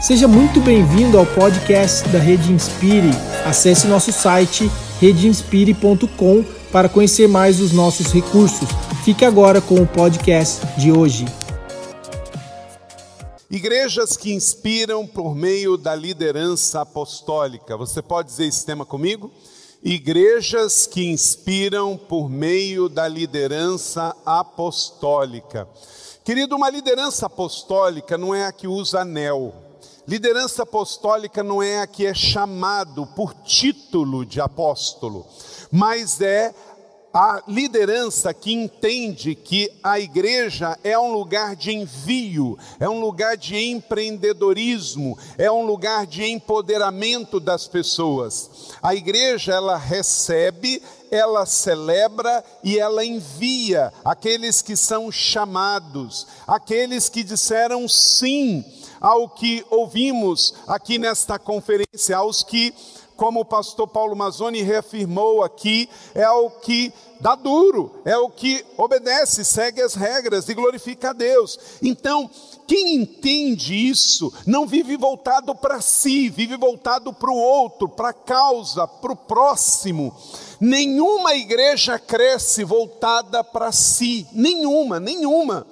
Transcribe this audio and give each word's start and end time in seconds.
Seja 0.00 0.28
muito 0.28 0.60
bem-vindo 0.60 1.18
ao 1.18 1.26
podcast 1.26 2.08
da 2.10 2.20
Rede 2.20 2.52
Inspire. 2.52 3.10
Acesse 3.44 3.88
nosso 3.88 4.12
site 4.12 4.70
redeinspire.com 5.00 6.44
para 6.70 6.88
conhecer 6.88 7.26
mais 7.26 7.60
os 7.60 7.72
nossos 7.72 8.12
recursos. 8.12 8.68
Fique 9.04 9.24
agora 9.24 9.60
com 9.60 9.74
o 9.74 9.86
podcast 9.86 10.64
de 10.78 10.92
hoje. 10.92 11.24
Igrejas 13.50 14.16
que 14.16 14.32
inspiram 14.32 15.04
por 15.04 15.34
meio 15.34 15.76
da 15.76 15.96
liderança 15.96 16.82
apostólica. 16.82 17.76
Você 17.76 18.00
pode 18.00 18.28
dizer 18.28 18.46
esse 18.46 18.64
tema 18.64 18.86
comigo? 18.86 19.32
Igrejas 19.82 20.86
que 20.86 21.10
inspiram 21.10 21.96
por 21.96 22.30
meio 22.30 22.88
da 22.88 23.08
liderança 23.08 24.14
apostólica. 24.24 25.68
Querido, 26.24 26.54
uma 26.54 26.70
liderança 26.70 27.26
apostólica 27.26 28.16
não 28.16 28.32
é 28.32 28.46
a 28.46 28.52
que 28.52 28.68
usa 28.68 29.00
anel. 29.00 29.67
Liderança 30.08 30.62
apostólica 30.62 31.42
não 31.42 31.62
é 31.62 31.80
a 31.80 31.86
que 31.86 32.06
é 32.06 32.14
chamado 32.14 33.06
por 33.08 33.34
título 33.44 34.24
de 34.24 34.40
apóstolo, 34.40 35.26
mas 35.70 36.18
é 36.22 36.54
a 37.12 37.42
liderança 37.46 38.32
que 38.32 38.50
entende 38.50 39.34
que 39.34 39.70
a 39.82 40.00
igreja 40.00 40.78
é 40.82 40.98
um 40.98 41.12
lugar 41.12 41.54
de 41.54 41.72
envio, 41.72 42.58
é 42.80 42.88
um 42.88 43.00
lugar 43.00 43.36
de 43.36 43.54
empreendedorismo, 43.58 45.18
é 45.36 45.52
um 45.52 45.66
lugar 45.66 46.06
de 46.06 46.24
empoderamento 46.24 47.38
das 47.38 47.66
pessoas. 47.66 48.70
A 48.82 48.94
igreja 48.94 49.52
ela 49.52 49.76
recebe, 49.76 50.82
ela 51.10 51.44
celebra 51.44 52.42
e 52.64 52.78
ela 52.78 53.04
envia 53.04 53.92
aqueles 54.02 54.62
que 54.62 54.74
são 54.74 55.12
chamados, 55.12 56.26
aqueles 56.46 57.10
que 57.10 57.22
disseram 57.22 57.86
sim 57.86 58.64
ao 59.00 59.28
que 59.28 59.64
ouvimos 59.70 60.54
aqui 60.66 60.98
nesta 60.98 61.38
conferência, 61.38 62.16
aos 62.16 62.42
que, 62.42 62.74
como 63.16 63.40
o 63.40 63.44
pastor 63.44 63.88
Paulo 63.88 64.14
Mazzoni 64.14 64.62
reafirmou 64.62 65.42
aqui, 65.42 65.88
é 66.14 66.28
o 66.30 66.50
que 66.50 66.92
dá 67.20 67.34
duro, 67.34 68.00
é 68.04 68.16
o 68.16 68.30
que 68.30 68.64
obedece, 68.76 69.44
segue 69.44 69.82
as 69.82 69.94
regras 69.94 70.48
e 70.48 70.54
glorifica 70.54 71.10
a 71.10 71.12
Deus. 71.12 71.58
Então, 71.82 72.30
quem 72.66 72.94
entende 72.94 73.74
isso 73.74 74.32
não 74.46 74.66
vive 74.66 74.96
voltado 74.96 75.54
para 75.54 75.80
si, 75.80 76.28
vive 76.28 76.56
voltado 76.56 77.12
para 77.12 77.30
o 77.30 77.36
outro, 77.36 77.88
para 77.88 78.10
a 78.10 78.14
causa, 78.14 78.86
para 78.86 79.12
o 79.12 79.16
próximo. 79.16 80.14
Nenhuma 80.60 81.34
igreja 81.34 81.98
cresce 81.98 82.64
voltada 82.64 83.42
para 83.42 83.72
si, 83.72 84.26
nenhuma, 84.32 85.00
nenhuma. 85.00 85.66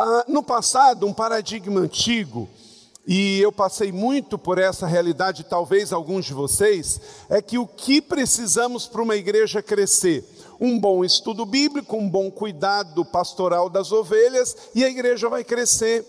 Ah, 0.00 0.24
no 0.28 0.44
passado, 0.44 1.08
um 1.08 1.12
paradigma 1.12 1.80
antigo, 1.80 2.48
e 3.04 3.40
eu 3.40 3.50
passei 3.50 3.90
muito 3.90 4.38
por 4.38 4.56
essa 4.56 4.86
realidade, 4.86 5.42
talvez 5.42 5.92
alguns 5.92 6.24
de 6.24 6.32
vocês, 6.32 7.00
é 7.28 7.42
que 7.42 7.58
o 7.58 7.66
que 7.66 8.00
precisamos 8.00 8.86
para 8.86 9.02
uma 9.02 9.16
igreja 9.16 9.60
crescer? 9.60 10.24
Um 10.60 10.78
bom 10.78 11.04
estudo 11.04 11.44
bíblico, 11.44 11.96
um 11.96 12.08
bom 12.08 12.30
cuidado 12.30 13.04
pastoral 13.04 13.68
das 13.68 13.90
ovelhas, 13.90 14.56
e 14.72 14.84
a 14.84 14.88
igreja 14.88 15.28
vai 15.28 15.42
crescer. 15.42 16.06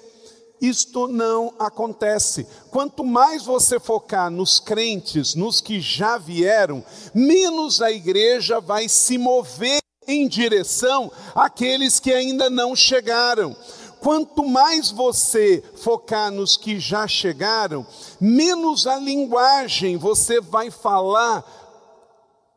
Isto 0.62 1.08
não 1.08 1.52
acontece. 1.58 2.46
Quanto 2.70 3.04
mais 3.04 3.44
você 3.44 3.80
focar 3.80 4.30
nos 4.30 4.60
crentes, 4.60 5.34
nos 5.34 5.62
que 5.62 5.82
já 5.82 6.16
vieram, 6.16 6.86
menos 7.12 7.82
a 7.82 7.92
igreja 7.92 8.60
vai 8.60 8.88
se 8.88 9.18
mover 9.18 9.80
em 10.08 10.28
direção 10.28 11.12
àqueles 11.34 12.00
que 12.00 12.12
ainda 12.12 12.50
não 12.50 12.76
chegaram. 12.76 13.56
Quanto 14.02 14.46
mais 14.46 14.92
você 14.92 15.64
focar 15.76 16.32
nos 16.32 16.56
que 16.56 16.80
já 16.80 17.08
chegaram, 17.08 17.86
menos 18.20 18.88
a 18.88 18.98
linguagem 18.98 19.98
você 19.98 20.40
vai 20.40 20.72
falar 20.72 21.44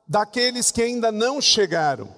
daqueles 0.06 0.70
que 0.70 0.82
ainda 0.82 1.10
não 1.10 1.40
chegaram. 1.40 2.08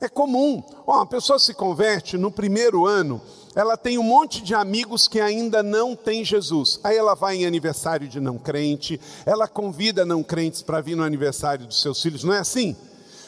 É 0.00 0.08
comum, 0.08 0.62
oh, 0.86 0.92
uma 0.92 1.06
pessoa 1.06 1.38
se 1.38 1.52
converte 1.52 2.16
no 2.16 2.30
primeiro 2.30 2.86
ano, 2.86 3.20
ela 3.54 3.76
tem 3.76 3.98
um 3.98 4.02
monte 4.04 4.42
de 4.42 4.54
amigos 4.54 5.08
que 5.08 5.20
ainda 5.20 5.62
não 5.62 5.96
têm 5.96 6.24
Jesus. 6.24 6.78
Aí 6.84 6.96
ela 6.96 7.14
vai 7.14 7.36
em 7.36 7.46
aniversário 7.46 8.06
de 8.06 8.20
não 8.20 8.38
crente, 8.38 9.00
ela 9.26 9.48
convida 9.48 10.04
não 10.04 10.22
crentes 10.22 10.62
para 10.62 10.80
vir 10.80 10.96
no 10.96 11.02
aniversário 11.02 11.66
dos 11.66 11.82
seus 11.82 12.00
filhos, 12.00 12.22
não 12.22 12.32
é 12.32 12.38
assim? 12.38 12.76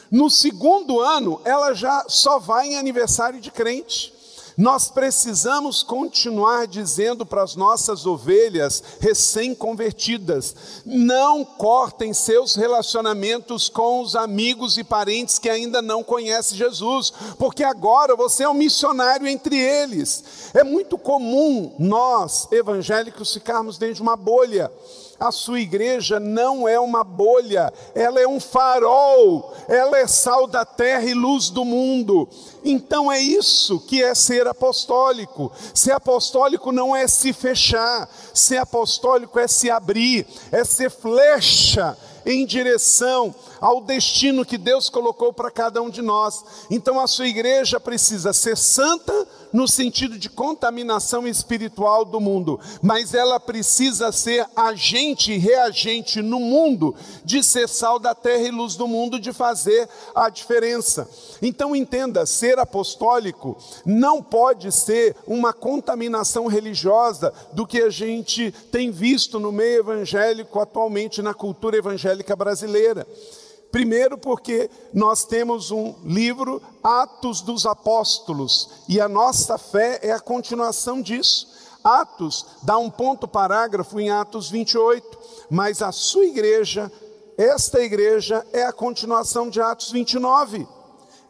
No 0.09 0.29
segundo 0.29 1.01
ano, 1.01 1.41
ela 1.43 1.73
já 1.73 2.05
só 2.07 2.39
vai 2.39 2.67
em 2.67 2.77
aniversário 2.77 3.41
de 3.41 3.51
crente. 3.51 4.13
Nós 4.61 4.91
precisamos 4.91 5.81
continuar 5.81 6.67
dizendo 6.67 7.25
para 7.25 7.41
as 7.41 7.55
nossas 7.55 8.05
ovelhas 8.05 8.83
recém-convertidas: 8.99 10.55
não 10.85 11.43
cortem 11.43 12.13
seus 12.13 12.53
relacionamentos 12.53 13.67
com 13.67 14.03
os 14.03 14.15
amigos 14.15 14.77
e 14.77 14.83
parentes 14.83 15.39
que 15.39 15.49
ainda 15.49 15.81
não 15.81 16.03
conhecem 16.03 16.59
Jesus, 16.59 17.11
porque 17.39 17.63
agora 17.63 18.15
você 18.15 18.43
é 18.43 18.49
um 18.49 18.53
missionário 18.53 19.27
entre 19.27 19.57
eles. 19.57 20.23
É 20.53 20.63
muito 20.63 20.95
comum 20.95 21.73
nós, 21.79 22.47
evangélicos, 22.51 23.33
ficarmos 23.33 23.79
dentro 23.79 23.95
de 23.95 24.01
uma 24.03 24.15
bolha 24.15 24.71
a 25.21 25.31
sua 25.31 25.59
igreja 25.59 26.19
não 26.19 26.67
é 26.67 26.79
uma 26.79 27.03
bolha, 27.03 27.71
ela 27.93 28.19
é 28.19 28.27
um 28.27 28.39
farol, 28.39 29.53
ela 29.67 29.99
é 29.99 30.07
sal 30.07 30.47
da 30.47 30.65
terra 30.65 31.05
e 31.05 31.13
luz 31.13 31.51
do 31.51 31.63
mundo. 31.63 32.27
Então 32.65 33.11
é 33.11 33.19
isso 33.19 33.79
que 33.81 34.01
é 34.01 34.15
ser 34.15 34.47
apostólico. 34.47 35.51
Ser 35.75 35.91
apostólico 35.91 36.71
não 36.71 36.95
é 36.95 37.07
se 37.07 37.33
fechar, 37.33 38.09
ser 38.33 38.57
apostólico 38.57 39.37
é 39.37 39.47
se 39.47 39.69
abrir, 39.69 40.25
é 40.51 40.63
ser 40.63 40.89
flecha 40.89 41.95
em 42.25 42.43
direção 42.43 43.33
ao 43.59 43.81
destino 43.81 44.45
que 44.45 44.57
Deus 44.57 44.89
colocou 44.89 45.31
para 45.31 45.51
cada 45.51 45.83
um 45.83 45.89
de 45.89 46.01
nós. 46.01 46.43
Então 46.69 46.99
a 46.99 47.05
sua 47.05 47.27
igreja 47.27 47.79
precisa 47.79 48.33
ser 48.33 48.57
santa 48.57 49.27
no 49.51 49.67
sentido 49.67 50.17
de 50.17 50.29
contaminação 50.29 51.27
espiritual 51.27 52.05
do 52.05 52.19
mundo, 52.19 52.59
mas 52.81 53.13
ela 53.13 53.39
precisa 53.39 54.11
ser 54.11 54.47
agente 54.55 55.37
reagente 55.37 56.21
no 56.21 56.39
mundo, 56.39 56.95
de 57.23 57.43
ser 57.43 57.67
sal 57.67 57.99
da 57.99 58.15
terra 58.15 58.43
e 58.43 58.51
luz 58.51 58.75
do 58.75 58.87
mundo, 58.87 59.19
de 59.19 59.33
fazer 59.33 59.87
a 60.15 60.29
diferença. 60.29 61.09
Então 61.41 61.75
entenda, 61.75 62.25
ser 62.25 62.59
apostólico 62.59 63.57
não 63.85 64.21
pode 64.21 64.71
ser 64.71 65.15
uma 65.27 65.53
contaminação 65.53 66.47
religiosa 66.47 67.33
do 67.53 67.65
que 67.65 67.81
a 67.81 67.89
gente 67.89 68.51
tem 68.71 68.91
visto 68.91 69.39
no 69.39 69.51
meio 69.51 69.79
evangélico 69.79 70.59
atualmente 70.59 71.21
na 71.21 71.33
cultura 71.33 71.77
evangélica 71.77 72.35
brasileira. 72.35 73.07
Primeiro, 73.71 74.17
porque 74.17 74.69
nós 74.93 75.23
temos 75.23 75.71
um 75.71 75.95
livro, 76.03 76.61
Atos 76.83 77.41
dos 77.41 77.65
Apóstolos, 77.65 78.69
e 78.87 78.99
a 78.99 79.07
nossa 79.07 79.57
fé 79.57 79.99
é 80.03 80.11
a 80.11 80.19
continuação 80.19 81.01
disso. 81.01 81.47
Atos 81.81 82.45
dá 82.63 82.77
um 82.77 82.89
ponto 82.89 83.27
parágrafo 83.27 83.99
em 83.99 84.09
Atos 84.09 84.49
28, 84.49 85.17
mas 85.49 85.81
a 85.81 85.91
sua 85.91 86.25
igreja, 86.25 86.91
esta 87.37 87.79
igreja, 87.79 88.45
é 88.51 88.63
a 88.63 88.73
continuação 88.73 89.49
de 89.49 89.61
Atos 89.61 89.89
29. 89.89 90.67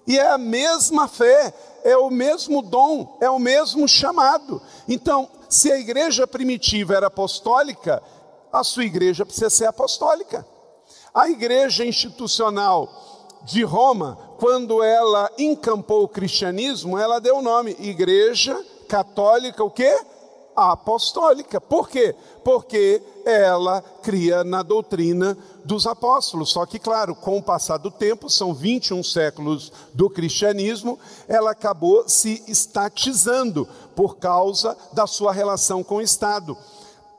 E 0.07 0.17
é 0.17 0.27
a 0.27 0.37
mesma 0.37 1.07
fé, 1.07 1.53
é 1.83 1.95
o 1.95 2.09
mesmo 2.09 2.63
dom, 2.63 3.17
é 3.21 3.29
o 3.29 3.37
mesmo 3.37 3.87
chamado. 3.87 4.59
Então, 4.87 5.29
se 5.47 5.71
a 5.71 5.77
igreja 5.77 6.25
primitiva 6.25 6.95
era 6.95 7.07
apostólica, 7.07 8.01
a 8.51 8.63
sua 8.63 8.83
igreja 8.83 9.25
precisa 9.25 9.49
ser 9.49 9.65
apostólica. 9.65 10.45
A 11.13 11.29
igreja 11.29 11.83
institucional 11.85 12.89
de 13.43 13.63
Roma, 13.63 14.17
quando 14.37 14.81
ela 14.81 15.29
encampou 15.37 16.03
o 16.03 16.07
cristianismo, 16.07 16.97
ela 16.97 17.19
deu 17.19 17.37
o 17.37 17.41
nome 17.41 17.75
Igreja 17.79 18.57
Católica, 18.87 19.61
o 19.61 19.69
quê? 19.69 19.99
Apostólica. 20.55 21.59
Por 21.59 21.89
quê? 21.89 22.15
Porque 22.45 23.01
ela 23.25 23.81
cria 24.01 24.43
na 24.45 24.63
doutrina 24.63 25.37
dos 25.65 25.85
apóstolos. 25.85 26.51
Só 26.51 26.65
que, 26.65 26.79
claro, 26.79 27.13
com 27.13 27.37
o 27.37 27.43
passar 27.43 27.77
do 27.77 27.91
tempo, 27.91 28.29
são 28.29 28.53
21 28.53 29.03
séculos 29.03 29.71
do 29.93 30.09
cristianismo, 30.09 30.97
ela 31.27 31.51
acabou 31.51 32.07
se 32.07 32.41
estatizando 32.47 33.67
por 33.95 34.15
causa 34.15 34.77
da 34.93 35.05
sua 35.05 35.33
relação 35.33 35.83
com 35.83 35.95
o 35.95 36.01
Estado. 36.01 36.57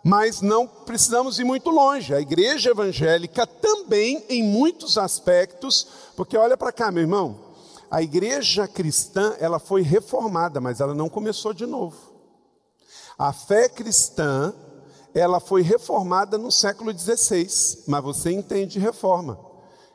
Mas 0.03 0.41
não 0.41 0.67
precisamos 0.67 1.39
ir 1.39 1.45
muito 1.45 1.71
longe. 1.71 2.13
A 2.13 2.21
igreja 2.21 2.71
evangélica 2.71 3.47
também, 3.47 4.25
em 4.29 4.43
muitos 4.43 4.99
aspectos, 4.99 5.87
porque 6.17 6.37
olha 6.37 6.57
para 6.57 6.73
cá, 6.73 6.91
meu 6.91 7.03
irmão, 7.03 7.53
a 7.91 8.03
igreja 8.03 8.67
cristã, 8.67 9.37
ela 9.39 9.59
foi 9.59 9.83
reformada, 9.83 10.61
mas 10.61 10.81
ela 10.81 10.95
não 10.95 11.09
começou 11.09 11.53
de 11.53 11.67
novo. 11.67 11.97
A 13.19 13.33
fé 13.33 13.69
cristã, 13.69 14.53
ela 15.15 15.39
foi 15.39 15.63
reformada 15.63 16.39
no 16.39 16.51
século 16.51 16.91
XVI, 16.97 17.85
mas 17.87 18.03
você 18.03 18.33
entende 18.33 18.79
reforma. 18.79 19.39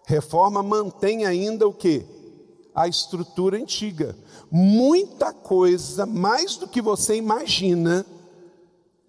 Reforma 0.06 0.64
mantém 0.64 1.26
ainda 1.26 1.68
o 1.68 1.74
que? 1.74 2.06
A 2.74 2.88
estrutura 2.88 3.58
antiga. 3.58 4.16
Muita 4.50 5.34
coisa, 5.34 6.06
mais 6.06 6.56
do 6.56 6.68
que 6.68 6.82
você 6.82 7.16
imagina, 7.16 8.06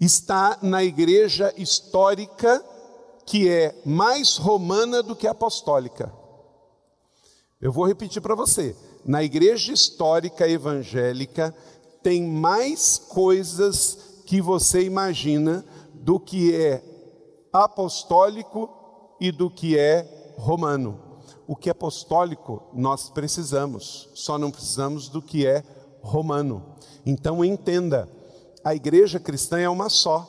está 0.01 0.59
na 0.63 0.85
igreja 0.85 1.53
histórica, 1.57 2.65
que 3.27 3.49
é 3.49 3.75
mais 3.85 4.37
romana 4.37 5.03
do 5.03 5.17
que 5.17 5.27
apostólica. 5.27 6.13
Eu 7.61 7.73
vou 7.73 7.87
repetir 7.87 8.23
para 8.23 8.35
você. 8.35 8.77
Na 9.05 9.23
igreja 9.23 9.73
histórica 9.73 10.49
evangélica, 10.49 11.55
tem 12.03 12.23
mais 12.23 12.99
coisas 12.99 14.23
que 14.25 14.41
você 14.41 14.83
imagina 14.83 15.65
do 15.95 16.21
que 16.21 16.55
é 16.55 16.83
apostólico 17.53 18.71
e 19.21 19.33
do 19.33 19.51
que 19.51 19.77
é 19.77 20.35
romano. 20.37 21.01
O 21.47 21.57
que 21.57 21.69
é 21.69 21.73
apostólico 21.73 22.63
nós 22.73 23.11
precisamos, 23.11 24.09
só 24.15 24.39
não 24.39 24.51
precisamos 24.51 25.09
do 25.09 25.21
que 25.21 25.47
é 25.47 25.65
romano. 26.03 26.77
Então 27.05 27.45
entenda, 27.45 28.09
a 28.69 28.75
igreja 28.75 29.19
cristã 29.19 29.59
é 29.59 29.69
uma 29.69 29.89
só. 29.89 30.29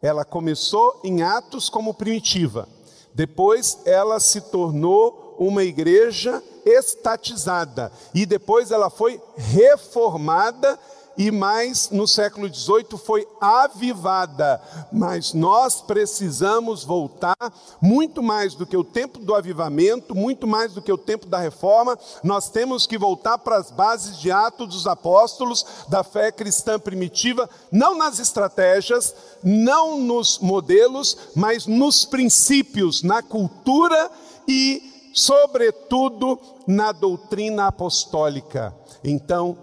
Ela 0.00 0.24
começou 0.24 0.98
em 1.04 1.22
Atos 1.22 1.68
como 1.68 1.92
primitiva, 1.92 2.66
depois 3.12 3.80
ela 3.84 4.18
se 4.18 4.40
tornou 4.40 5.36
uma 5.38 5.62
igreja 5.62 6.42
estatizada 6.64 7.92
e 8.14 8.24
depois 8.24 8.70
ela 8.70 8.88
foi 8.88 9.20
reformada 9.36 10.78
e 11.16 11.30
mais 11.30 11.90
no 11.90 12.06
século 12.06 12.52
XVIII 12.52 12.98
foi 12.98 13.26
avivada. 13.40 14.60
Mas 14.92 15.32
nós 15.32 15.80
precisamos 15.80 16.84
voltar 16.84 17.36
muito 17.80 18.22
mais 18.22 18.54
do 18.54 18.66
que 18.66 18.76
o 18.76 18.84
tempo 18.84 19.18
do 19.18 19.34
avivamento, 19.34 20.14
muito 20.14 20.46
mais 20.46 20.72
do 20.72 20.82
que 20.82 20.92
o 20.92 20.98
tempo 20.98 21.26
da 21.26 21.38
reforma. 21.38 21.98
Nós 22.22 22.48
temos 22.48 22.86
que 22.86 22.98
voltar 22.98 23.38
para 23.38 23.56
as 23.56 23.70
bases 23.70 24.18
de 24.18 24.30
Atos 24.30 24.68
dos 24.68 24.86
Apóstolos, 24.86 25.64
da 25.88 26.02
fé 26.02 26.32
cristã 26.32 26.78
primitiva, 26.78 27.48
não 27.70 27.96
nas 27.96 28.18
estratégias, 28.18 29.14
não 29.42 29.98
nos 29.98 30.38
modelos, 30.38 31.16
mas 31.34 31.66
nos 31.66 32.04
princípios, 32.04 33.02
na 33.02 33.22
cultura 33.22 34.10
e, 34.48 35.10
sobretudo, 35.14 36.38
na 36.66 36.92
doutrina 36.92 37.66
apostólica. 37.66 38.74
Então, 39.02 39.56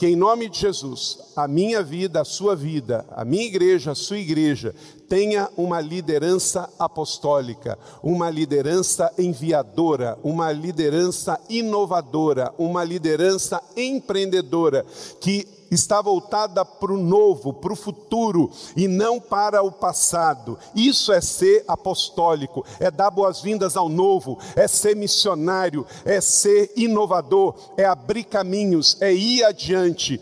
que 0.00 0.06
em 0.06 0.16
nome 0.16 0.48
de 0.48 0.58
Jesus, 0.58 1.18
a 1.36 1.46
minha 1.46 1.82
vida, 1.82 2.22
a 2.22 2.24
sua 2.24 2.56
vida, 2.56 3.04
a 3.10 3.22
minha 3.22 3.44
igreja, 3.44 3.90
a 3.90 3.94
sua 3.94 4.16
igreja, 4.16 4.74
tenha 5.10 5.50
uma 5.56 5.80
liderança 5.80 6.70
apostólica, 6.78 7.76
uma 8.00 8.30
liderança 8.30 9.12
enviadora, 9.18 10.16
uma 10.22 10.52
liderança 10.52 11.36
inovadora, 11.48 12.54
uma 12.56 12.84
liderança 12.84 13.60
empreendedora, 13.76 14.86
que 15.20 15.48
está 15.68 16.00
voltada 16.00 16.64
para 16.64 16.92
o 16.92 16.96
novo, 16.96 17.52
para 17.52 17.72
o 17.72 17.76
futuro 17.76 18.52
e 18.76 18.86
não 18.86 19.18
para 19.18 19.64
o 19.64 19.72
passado. 19.72 20.56
Isso 20.76 21.12
é 21.12 21.20
ser 21.20 21.64
apostólico, 21.66 22.64
é 22.78 22.88
dar 22.88 23.10
boas-vindas 23.10 23.76
ao 23.76 23.88
novo, 23.88 24.38
é 24.54 24.68
ser 24.68 24.94
missionário, 24.94 25.84
é 26.04 26.20
ser 26.20 26.72
inovador, 26.76 27.56
é 27.76 27.84
abrir 27.84 28.22
caminhos, 28.22 28.96
é 29.00 29.12
ir 29.12 29.42
adiante, 29.42 30.20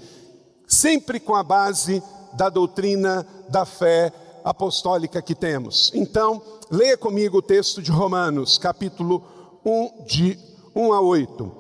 sempre 0.67 1.21
com 1.21 1.35
a 1.35 1.43
base 1.43 2.03
da 2.33 2.49
doutrina 2.49 3.27
da 3.51 3.67
fé 3.67 4.11
apostólica 4.49 5.21
que 5.21 5.35
temos. 5.35 5.93
Então, 5.95 6.43
leia 6.71 6.97
comigo 6.97 7.39
o 7.39 7.43
texto 7.43 7.83
de 7.83 7.91
Romanos, 7.91 8.57
capítulo 8.57 9.23
1, 9.65 10.05
de 10.07 10.39
1 10.75 10.93
a 10.93 11.01
8. 11.03 11.53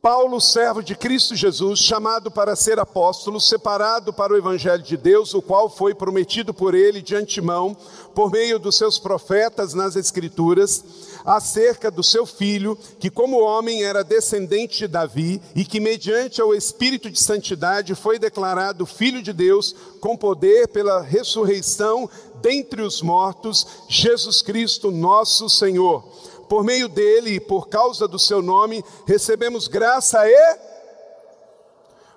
Paulo, 0.00 0.38
servo 0.38 0.82
de 0.82 0.94
Cristo 0.94 1.34
Jesus, 1.34 1.78
chamado 1.78 2.30
para 2.30 2.54
ser 2.54 2.78
apóstolo, 2.78 3.40
separado 3.40 4.12
para 4.12 4.32
o 4.32 4.36
evangelho 4.36 4.82
de 4.82 4.96
Deus, 4.96 5.32
o 5.32 5.40
qual 5.40 5.68
foi 5.68 5.94
prometido 5.94 6.52
por 6.52 6.74
ele 6.74 7.00
de 7.00 7.14
antemão, 7.14 7.76
por 8.14 8.30
meio 8.30 8.58
dos 8.58 8.76
seus 8.76 8.98
profetas 8.98 9.72
nas 9.72 9.96
Escrituras, 9.96 10.84
acerca 11.24 11.90
do 11.90 12.02
seu 12.02 12.26
filho, 12.26 12.78
que 12.98 13.10
como 13.10 13.40
homem 13.40 13.82
era 13.82 14.04
descendente 14.04 14.78
de 14.78 14.88
Davi 14.88 15.40
e 15.54 15.64
que 15.64 15.80
mediante 15.80 16.42
o 16.42 16.54
espírito 16.54 17.10
de 17.10 17.20
santidade 17.20 17.94
foi 17.94 18.18
declarado 18.18 18.84
filho 18.84 19.22
de 19.22 19.32
Deus, 19.32 19.74
com 20.00 20.16
poder 20.16 20.68
pela 20.68 21.00
ressurreição 21.00 22.08
dentre 22.42 22.82
os 22.82 23.00
mortos, 23.00 23.66
Jesus 23.88 24.42
Cristo, 24.42 24.90
nosso 24.90 25.48
Senhor 25.48 26.04
por 26.44 26.62
meio 26.62 26.88
dele 26.88 27.36
e 27.36 27.40
por 27.40 27.68
causa 27.68 28.06
do 28.06 28.18
seu 28.18 28.42
nome, 28.42 28.84
recebemos 29.06 29.66
graça 29.66 30.20
e. 30.28 30.58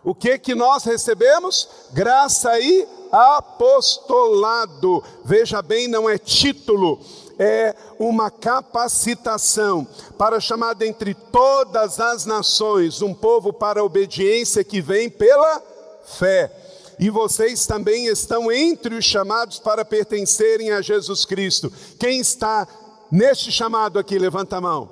O 0.03 0.13
que 0.13 0.37
que 0.37 0.53
nós 0.55 0.83
recebemos? 0.83 1.67
Graça 1.91 2.59
e 2.59 2.87
apostolado. 3.11 5.03
Veja 5.25 5.61
bem, 5.61 5.87
não 5.87 6.09
é 6.09 6.17
título, 6.17 6.99
é 7.39 7.75
uma 7.99 8.31
capacitação 8.31 9.87
para 10.17 10.39
chamar 10.39 10.73
dentre 10.73 11.13
todas 11.13 11.99
as 11.99 12.25
nações 12.25 13.01
um 13.01 13.13
povo 13.13 13.53
para 13.53 13.81
a 13.81 13.83
obediência 13.83 14.63
que 14.63 14.81
vem 14.81 15.09
pela 15.09 15.61
fé. 16.05 16.51
E 16.99 17.09
vocês 17.09 17.67
também 17.67 18.07
estão 18.07 18.51
entre 18.51 18.95
os 18.95 19.05
chamados 19.05 19.59
para 19.59 19.85
pertencerem 19.85 20.71
a 20.71 20.81
Jesus 20.81 21.25
Cristo. 21.25 21.71
Quem 21.99 22.19
está 22.19 22.67
Neste 23.09 23.53
chamado 23.53 23.97
aqui, 23.97 24.19
levanta 24.19 24.57
a 24.57 24.61
mão. 24.61 24.89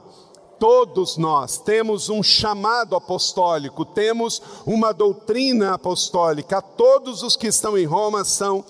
Todos 0.58 1.18
nós 1.18 1.58
temos 1.58 2.08
um 2.08 2.24
chamado 2.24 2.96
apostólico, 2.96 3.84
temos 3.84 4.42
uma 4.66 4.94
doutrina 4.94 5.74
apostólica. 5.74 6.62
Todos 6.62 7.24
os 7.24 7.36
que 7.36 7.48
estão 7.48 7.78
em 7.78 7.86
Roma 7.86 8.24
são 8.24 8.64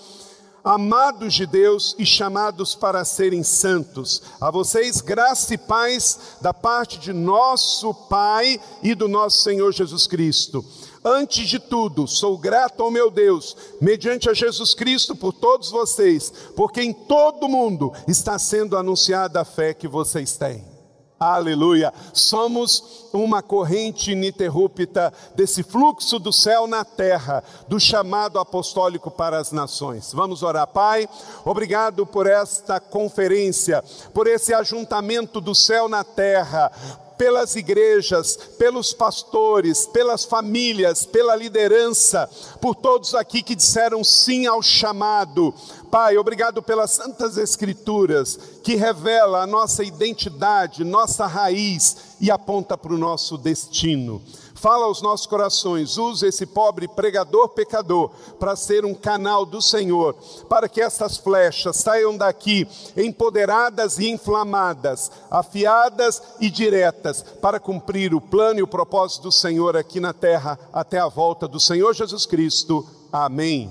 amados 0.66 1.36
de 1.36 1.46
Deus 1.46 1.96
e 2.00 2.06
chamados 2.06 2.74
para 2.74 3.06
serem 3.06 3.44
santos. 3.44 4.24
A 4.42 4.50
vocês, 4.50 5.00
graça 5.00 5.54
e 5.54 5.58
paz 5.58 6.20
da 6.42 6.52
parte 6.52 6.98
de 6.98 7.14
nosso 7.14 7.94
Pai 7.94 8.60
e 8.82 8.96
do 8.96 9.08
nosso 9.08 9.44
Senhor 9.44 9.72
Jesus 9.72 10.08
Cristo. 10.08 10.66
Antes 11.04 11.48
de 11.48 11.60
tudo, 11.60 12.08
sou 12.08 12.36
grato 12.36 12.82
ao 12.82 12.90
meu 12.90 13.12
Deus, 13.12 13.56
mediante 13.80 14.28
a 14.28 14.34
Jesus 14.34 14.74
Cristo, 14.74 15.16
por 15.16 15.34
todos 15.34 15.70
vocês, 15.70 16.34
porque 16.56 16.82
em 16.82 16.92
todo 16.92 17.44
o 17.44 17.50
mundo 17.50 17.94
está 18.08 18.40
sendo 18.40 18.76
anunciada 18.76 19.40
a 19.40 19.46
fé 19.46 19.72
que 19.72 19.88
vocês 19.88 20.36
têm. 20.36 20.75
Aleluia. 21.20 21.94
Somos 22.14 23.08
uma 23.14 23.42
corrente 23.42 24.12
ininterrupta 24.12 25.14
desse 25.34 25.64
fluxo 25.64 26.20
do 26.20 26.34
céu 26.34 26.68
na 26.68 26.84
terra, 26.84 27.42
do 27.70 27.80
chamado 27.80 28.38
apostólico 28.38 29.10
para 29.10 29.38
as 29.40 29.52
nações. 29.54 30.12
Vamos 30.12 30.44
orar, 30.44 30.68
Pai. 30.68 31.08
Obrigado 31.46 32.06
por 32.06 32.28
esta 32.28 32.82
conferência, 32.82 33.82
por 34.14 34.28
esse 34.28 34.54
ajuntamento 34.54 35.40
do 35.40 35.56
céu 35.56 35.88
na 35.88 36.04
terra, 36.04 36.70
pelas 37.18 37.56
igrejas, 37.56 38.38
pelos 38.58 38.94
pastores, 38.94 39.86
pelas 39.88 40.26
famílias, 40.26 41.06
pela 41.06 41.36
liderança, 41.36 42.30
por 42.62 42.76
todos 42.76 43.16
aqui 43.16 43.42
que 43.42 43.56
disseram 43.56 44.04
sim 44.04 44.46
ao 44.46 44.62
chamado. 44.62 45.54
Pai, 45.92 46.18
obrigado 46.18 46.62
pelas 46.62 46.92
santas 46.92 47.38
escrituras 47.38 48.38
que 48.64 48.76
revela 48.76 49.44
a 49.44 49.48
nossa 49.48 49.84
identidade, 49.84 50.84
nossa 50.84 51.26
raiz 51.26 52.16
e 52.20 52.30
aponta 52.30 52.78
para 52.78 52.94
o 52.94 52.98
nosso 52.98 53.38
destino 53.38 54.22
fala 54.56 54.86
aos 54.86 55.02
nossos 55.02 55.28
corações, 55.28 55.98
use 55.98 56.26
esse 56.26 56.46
pobre 56.46 56.88
pregador 56.88 57.50
pecador 57.50 58.10
para 58.40 58.56
ser 58.56 58.86
um 58.86 58.96
canal 58.96 59.46
do 59.46 59.62
Senhor, 59.62 60.16
para 60.50 60.68
que 60.70 60.82
estas 60.82 61.18
flechas 61.18 61.76
saiam 61.76 62.18
daqui 62.18 62.68
empoderadas 62.96 64.00
e 64.00 64.10
inflamadas, 64.10 65.12
afiadas 65.30 66.22
e 66.40 66.50
diretas, 66.50 67.22
para 67.22 67.60
cumprir 67.60 68.14
o 68.16 68.22
plano 68.22 68.60
e 68.60 68.64
o 68.64 68.68
propósito 68.68 69.24
do 69.24 69.32
Senhor 69.32 69.76
aqui 69.76 70.00
na 70.00 70.14
terra 70.14 70.58
até 70.74 71.00
a 71.00 71.10
volta 71.10 71.48
do 71.48 71.60
Senhor 71.60 71.94
Jesus 71.94 72.26
Cristo. 72.26 72.88
Amém. 73.12 73.70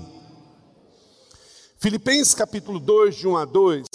Filipenses 1.79 2.33
capítulo 2.33 2.79
2, 2.79 3.15
de 3.15 3.27
1 3.27 3.37
a 3.37 3.45
2, 3.45 3.85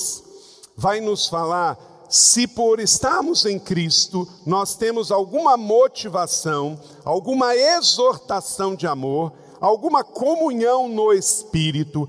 vai 0.77 1.01
nos 1.01 1.29
falar 1.29 1.90
se 2.11 2.49
por 2.49 2.81
estarmos 2.81 3.47
em 3.47 3.57
Cristo, 3.57 4.29
nós 4.45 4.75
temos 4.75 5.13
alguma 5.13 5.57
motivação, 5.57 6.79
alguma 7.05 7.55
exortação 7.55 8.75
de 8.75 8.87
amor, 8.87 9.33
alguma 9.61 10.03
comunhão 10.03 10.89
no 10.89 11.13
Espírito, 11.13 12.09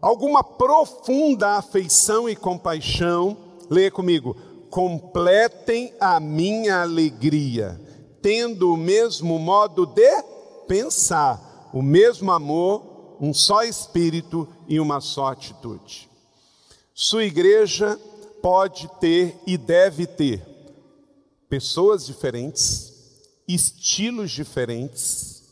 alguma 0.00 0.42
profunda 0.42 1.50
afeição 1.56 2.26
e 2.26 2.34
compaixão, 2.34 3.36
leia 3.68 3.90
comigo, 3.90 4.34
completem 4.70 5.92
a 6.00 6.18
minha 6.18 6.80
alegria, 6.80 7.78
tendo 8.22 8.72
o 8.72 8.76
mesmo 8.76 9.38
modo 9.38 9.84
de 9.84 10.22
pensar, 10.66 11.68
o 11.74 11.82
mesmo 11.82 12.32
amor, 12.32 13.16
um 13.20 13.34
só 13.34 13.62
espírito 13.64 14.48
e 14.66 14.80
uma 14.80 15.00
só 15.00 15.28
atitude. 15.28 16.08
Sua 16.94 17.24
igreja 17.24 17.98
pode 18.42 18.88
ter 19.00 19.38
e 19.46 19.56
deve 19.56 20.06
ter 20.06 20.42
pessoas 21.48 22.04
diferentes, 22.04 22.92
estilos 23.46 24.30
diferentes, 24.30 25.42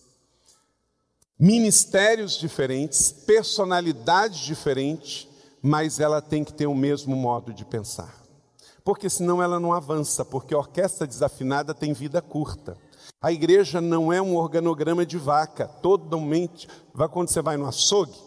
ministérios 1.38 2.38
diferentes, 2.38 3.12
personalidades 3.12 4.40
diferentes, 4.40 5.28
mas 5.62 6.00
ela 6.00 6.20
tem 6.20 6.44
que 6.44 6.52
ter 6.52 6.66
o 6.66 6.74
mesmo 6.74 7.16
modo 7.16 7.52
de 7.52 7.64
pensar. 7.64 8.22
Porque 8.84 9.08
senão 9.08 9.42
ela 9.42 9.58
não 9.58 9.72
avança, 9.72 10.24
porque 10.24 10.54
a 10.54 10.58
orquestra 10.58 11.06
desafinada 11.06 11.72
tem 11.72 11.92
vida 11.92 12.20
curta. 12.20 12.76
A 13.20 13.32
igreja 13.32 13.80
não 13.80 14.12
é 14.12 14.20
um 14.20 14.36
organograma 14.36 15.06
de 15.06 15.16
vaca, 15.16 15.66
totalmente. 15.66 16.68
Quando 17.10 17.28
você 17.28 17.40
vai 17.40 17.56
no 17.56 17.66
açougue, 17.66 18.18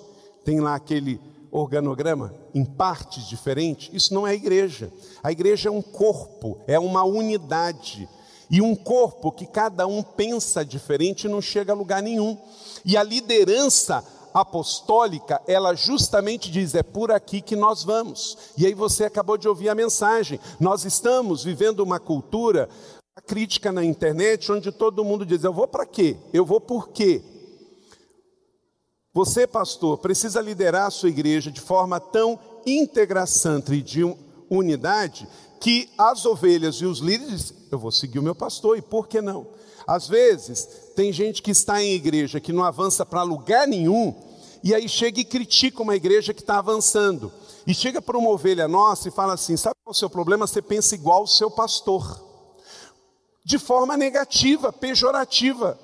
tem 0.44 0.60
lá 0.60 0.74
aquele 0.74 1.22
organograma 1.60 2.34
em 2.54 2.64
partes 2.64 3.28
diferentes. 3.28 3.90
Isso 3.94 4.14
não 4.14 4.28
é 4.28 4.34
igreja. 4.34 4.92
A 5.24 5.32
igreja 5.32 5.70
é 5.70 5.72
um 5.72 5.82
corpo, 5.82 6.60
é 6.68 6.80
uma 6.80 7.04
unidade. 7.04 8.08
E 8.50 8.62
um 8.62 8.76
corpo 8.76 9.32
que 9.32 9.46
cada 9.46 9.86
um 9.86 10.02
pensa 10.02 10.64
diferente 10.64 11.28
não 11.28 11.42
chega 11.42 11.74
a 11.74 11.76
lugar 11.76 12.02
nenhum. 12.02 12.38
E 12.86 12.96
a 12.96 13.04
liderança 13.04 14.04
apostólica, 14.34 15.42
ela 15.48 15.74
justamente 15.74 16.52
diz: 16.52 16.76
é 16.76 16.84
por 16.84 17.12
aqui 17.12 17.42
que 17.42 17.56
nós 17.56 17.84
vamos. 17.84 18.38
E 18.58 18.66
aí 18.66 18.74
você 18.74 19.06
acabou 19.06 19.38
de 19.38 19.48
ouvir 19.48 19.70
a 19.70 19.76
mensagem. 19.76 20.40
Nós 20.60 20.86
estamos 20.86 21.44
vivendo 21.44 21.82
uma 21.82 22.00
cultura 22.00 22.70
a 23.16 23.22
crítica 23.22 23.72
na 23.72 23.84
internet, 23.84 24.52
onde 24.52 24.72
todo 24.72 25.04
mundo 25.04 25.26
diz: 25.26 25.44
Eu 25.44 25.52
vou 25.52 25.68
para 25.68 25.86
quê? 25.86 26.16
Eu 26.32 26.46
vou 26.46 26.62
por 26.62 26.90
quê? 26.90 27.22
Você, 29.18 29.48
pastor, 29.48 29.98
precisa 29.98 30.40
liderar 30.40 30.86
a 30.86 30.92
sua 30.92 31.10
igreja 31.10 31.52
de 31.52 31.60
forma 31.60 32.00
tão 32.00 32.40
integração 32.68 33.64
e 33.72 33.82
de 33.82 34.04
unidade 34.48 35.28
que 35.60 35.90
as 35.98 36.24
ovelhas 36.24 36.76
e 36.76 36.86
os 36.86 37.00
líderes, 37.00 37.52
eu 37.72 37.80
vou 37.80 37.92
seguir 37.92 38.20
o 38.20 38.22
meu 38.22 38.36
pastor, 38.36 38.78
e 38.78 38.82
por 38.84 39.08
que 39.08 39.20
não? 39.20 39.48
Às 39.88 40.08
vezes, 40.08 40.70
tem 40.96 41.12
gente 41.12 41.42
que 41.42 41.50
está 41.50 41.82
em 41.82 41.96
igreja 41.96 42.40
que 42.40 42.54
não 42.54 42.64
avança 42.64 43.04
para 43.04 43.24
lugar 43.24 43.68
nenhum, 43.68 44.14
e 44.64 44.76
aí 44.76 44.88
chega 44.88 45.20
e 45.20 45.26
critica 45.26 45.82
uma 45.82 45.96
igreja 45.96 46.32
que 46.32 46.42
está 46.42 46.60
avançando. 46.60 47.32
E 47.66 47.74
chega 47.74 48.00
para 48.00 48.20
uma 48.20 48.30
ovelha 48.30 48.68
nossa 48.68 49.08
e 49.08 49.12
fala 49.12 49.34
assim: 49.34 49.58
sabe 49.58 49.78
qual 49.84 49.94
é 49.94 49.96
o 49.96 50.00
seu 50.00 50.12
problema? 50.12 50.46
Você 50.46 50.62
pensa 50.62 50.94
igual 50.94 51.24
o 51.24 51.28
seu 51.28 51.50
pastor 51.50 52.24
de 53.44 53.58
forma 53.58 53.98
negativa, 53.98 54.72
pejorativa. 54.72 55.80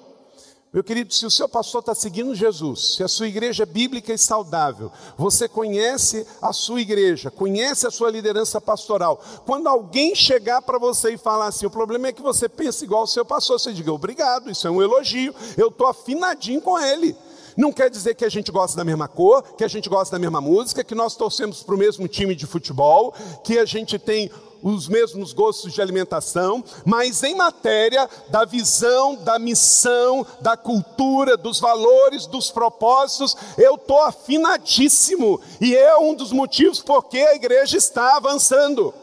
Meu 0.74 0.84
querido, 0.84 1.13
se 1.13 1.24
o 1.24 1.30
seu 1.30 1.48
pastor 1.48 1.82
está 1.82 1.94
seguindo 1.94 2.34
Jesus, 2.34 2.96
se 2.96 3.03
a 3.03 3.08
sua 3.08 3.27
igreja 3.27 3.62
é 3.62 3.65
bíblica 3.65 4.12
e 4.12 4.18
saudável, 4.18 4.92
você 5.15 5.48
conhece 5.48 6.25
a 6.42 6.51
sua 6.51 6.82
igreja, 6.82 7.30
conhece 7.30 7.86
a 7.86 7.92
sua 7.92 8.10
liderança 8.10 8.60
pastoral. 8.60 9.24
Quando 9.46 9.68
alguém 9.68 10.15
chegar 10.15 10.63
para 10.63 10.80
você 10.80 11.13
e 11.13 11.18
falar 11.18 11.46
assim, 11.46 11.68
o 11.68 11.70
problema 11.70 12.08
é 12.08 12.12
que 12.12 12.24
você 12.24 12.50
pensa 12.50 12.84
igual 12.84 13.01
ao 13.01 13.08
seu 13.08 13.24
pastor, 13.24 13.60
você 13.60 13.72
diga 13.72 13.94
obrigado, 13.94 14.50
isso 14.50 14.68
é 14.68 14.72
um 14.72 14.82
elogio, 14.82 15.36
eu 15.56 15.68
estou 15.68 15.86
afinadinho 15.86 16.60
com 16.60 16.80
ele. 16.80 17.15
Não 17.56 17.72
quer 17.72 17.88
dizer 17.88 18.15
que 18.15 18.25
a 18.25 18.30
gente 18.30 18.51
gosta 18.51 18.75
da 18.75 18.84
mesma 18.84 19.08
cor, 19.08 19.44
que 19.56 19.63
a 19.63 19.68
gente 19.68 19.88
gosta 19.88 20.15
da 20.15 20.20
mesma 20.20 20.42
música, 20.42 20.84
que 20.84 20.96
nós 20.96 21.15
torcemos 21.15 21.62
para 21.62 21.75
o 21.75 21.77
mesmo 21.77 22.08
time 22.08 22.34
de 22.34 22.48
futebol, 22.48 23.13
que 23.44 23.60
a 23.60 23.65
gente 23.65 24.00
tem 24.00 24.32
os 24.63 24.88
mesmos 24.88 25.34
gostos 25.34 25.74
de 25.74 25.82
alimentação, 25.82 26.63
mas 26.86 27.22
em 27.22 27.36
matéria 27.36 28.10
da 28.29 28.46
visão, 28.46 29.15
da 29.15 29.38
missão, 29.38 30.25
da 30.39 30.55
cultura, 30.55 31.36
dos 31.36 31.60
valores, 31.60 32.25
dos 32.25 32.50
propósitos, 32.50 33.36
eu 33.58 33.75
estou 33.75 34.01
afinadíssimo, 34.01 35.41
e 35.60 35.75
é 35.75 35.98
um 35.98 36.15
dos 36.15 36.32
motivos 36.32 36.79
porque 36.79 37.17
a 37.17 37.36
igreja 37.36 37.77
está 37.77 38.15
avançando. 38.15 38.93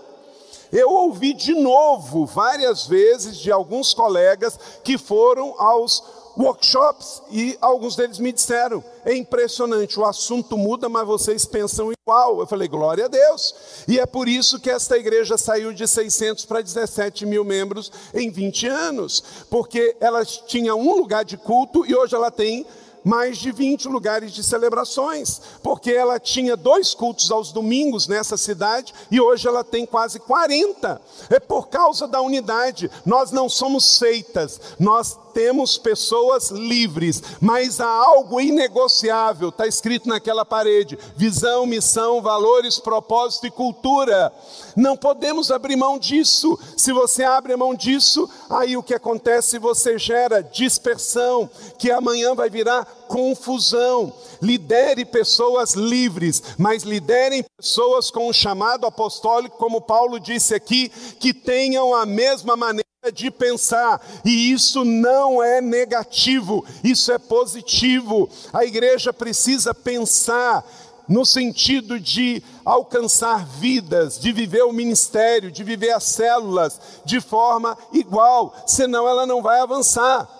Eu 0.72 0.88
ouvi 0.88 1.34
de 1.34 1.52
novo 1.52 2.24
várias 2.24 2.86
vezes 2.86 3.36
de 3.38 3.50
alguns 3.50 3.92
colegas 3.92 4.58
que 4.84 4.96
foram 4.96 5.54
aos 5.58 6.19
workshops 6.36 7.22
e 7.30 7.56
alguns 7.60 7.96
deles 7.96 8.18
me 8.18 8.32
disseram: 8.32 8.82
é 9.04 9.14
impressionante, 9.14 9.98
o 9.98 10.04
assunto 10.04 10.56
muda, 10.56 10.88
mas 10.88 11.06
vocês 11.06 11.44
pensam 11.44 11.92
igual. 11.92 12.40
Eu 12.40 12.46
falei: 12.46 12.68
glória 12.68 13.06
a 13.06 13.08
Deus. 13.08 13.54
E 13.88 13.98
é 13.98 14.06
por 14.06 14.28
isso 14.28 14.60
que 14.60 14.70
esta 14.70 14.96
igreja 14.96 15.36
saiu 15.36 15.72
de 15.72 15.86
600 15.86 16.44
para 16.44 16.60
17 16.60 17.26
mil 17.26 17.44
membros 17.44 17.90
em 18.14 18.30
20 18.30 18.66
anos, 18.66 19.22
porque 19.48 19.96
ela 20.00 20.24
tinha 20.24 20.74
um 20.74 20.96
lugar 20.96 21.24
de 21.24 21.36
culto 21.36 21.84
e 21.86 21.94
hoje 21.94 22.14
ela 22.14 22.30
tem 22.30 22.66
mais 23.04 23.38
de 23.38 23.50
20 23.50 23.88
lugares 23.88 24.32
de 24.32 24.42
celebrações, 24.42 25.40
porque 25.62 25.90
ela 25.90 26.18
tinha 26.18 26.56
dois 26.56 26.94
cultos 26.94 27.30
aos 27.30 27.52
domingos 27.52 28.06
nessa 28.06 28.36
cidade 28.36 28.92
e 29.10 29.20
hoje 29.20 29.48
ela 29.48 29.64
tem 29.64 29.86
quase 29.86 30.20
40. 30.20 31.00
É 31.30 31.40
por 31.40 31.68
causa 31.68 32.06
da 32.06 32.20
unidade. 32.20 32.90
Nós 33.04 33.30
não 33.30 33.48
somos 33.48 33.96
seitas, 33.96 34.60
nós 34.78 35.18
temos 35.32 35.78
pessoas 35.78 36.50
livres, 36.50 37.22
mas 37.40 37.80
há 37.80 37.88
algo 37.88 38.40
inegociável, 38.40 39.48
está 39.48 39.66
escrito 39.66 40.08
naquela 40.08 40.44
parede: 40.44 40.98
visão, 41.16 41.66
missão, 41.66 42.20
valores, 42.20 42.78
propósito 42.78 43.46
e 43.46 43.50
cultura. 43.50 44.32
Não 44.76 44.96
podemos 44.96 45.50
abrir 45.50 45.76
mão 45.76 45.98
disso. 45.98 46.58
Se 46.76 46.92
você 46.92 47.24
abre 47.24 47.56
mão 47.56 47.74
disso, 47.74 48.28
aí 48.48 48.76
o 48.76 48.82
que 48.82 48.94
acontece? 48.94 49.58
Você 49.58 49.98
gera 49.98 50.42
dispersão, 50.42 51.48
que 51.78 51.90
amanhã 51.90 52.34
vai 52.34 52.50
virar 52.50 52.99
confusão. 53.10 54.12
Lidere 54.40 55.04
pessoas 55.04 55.74
livres, 55.74 56.40
mas 56.56 56.84
liderem 56.84 57.44
pessoas 57.56 58.08
com 58.08 58.28
um 58.28 58.32
chamado 58.32 58.86
apostólico, 58.86 59.58
como 59.58 59.80
Paulo 59.80 60.20
disse 60.20 60.54
aqui, 60.54 60.90
que 61.18 61.34
tenham 61.34 61.92
a 61.92 62.06
mesma 62.06 62.56
maneira 62.56 62.86
de 63.12 63.30
pensar, 63.30 64.00
e 64.24 64.52
isso 64.52 64.84
não 64.84 65.42
é 65.42 65.60
negativo, 65.60 66.64
isso 66.84 67.10
é 67.10 67.18
positivo. 67.18 68.28
A 68.52 68.64
igreja 68.64 69.12
precisa 69.12 69.74
pensar 69.74 70.64
no 71.08 71.26
sentido 71.26 71.98
de 71.98 72.42
alcançar 72.64 73.44
vidas, 73.44 74.18
de 74.20 74.30
viver 74.30 74.62
o 74.62 74.72
ministério, 74.72 75.50
de 75.50 75.64
viver 75.64 75.90
as 75.90 76.04
células 76.04 76.80
de 77.04 77.20
forma 77.20 77.76
igual, 77.92 78.54
senão 78.66 79.08
ela 79.08 79.26
não 79.26 79.42
vai 79.42 79.58
avançar. 79.58 80.39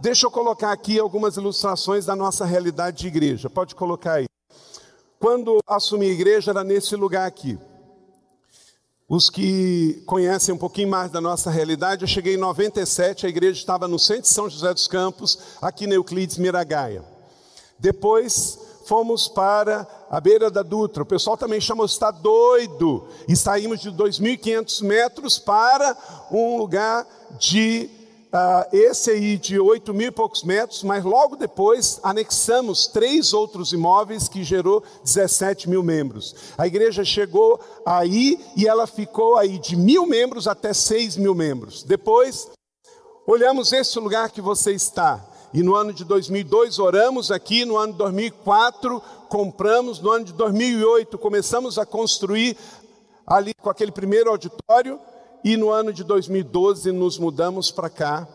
Deixa 0.00 0.26
eu 0.26 0.30
colocar 0.30 0.70
aqui 0.70 0.96
algumas 0.96 1.36
ilustrações 1.36 2.06
da 2.06 2.14
nossa 2.14 2.44
realidade 2.44 2.98
de 2.98 3.08
igreja. 3.08 3.50
Pode 3.50 3.74
colocar 3.74 4.14
aí. 4.14 4.26
Quando 5.18 5.58
assumi 5.66 6.06
a 6.06 6.12
igreja 6.12 6.52
era 6.52 6.62
nesse 6.62 6.94
lugar 6.94 7.26
aqui. 7.26 7.58
Os 9.08 9.28
que 9.28 10.00
conhecem 10.06 10.54
um 10.54 10.58
pouquinho 10.58 10.88
mais 10.88 11.10
da 11.10 11.20
nossa 11.20 11.50
realidade, 11.50 12.02
eu 12.02 12.08
cheguei 12.08 12.34
em 12.34 12.38
97, 12.38 13.26
a 13.26 13.28
igreja 13.28 13.58
estava 13.58 13.88
no 13.88 13.98
centro 13.98 14.22
de 14.22 14.28
São 14.28 14.48
José 14.48 14.72
dos 14.72 14.86
Campos, 14.86 15.38
aqui 15.60 15.86
na 15.86 15.94
Euclides 15.94 16.38
Miragaia. 16.38 17.02
Depois 17.76 18.56
fomos 18.84 19.26
para 19.26 19.84
a 20.08 20.20
beira 20.20 20.48
da 20.48 20.62
Dutra. 20.62 21.02
O 21.02 21.06
pessoal 21.06 21.36
também 21.36 21.60
chamou, 21.60 21.86
está 21.86 22.12
doido. 22.12 23.08
E 23.26 23.34
saímos 23.34 23.80
de 23.80 23.90
2.500 23.90 24.84
metros 24.84 25.38
para 25.40 25.96
um 26.30 26.56
lugar 26.56 27.04
de 27.38 27.97
Uh, 28.28 28.76
esse 28.76 29.10
aí 29.10 29.38
de 29.38 29.58
8 29.58 29.94
mil 29.94 30.08
e 30.08 30.10
poucos 30.10 30.42
metros, 30.42 30.82
mas 30.82 31.02
logo 31.02 31.34
depois 31.34 31.98
anexamos 32.02 32.86
três 32.86 33.32
outros 33.32 33.72
imóveis 33.72 34.28
que 34.28 34.44
gerou 34.44 34.82
17 35.02 35.66
mil 35.66 35.82
membros. 35.82 36.34
A 36.58 36.66
igreja 36.66 37.02
chegou 37.06 37.58
aí 37.86 38.38
e 38.54 38.68
ela 38.68 38.86
ficou 38.86 39.38
aí 39.38 39.58
de 39.58 39.74
mil 39.74 40.06
membros 40.06 40.46
até 40.46 40.74
6 40.74 41.16
mil 41.16 41.34
membros. 41.34 41.82
Depois, 41.82 42.50
olhamos 43.26 43.72
esse 43.72 43.98
lugar 43.98 44.30
que 44.30 44.42
você 44.42 44.72
está. 44.72 45.24
E 45.54 45.62
no 45.62 45.74
ano 45.74 45.94
de 45.94 46.04
2002 46.04 46.78
oramos 46.78 47.30
aqui, 47.30 47.64
no 47.64 47.78
ano 47.78 47.92
de 47.92 47.98
2004 47.98 49.02
compramos, 49.30 50.00
no 50.00 50.10
ano 50.10 50.26
de 50.26 50.34
2008 50.34 51.16
começamos 51.16 51.78
a 51.78 51.86
construir 51.86 52.58
ali 53.26 53.54
com 53.54 53.70
aquele 53.70 53.90
primeiro 53.90 54.28
auditório 54.28 55.00
e 55.44 55.56
no 55.56 55.70
ano 55.70 55.92
de 55.92 56.04
2012 56.04 56.92
nos 56.92 57.18
mudamos 57.18 57.70
para 57.70 57.88
cá. 57.88 58.28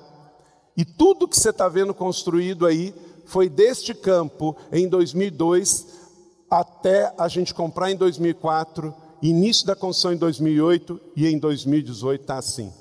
E 0.75 0.83
tudo 0.83 1.27
que 1.27 1.37
você 1.37 1.49
está 1.49 1.67
vendo 1.67 1.93
construído 1.93 2.65
aí 2.65 2.93
foi 3.25 3.49
deste 3.49 3.93
campo 3.93 4.55
em 4.71 4.87
2002 4.87 6.01
até 6.49 7.13
a 7.17 7.27
gente 7.27 7.53
comprar 7.53 7.91
em 7.91 7.95
2004, 7.95 8.93
início 9.21 9.65
da 9.65 9.75
construção 9.75 10.13
em 10.13 10.17
2008 10.17 10.99
e 11.15 11.27
em 11.27 11.39
2018 11.39 12.21
está 12.21 12.37
assim. 12.37 12.71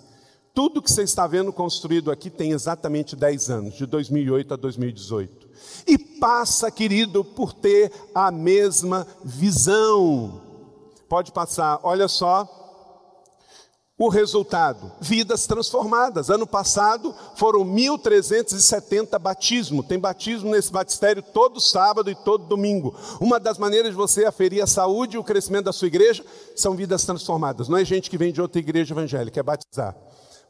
Tudo 0.54 0.82
que 0.82 0.92
você 0.92 1.02
está 1.02 1.26
vendo 1.26 1.50
construído 1.52 2.10
aqui 2.10 2.28
tem 2.28 2.52
exatamente 2.52 3.16
10 3.16 3.50
anos, 3.50 3.74
de 3.74 3.86
2008 3.86 4.52
a 4.52 4.56
2018. 4.56 5.48
E 5.86 5.96
passa, 5.96 6.70
querido, 6.70 7.24
por 7.24 7.54
ter 7.54 7.90
a 8.14 8.30
mesma 8.30 9.06
visão. 9.24 10.42
Pode 11.08 11.32
passar, 11.32 11.80
olha 11.82 12.06
só, 12.06 12.61
o 14.04 14.08
resultado? 14.08 14.90
Vidas 15.00 15.46
transformadas. 15.46 16.28
Ano 16.28 16.44
passado 16.44 17.14
foram 17.36 17.64
1.370 17.64 19.16
batismos. 19.16 19.86
Tem 19.86 19.96
batismo 19.96 20.50
nesse 20.50 20.72
batistério 20.72 21.22
todo 21.22 21.60
sábado 21.60 22.10
e 22.10 22.14
todo 22.16 22.46
domingo. 22.46 22.92
Uma 23.20 23.38
das 23.38 23.58
maneiras 23.58 23.92
de 23.92 23.96
você 23.96 24.24
aferir 24.24 24.60
a 24.60 24.66
saúde 24.66 25.14
e 25.14 25.18
o 25.18 25.22
crescimento 25.22 25.66
da 25.66 25.72
sua 25.72 25.86
igreja 25.86 26.24
são 26.56 26.74
vidas 26.74 27.04
transformadas. 27.04 27.68
Não 27.68 27.76
é 27.76 27.84
gente 27.84 28.10
que 28.10 28.18
vem 28.18 28.32
de 28.32 28.42
outra 28.42 28.58
igreja 28.58 28.92
evangélica, 28.92 29.38
é 29.38 29.42
batizar. 29.42 29.96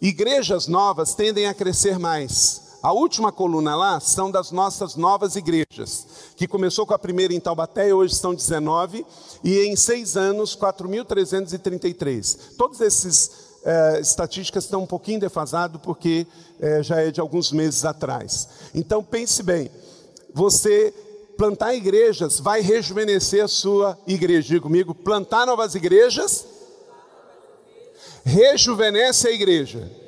Igrejas 0.01 0.67
novas 0.67 1.13
tendem 1.13 1.45
a 1.45 1.53
crescer 1.53 1.99
mais. 1.99 2.64
A 2.85 2.93
última 2.93 3.31
coluna 3.31 3.75
lá 3.75 3.99
são 3.99 4.29
das 4.29 4.51
nossas 4.51 4.95
novas 4.95 5.35
igrejas, 5.35 6.05
que 6.35 6.47
começou 6.47 6.85
com 6.85 6.93
a 6.93 6.99
primeira 6.99 7.33
em 7.33 7.39
Taubaté 7.39 7.89
e 7.89 7.93
hoje 7.93 8.13
são 8.13 8.35
19, 8.35 9.03
e 9.43 9.61
em 9.61 9.75
seis 9.75 10.15
anos, 10.15 10.55
4.333. 10.55 12.55
Todas 12.55 12.81
essas 12.81 13.31
estatísticas 13.99 14.65
estão 14.65 14.83
um 14.83 14.85
pouquinho 14.85 15.19
defasadas, 15.19 15.81
porque 15.81 16.27
eh, 16.59 16.83
já 16.83 17.01
é 17.01 17.09
de 17.09 17.19
alguns 17.19 17.51
meses 17.51 17.83
atrás. 17.85 18.47
Então 18.75 19.03
pense 19.03 19.41
bem, 19.41 19.71
você 20.31 20.93
plantar 21.35 21.73
igrejas 21.73 22.39
vai 22.39 22.61
rejuvenescer 22.61 23.43
a 23.43 23.47
sua 23.47 23.97
igreja. 24.05 24.49
Diga 24.49 24.61
comigo, 24.61 24.93
plantar 24.93 25.47
novas 25.47 25.73
igrejas 25.73 26.45
rejuvenesce 28.23 29.27
a 29.27 29.31
igreja. 29.31 30.04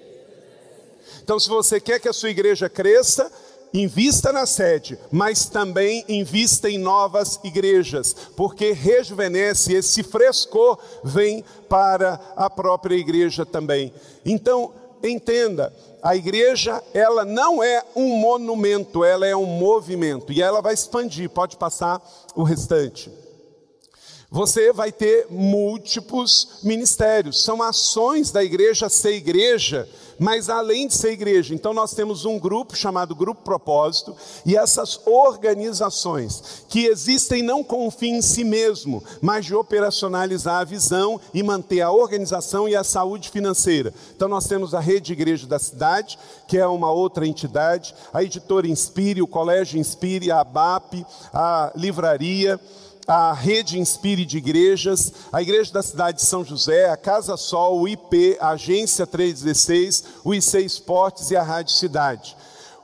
Então, 1.27 1.41
se 1.41 1.49
você 1.49 1.77
quer 1.81 1.99
que 1.99 2.07
a 2.07 2.13
sua 2.13 2.29
igreja 2.29 2.69
cresça, 2.69 3.29
invista 3.73 4.31
na 4.31 4.45
sede, 4.45 4.97
mas 5.11 5.47
também 5.47 6.05
invista 6.07 6.69
em 6.69 6.77
novas 6.77 7.37
igrejas, 7.43 8.15
porque 8.33 8.71
rejuvenesce, 8.71 9.73
esse 9.73 10.03
frescor 10.03 10.79
vem 11.03 11.43
para 11.67 12.13
a 12.33 12.49
própria 12.49 12.95
igreja 12.95 13.45
também. 13.45 13.93
Então, 14.25 14.71
entenda, 15.03 15.75
a 16.01 16.15
igreja, 16.15 16.81
ela 16.93 17.25
não 17.25 17.61
é 17.61 17.83
um 17.93 18.07
monumento, 18.15 19.03
ela 19.03 19.27
é 19.27 19.35
um 19.35 19.45
movimento, 19.45 20.31
e 20.31 20.41
ela 20.41 20.61
vai 20.61 20.73
expandir, 20.73 21.29
pode 21.29 21.57
passar 21.57 22.01
o 22.37 22.43
restante. 22.43 23.11
Você 24.29 24.71
vai 24.71 24.93
ter 24.93 25.27
múltiplos 25.29 26.59
ministérios, 26.63 27.43
são 27.43 27.61
ações 27.61 28.31
da 28.31 28.41
igreja 28.41 28.87
ser 28.87 29.11
igreja, 29.11 29.87
mas 30.19 30.49
além 30.49 30.87
de 30.87 30.95
ser 30.95 31.11
igreja, 31.11 31.53
então 31.53 31.73
nós 31.73 31.93
temos 31.93 32.25
um 32.25 32.39
grupo 32.39 32.75
chamado 32.75 33.15
Grupo 33.15 33.41
Propósito, 33.41 34.15
e 34.45 34.55
essas 34.55 34.99
organizações 35.05 36.63
que 36.67 36.85
existem 36.85 37.41
não 37.41 37.63
com 37.63 37.87
o 37.87 37.91
fim 37.91 38.15
em 38.15 38.21
si 38.21 38.43
mesmo, 38.43 39.03
mas 39.21 39.45
de 39.45 39.55
operacionalizar 39.55 40.61
a 40.61 40.65
visão 40.65 41.19
e 41.33 41.43
manter 41.43 41.81
a 41.81 41.91
organização 41.91 42.67
e 42.67 42.75
a 42.75 42.83
saúde 42.83 43.29
financeira. 43.29 43.93
Então 44.15 44.27
nós 44.27 44.47
temos 44.47 44.73
a 44.73 44.79
Rede 44.79 45.13
Igreja 45.13 45.47
da 45.47 45.59
Cidade, 45.59 46.17
que 46.47 46.57
é 46.57 46.67
uma 46.67 46.91
outra 46.91 47.27
entidade, 47.27 47.93
a 48.13 48.23
Editora 48.23 48.67
Inspire, 48.67 49.21
o 49.21 49.27
Colégio 49.27 49.79
Inspire, 49.79 50.31
a 50.31 50.41
ABAP, 50.41 51.05
a 51.33 51.71
Livraria, 51.75 52.59
a 53.07 53.31
Rede 53.31 53.79
Inspire 53.79 54.25
de 54.25 54.37
Igrejas, 54.37 55.13
a 55.31 55.41
Igreja 55.41 55.71
da 55.71 55.81
Cidade 55.81 56.17
de 56.17 56.25
São 56.25 56.43
José, 56.43 56.89
a 56.89 56.97
Casa 56.97 57.37
Sol, 57.37 57.79
o 57.79 57.87
IP, 57.87 58.37
a 58.41 58.49
Agência 58.49 59.07
316, 59.07 60.03
o 60.25 60.33
IC 60.33 60.57
Esportes 60.59 61.31
e 61.31 61.35
a 61.37 61.41
Rádio 61.41 61.73
Cidade. 61.73 62.35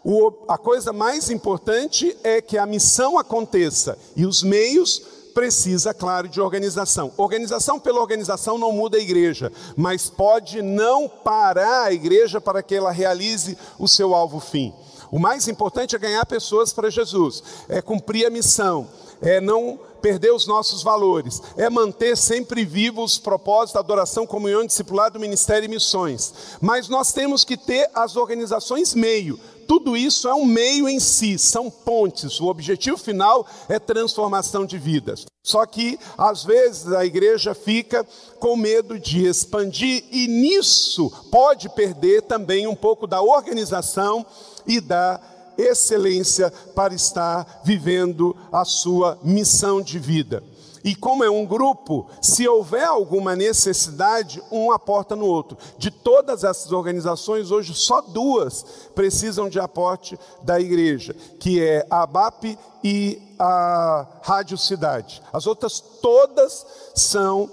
O, 0.02 0.32
a 0.48 0.58
coisa 0.58 0.94
mais 0.94 1.30
importante 1.30 2.16
é 2.24 2.42
que 2.42 2.58
a 2.58 2.66
missão 2.66 3.18
aconteça 3.18 3.98
e 4.16 4.26
os 4.26 4.42
meios 4.44 5.02
precisa, 5.34 5.94
claro, 5.94 6.30
de 6.30 6.40
organização. 6.40 7.12
Organização 7.18 7.80
pela 7.80 8.00
organização 8.00 8.58
não 8.58 8.72
muda 8.72 8.98
a 8.98 9.02
igreja, 9.02 9.52
mas 9.76 10.10
pode 10.10 10.62
não 10.62 11.10
parar 11.10 11.86
a 11.86 11.94
igreja 11.94 12.40
para 12.40 12.64
que 12.64 12.76
ela 12.76 12.92
realize 12.92 13.58
o 13.78 13.88
seu 13.88 14.14
alvo 14.14 14.40
fim. 14.40 14.74
O 15.12 15.20
mais 15.20 15.48
importante 15.48 15.96
é 15.96 16.00
ganhar 16.00 16.26
pessoas 16.26 16.72
para 16.72 16.90
Jesus, 16.90 17.44
é 17.68 17.82
cumprir 17.82 18.26
a 18.26 18.30
missão, 18.30 18.88
é 19.24 19.42
não 19.42 19.80
perder 20.02 20.34
os 20.34 20.46
nossos 20.46 20.84
valores, 20.84 21.42
é 21.56 21.70
manter 21.70 22.18
sempre 22.18 22.66
vivos 22.66 23.14
os 23.14 23.18
propósitos 23.18 23.74
da 23.74 23.80
adoração, 23.80 24.28
comunhão, 24.28 24.66
discipulado, 24.66 25.20
ministério 25.20 25.66
e 25.66 25.70
missões. 25.70 26.34
Mas 26.60 26.90
nós 26.90 27.14
temos 27.14 27.46
que 27.46 27.56
ter 27.56 27.90
as 27.96 28.18
organizações 28.18 28.94
meio. 28.94 29.40
Tudo 29.66 29.96
isso 29.96 30.28
é 30.28 30.36
um 30.36 30.46
meio 30.46 30.90
em 30.90 31.00
si, 31.00 31.40
são 31.40 31.70
pontes. 31.70 32.42
O 32.42 32.48
objetivo 32.48 32.98
final 32.98 33.48
é 33.70 33.80
transformação 33.80 34.66
de 34.66 34.78
vidas. 34.78 35.26
Só 35.42 35.66
que, 35.66 35.98
às 36.18 36.44
vezes, 36.44 36.92
a 36.92 37.06
igreja 37.06 37.54
fica 37.54 38.06
com 38.40 38.58
medo 38.58 39.00
de 39.00 39.26
expandir, 39.26 40.04
e 40.12 40.28
nisso 40.28 41.10
pode 41.32 41.70
perder 41.70 42.24
também 42.24 42.68
um 42.68 42.76
pouco 42.76 43.08
da 43.08 43.22
organização 43.22 44.26
e 44.68 44.82
da 44.82 45.20
excelência 45.58 46.52
para 46.76 46.94
estar 46.94 47.62
vivendo 47.64 48.36
a 48.52 48.66
sua 48.66 49.18
missão 49.24 49.82
de 49.82 50.00
vida. 50.00 50.44
E 50.84 50.94
como 50.94 51.24
é 51.24 51.30
um 51.30 51.46
grupo, 51.46 52.10
se 52.22 52.46
houver 52.46 52.84
alguma 52.84 53.36
necessidade, 53.36 54.44
um 54.52 54.70
aporta 54.70 55.16
no 55.16 55.26
outro. 55.26 55.58
De 55.78 55.90
todas 55.90 56.44
essas 56.44 56.74
organizações, 56.74 57.52
hoje 57.52 57.74
só 57.74 58.02
duas 58.02 58.66
precisam 58.94 59.48
de 59.48 59.60
aporte 59.60 60.20
da 60.42 60.60
igreja, 60.60 61.16
que 61.40 61.64
é 61.64 61.88
a 61.90 62.04
ABAP 62.04 62.58
e 62.84 63.22
a 63.40 64.06
Rádio 64.22 64.58
Cidade. 64.58 65.22
As 65.32 65.48
outras 65.48 65.80
todas 65.80 66.66
são 66.94 67.50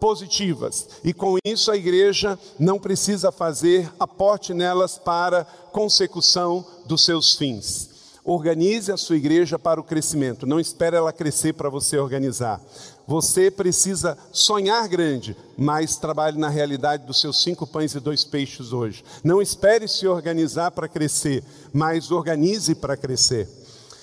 positivas. 0.00 0.88
E 1.04 1.12
com 1.12 1.36
isso 1.44 1.70
a 1.70 1.76
igreja 1.76 2.38
não 2.58 2.78
precisa 2.78 3.30
fazer 3.30 3.88
aporte 4.00 4.52
nelas 4.52 4.98
para 4.98 5.44
consecução 5.70 6.64
dos 6.86 7.04
seus 7.04 7.34
fins. 7.34 7.90
Organize 8.24 8.92
a 8.92 8.96
sua 8.96 9.16
igreja 9.16 9.58
para 9.58 9.80
o 9.80 9.84
crescimento, 9.84 10.46
não 10.46 10.60
espere 10.60 10.96
ela 10.96 11.12
crescer 11.12 11.54
para 11.54 11.68
você 11.68 11.98
organizar. 11.98 12.60
Você 13.04 13.50
precisa 13.50 14.16
sonhar 14.30 14.86
grande, 14.86 15.36
mas 15.58 15.96
trabalhe 15.96 16.38
na 16.38 16.48
realidade 16.48 17.04
dos 17.04 17.20
seus 17.20 17.42
cinco 17.42 17.66
pães 17.66 17.94
e 17.96 18.00
dois 18.00 18.22
peixes 18.22 18.72
hoje. 18.72 19.04
Não 19.24 19.42
espere 19.42 19.88
se 19.88 20.06
organizar 20.06 20.70
para 20.70 20.86
crescer, 20.86 21.42
mas 21.72 22.12
organize 22.12 22.76
para 22.76 22.96
crescer. 22.96 23.48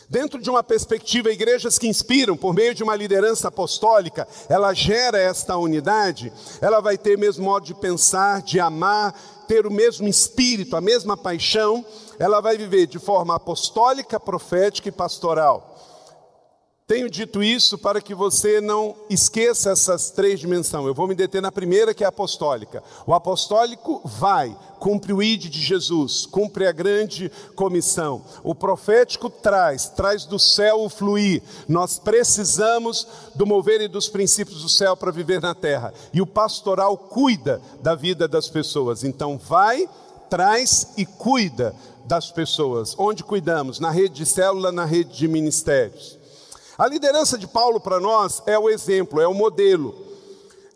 Dentro 0.10 0.42
de 0.42 0.50
uma 0.50 0.64
perspectiva, 0.64 1.30
igrejas 1.30 1.78
que 1.78 1.88
inspiram 1.88 2.36
por 2.36 2.52
meio 2.52 2.74
de 2.74 2.82
uma 2.82 2.96
liderança 2.96 3.48
apostólica, 3.48 4.28
ela 4.50 4.74
gera 4.74 5.20
esta 5.20 5.56
unidade, 5.56 6.34
ela 6.60 6.80
vai 6.80 6.98
ter 6.98 7.16
o 7.16 7.20
mesmo 7.20 7.46
modo 7.46 7.68
de 7.68 7.76
pensar, 7.76 8.42
de 8.42 8.60
amar, 8.60 9.14
ter 9.48 9.68
o 9.68 9.72
mesmo 9.72 10.08
espírito, 10.08 10.76
a 10.76 10.82
mesma 10.82 11.16
paixão, 11.16 11.86
ela 12.18 12.42
vai 12.42 12.58
viver 12.58 12.88
de 12.88 12.98
forma 12.98 13.36
apostólica, 13.36 14.20
profética 14.20 14.90
e 14.90 14.92
pastoral. 14.92 15.78
Tenho 16.90 17.08
dito 17.08 17.44
isso 17.44 17.78
para 17.78 18.02
que 18.02 18.16
você 18.16 18.60
não 18.60 18.96
esqueça 19.12 19.70
essas 19.70 20.10
três 20.10 20.40
dimensões. 20.40 20.88
Eu 20.88 20.96
vou 20.96 21.08
me 21.08 21.14
deter 21.14 21.40
na 21.40 21.52
primeira, 21.52 21.94
que 21.94 22.04
é 22.04 22.08
apostólica. 22.08 22.84
O 23.06 23.14
apostólico 23.14 24.02
vai, 24.04 24.58
cumpre 24.80 25.14
o 25.14 25.22
ide 25.22 25.50
de 25.50 25.62
Jesus, 25.62 26.26
cumpre 26.26 26.66
a 26.66 26.72
grande 26.72 27.32
comissão. 27.54 28.24
O 28.44 28.56
profético 28.56 29.30
traz, 29.30 29.88
traz 29.90 30.26
do 30.26 30.40
céu 30.40 30.82
o 30.82 30.90
fluir. 30.90 31.44
Nós 31.68 32.00
precisamos 32.00 33.08
do 33.36 33.46
mover 33.46 33.82
e 33.82 33.88
dos 33.88 34.10
princípios 34.10 34.64
do 34.64 34.70
céu 34.70 34.98
para 34.98 35.12
viver 35.12 35.40
na 35.40 35.54
terra. 35.54 35.94
E 36.12 36.20
o 36.24 36.26
pastoral 36.26 36.98
cuida 36.98 37.62
da 37.84 37.94
vida 37.94 38.28
das 38.28 38.50
pessoas. 38.50 39.04
Então, 39.04 39.38
vai, 39.38 39.88
traz 40.28 40.88
e 40.98 41.06
cuida 41.06 41.76
das 42.06 42.32
pessoas. 42.32 42.96
Onde 42.98 43.24
cuidamos? 43.24 43.80
Na 43.80 43.92
rede 43.92 44.16
de 44.16 44.26
célula, 44.26 44.72
na 44.72 44.86
rede 44.86 45.16
de 45.16 45.28
ministérios. 45.28 46.19
A 46.80 46.88
liderança 46.88 47.38
de 47.38 47.46
Paulo 47.46 47.78
para 47.78 48.00
nós 48.00 48.42
é 48.46 48.58
o 48.58 48.70
exemplo, 48.70 49.20
é 49.20 49.28
o 49.28 49.34
modelo. 49.34 49.94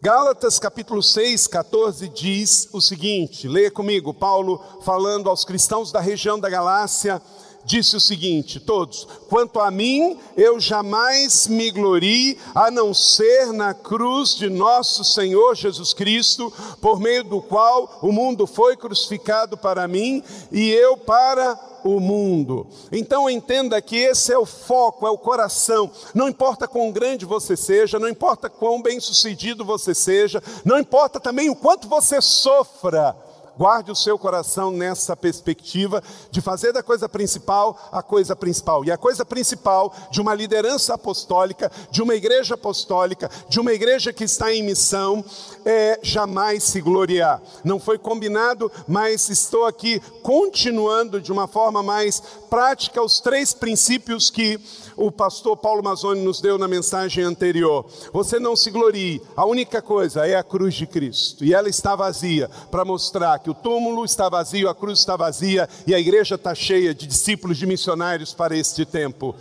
Gálatas 0.02 0.60
capítulo 0.60 1.02
6, 1.02 1.48
14 1.48 2.10
diz 2.10 2.68
o 2.74 2.82
seguinte: 2.82 3.48
leia 3.48 3.72
comigo, 3.72 4.14
Paulo 4.14 4.62
falando 4.82 5.30
aos 5.30 5.46
cristãos 5.46 5.94
da 5.94 6.02
região 6.02 6.38
da 6.38 6.50
Galácia, 6.50 7.22
disse 7.66 7.96
o 7.96 8.00
seguinte: 8.00 8.60
todos, 8.60 9.08
quanto 9.30 9.60
a 9.60 9.72
mim, 9.72 10.18
eu 10.36 10.60
jamais 10.60 11.48
me 11.48 11.72
glorie 11.72 12.38
a 12.54 12.70
não 12.70 12.94
ser 12.94 13.52
na 13.54 13.74
cruz 13.74 14.36
de 14.36 14.50
nosso 14.50 15.04
Senhor 15.04 15.56
Jesus 15.56 15.94
Cristo, 15.94 16.52
por 16.82 17.00
meio 17.00 17.24
do 17.24 17.42
qual 17.42 18.00
o 18.02 18.12
mundo 18.12 18.46
foi 18.46 18.76
crucificado 18.76 19.58
para 19.58 19.88
mim 19.88 20.24
e 20.52 20.72
eu 20.72 20.98
para 20.98 21.60
o 21.84 22.00
mundo. 22.00 22.68
Então 22.92 23.30
entenda 23.30 23.82
que 23.82 23.98
esse 23.98 24.32
é 24.32 24.38
o 24.38 24.46
foco, 24.46 25.06
é 25.06 25.10
o 25.10 25.18
coração. 25.18 25.92
Não 26.14 26.30
importa 26.30 26.68
quão 26.68 26.92
grande 26.92 27.26
você 27.26 27.58
seja, 27.58 28.00
não 28.00 28.08
importa 28.08 28.50
quão 28.50 28.82
bem-sucedido 28.82 29.66
você 29.66 29.94
seja, 29.94 30.42
não 30.64 30.80
importa 30.80 31.20
também 31.20 31.50
o 31.50 31.56
quanto 31.56 31.88
você 31.88 32.22
sofra 32.22 33.16
guarde 33.58 33.92
o 33.92 33.96
seu 33.96 34.18
coração 34.18 34.72
nessa 34.72 35.16
perspectiva 35.16 36.02
de 36.32 36.42
fazer 36.42 36.72
da 36.72 36.84
coisa 36.84 37.08
principal 37.08 37.78
a 37.92 38.02
coisa 38.02 38.36
principal. 38.36 38.84
E 38.86 38.92
a 38.92 38.98
coisa 38.98 39.26
principal 39.26 39.94
de 40.12 40.22
uma 40.22 40.34
liderança 40.34 40.94
apostólica, 40.94 41.72
de 41.92 42.02
uma 42.02 42.16
igreja 42.16 42.56
apostólica, 42.56 43.30
de 43.48 43.60
uma 43.60 43.74
igreja 43.74 44.12
que 44.12 44.24
está 44.24 44.54
em 44.54 44.64
missão, 44.64 45.24
é 45.66 46.00
jamais 46.02 46.64
se 46.64 46.82
gloriar. 46.82 47.42
Não 47.64 47.80
foi 47.80 47.98
combinado, 47.98 48.72
mas 48.88 49.30
estou 49.30 49.66
aqui 49.66 50.02
continuando 50.22 51.22
de 51.22 51.32
uma 51.32 51.48
forma 51.48 51.84
mais 51.84 52.22
prática 52.50 53.04
os 53.04 53.20
três 53.20 53.54
princípios 53.54 54.30
que 54.30 54.60
o 54.96 55.12
pastor 55.12 55.58
Paulo 55.58 55.84
Mazzoni 55.84 56.22
nos 56.22 56.42
deu 56.42 56.58
na 56.58 56.68
mensagem 56.68 57.24
anterior. 57.24 57.86
Você 58.12 58.40
não 58.40 58.56
se 58.56 58.72
glorie, 58.72 59.22
a 59.36 59.46
única 59.46 59.82
coisa 59.82 60.28
é 60.28 60.36
a 60.36 60.44
cruz 60.44 60.74
de 60.74 60.88
Cristo. 60.88 61.44
E 61.44 61.54
ela 61.54 61.70
está 61.70 61.96
vazia 61.96 62.50
para 62.70 62.86
mostrar 62.86 63.40
que 63.40 63.50
o 63.50 63.54
túmulo 63.54 64.06
está 64.06 64.30
vazio, 64.30 64.70
a 64.70 64.76
cruz 64.76 65.00
está 65.00 65.16
vazia 65.16 65.68
e 65.86 65.94
a 65.94 66.00
igreja 66.00 66.36
está 66.36 66.54
cheia 66.54 66.94
de 66.94 67.08
discípulos, 67.08 67.58
de 67.58 67.66
missionários 67.66 68.34
para 68.34 68.56
este 68.56 68.86
tempo. 68.86 69.36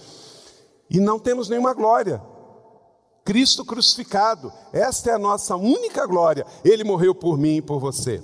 E 0.90 1.00
não 1.00 1.18
temos 1.18 1.48
nenhuma 1.48 1.74
glória. 1.74 2.20
Cristo 3.24 3.64
crucificado, 3.64 4.52
esta 4.72 5.10
é 5.10 5.14
a 5.14 5.18
nossa 5.18 5.54
única 5.56 6.06
glória. 6.06 6.44
Ele 6.64 6.82
morreu 6.82 7.14
por 7.14 7.38
mim 7.38 7.56
e 7.56 7.62
por 7.62 7.78
você. 7.78 8.20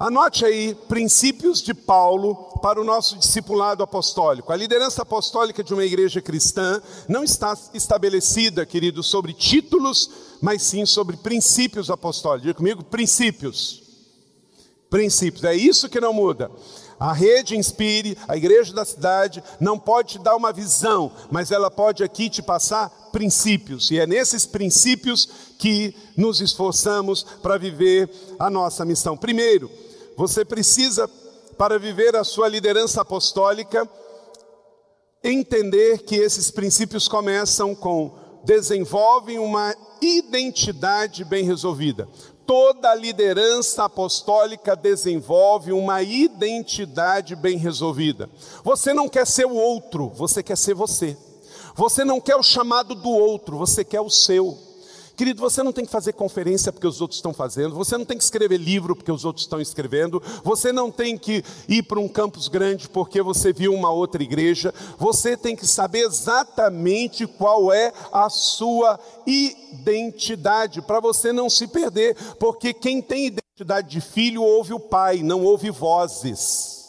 Anote 0.00 0.46
aí 0.46 0.74
princípios 0.88 1.60
de 1.60 1.74
Paulo 1.74 2.34
para 2.62 2.80
o 2.80 2.84
nosso 2.84 3.18
discipulado 3.18 3.82
apostólico. 3.82 4.50
A 4.50 4.56
liderança 4.56 5.02
apostólica 5.02 5.62
de 5.62 5.74
uma 5.74 5.84
igreja 5.84 6.22
cristã 6.22 6.80
não 7.06 7.22
está 7.22 7.54
estabelecida, 7.74 8.64
querido, 8.64 9.02
sobre 9.02 9.34
títulos, 9.34 10.10
mas 10.40 10.62
sim 10.62 10.86
sobre 10.86 11.18
princípios 11.18 11.90
apostólicos. 11.90 12.44
Diga 12.44 12.54
comigo, 12.54 12.82
princípios. 12.82 13.82
Princípios, 14.88 15.44
é 15.44 15.54
isso 15.54 15.86
que 15.86 16.00
não 16.00 16.14
muda. 16.14 16.50
A 16.98 17.12
rede 17.12 17.54
Inspire, 17.54 18.16
a 18.26 18.38
igreja 18.38 18.72
da 18.72 18.86
cidade, 18.86 19.44
não 19.60 19.78
pode 19.78 20.12
te 20.12 20.18
dar 20.18 20.34
uma 20.34 20.50
visão, 20.50 21.12
mas 21.30 21.50
ela 21.50 21.70
pode 21.70 22.02
aqui 22.02 22.30
te 22.30 22.40
passar 22.40 22.88
princípios, 23.12 23.90
e 23.90 23.98
é 23.98 24.06
nesses 24.06 24.46
princípios 24.46 25.28
que 25.58 25.94
nos 26.16 26.40
esforçamos 26.40 27.22
para 27.42 27.58
viver 27.58 28.10
a 28.38 28.48
nossa 28.48 28.84
missão. 28.84 29.16
Primeiro, 29.16 29.70
você 30.20 30.44
precisa, 30.44 31.08
para 31.56 31.78
viver 31.78 32.14
a 32.14 32.22
sua 32.22 32.46
liderança 32.46 33.00
apostólica, 33.00 33.88
entender 35.24 36.02
que 36.02 36.14
esses 36.14 36.50
princípios 36.50 37.08
começam 37.08 37.74
com 37.74 38.12
desenvolvem 38.44 39.38
uma 39.38 39.74
identidade 39.98 41.24
bem 41.24 41.42
resolvida. 41.42 42.06
Toda 42.46 42.94
liderança 42.94 43.84
apostólica 43.84 44.76
desenvolve 44.76 45.72
uma 45.72 46.02
identidade 46.02 47.34
bem 47.34 47.56
resolvida. 47.56 48.28
Você 48.62 48.92
não 48.92 49.08
quer 49.08 49.26
ser 49.26 49.46
o 49.46 49.54
outro, 49.54 50.10
você 50.10 50.42
quer 50.42 50.58
ser 50.58 50.74
você. 50.74 51.16
Você 51.74 52.04
não 52.04 52.20
quer 52.20 52.36
o 52.36 52.42
chamado 52.42 52.94
do 52.94 53.08
outro, 53.08 53.56
você 53.56 53.82
quer 53.82 54.02
o 54.02 54.10
seu. 54.10 54.69
Querido, 55.20 55.42
você 55.42 55.62
não 55.62 55.70
tem 55.70 55.84
que 55.84 55.90
fazer 55.90 56.14
conferência 56.14 56.72
porque 56.72 56.86
os 56.86 57.02
outros 57.02 57.18
estão 57.18 57.34
fazendo, 57.34 57.74
você 57.74 57.98
não 57.98 58.06
tem 58.06 58.16
que 58.16 58.24
escrever 58.24 58.56
livro 58.56 58.96
porque 58.96 59.12
os 59.12 59.22
outros 59.22 59.44
estão 59.44 59.60
escrevendo, 59.60 60.22
você 60.42 60.72
não 60.72 60.90
tem 60.90 61.18
que 61.18 61.44
ir 61.68 61.82
para 61.82 62.00
um 62.00 62.08
campus 62.08 62.48
grande 62.48 62.88
porque 62.88 63.20
você 63.20 63.52
viu 63.52 63.74
uma 63.74 63.90
outra 63.90 64.22
igreja, 64.22 64.72
você 64.96 65.36
tem 65.36 65.54
que 65.54 65.66
saber 65.66 66.06
exatamente 66.06 67.26
qual 67.26 67.70
é 67.70 67.92
a 68.10 68.30
sua 68.30 68.98
identidade, 69.26 70.80
para 70.80 71.00
você 71.00 71.34
não 71.34 71.50
se 71.50 71.66
perder, 71.66 72.16
porque 72.38 72.72
quem 72.72 73.02
tem 73.02 73.26
identidade 73.26 73.90
de 73.90 74.00
filho 74.00 74.42
ouve 74.42 74.72
o 74.72 74.80
pai, 74.80 75.22
não 75.22 75.44
ouve 75.44 75.68
vozes. 75.68 76.79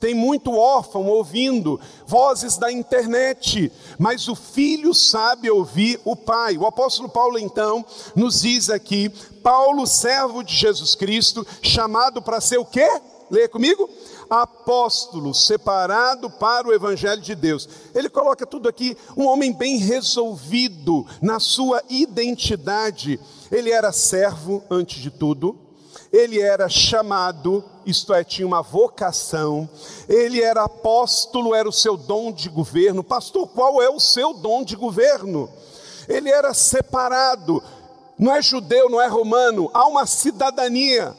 Tem 0.00 0.14
muito 0.14 0.52
órfão 0.56 1.06
ouvindo 1.06 1.78
vozes 2.06 2.56
da 2.56 2.72
internet, 2.72 3.70
mas 3.98 4.26
o 4.28 4.34
filho 4.34 4.94
sabe 4.94 5.50
ouvir 5.50 6.00
o 6.04 6.16
pai. 6.16 6.56
O 6.56 6.66
apóstolo 6.66 7.08
Paulo, 7.08 7.38
então, 7.38 7.84
nos 8.16 8.40
diz 8.40 8.70
aqui: 8.70 9.10
Paulo, 9.42 9.86
servo 9.86 10.42
de 10.42 10.56
Jesus 10.56 10.94
Cristo, 10.94 11.46
chamado 11.62 12.22
para 12.22 12.40
ser 12.40 12.58
o 12.58 12.64
quê? 12.64 12.88
Leia 13.30 13.48
comigo 13.48 13.88
apóstolo, 14.30 15.34
separado 15.34 16.30
para 16.30 16.68
o 16.68 16.72
Evangelho 16.72 17.20
de 17.20 17.34
Deus. 17.34 17.68
Ele 17.92 18.08
coloca 18.08 18.46
tudo 18.46 18.68
aqui, 18.68 18.96
um 19.16 19.26
homem 19.26 19.52
bem 19.52 19.76
resolvido 19.76 21.04
na 21.20 21.40
sua 21.40 21.82
identidade. 21.90 23.18
Ele 23.50 23.72
era 23.72 23.90
servo 23.90 24.62
antes 24.70 25.02
de 25.02 25.10
tudo, 25.10 25.58
ele 26.12 26.40
era 26.40 26.68
chamado, 26.68 27.64
isto 27.86 28.12
é, 28.12 28.24
tinha 28.24 28.46
uma 28.46 28.62
vocação, 28.62 29.68
ele 30.08 30.42
era 30.42 30.64
apóstolo, 30.64 31.54
era 31.54 31.68
o 31.68 31.72
seu 31.72 31.96
dom 31.96 32.32
de 32.32 32.48
governo. 32.48 33.04
Pastor, 33.04 33.46
qual 33.48 33.80
é 33.80 33.88
o 33.88 34.00
seu 34.00 34.34
dom 34.34 34.64
de 34.64 34.74
governo? 34.74 35.48
Ele 36.08 36.28
era 36.28 36.52
separado, 36.52 37.62
não 38.18 38.34
é 38.34 38.42
judeu, 38.42 38.90
não 38.90 39.00
é 39.00 39.06
romano, 39.06 39.70
há 39.72 39.86
uma 39.86 40.04
cidadania 40.04 41.14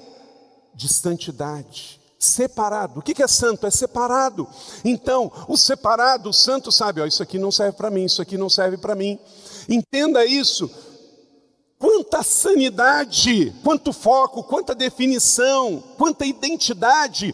de 0.73 0.91
santidade. 0.91 1.99
Separado, 2.19 2.99
o 2.99 3.01
que 3.01 3.23
é 3.23 3.27
santo? 3.27 3.65
É 3.65 3.71
separado. 3.71 4.47
Então, 4.85 5.31
o 5.47 5.57
separado, 5.57 6.29
o 6.29 6.33
santo 6.33 6.71
sabe: 6.71 7.01
ó, 7.01 7.05
isso 7.07 7.23
aqui 7.23 7.39
não 7.39 7.51
serve 7.51 7.75
para 7.75 7.89
mim, 7.89 8.05
isso 8.05 8.21
aqui 8.21 8.37
não 8.37 8.47
serve 8.47 8.77
para 8.77 8.93
mim. 8.93 9.17
Entenda 9.67 10.23
isso 10.23 10.69
Quanta 11.81 12.21
sanidade, 12.21 13.51
quanto 13.63 13.91
foco, 13.91 14.43
quanta 14.43 14.75
definição, 14.75 15.83
quanta 15.97 16.27
identidade. 16.27 17.33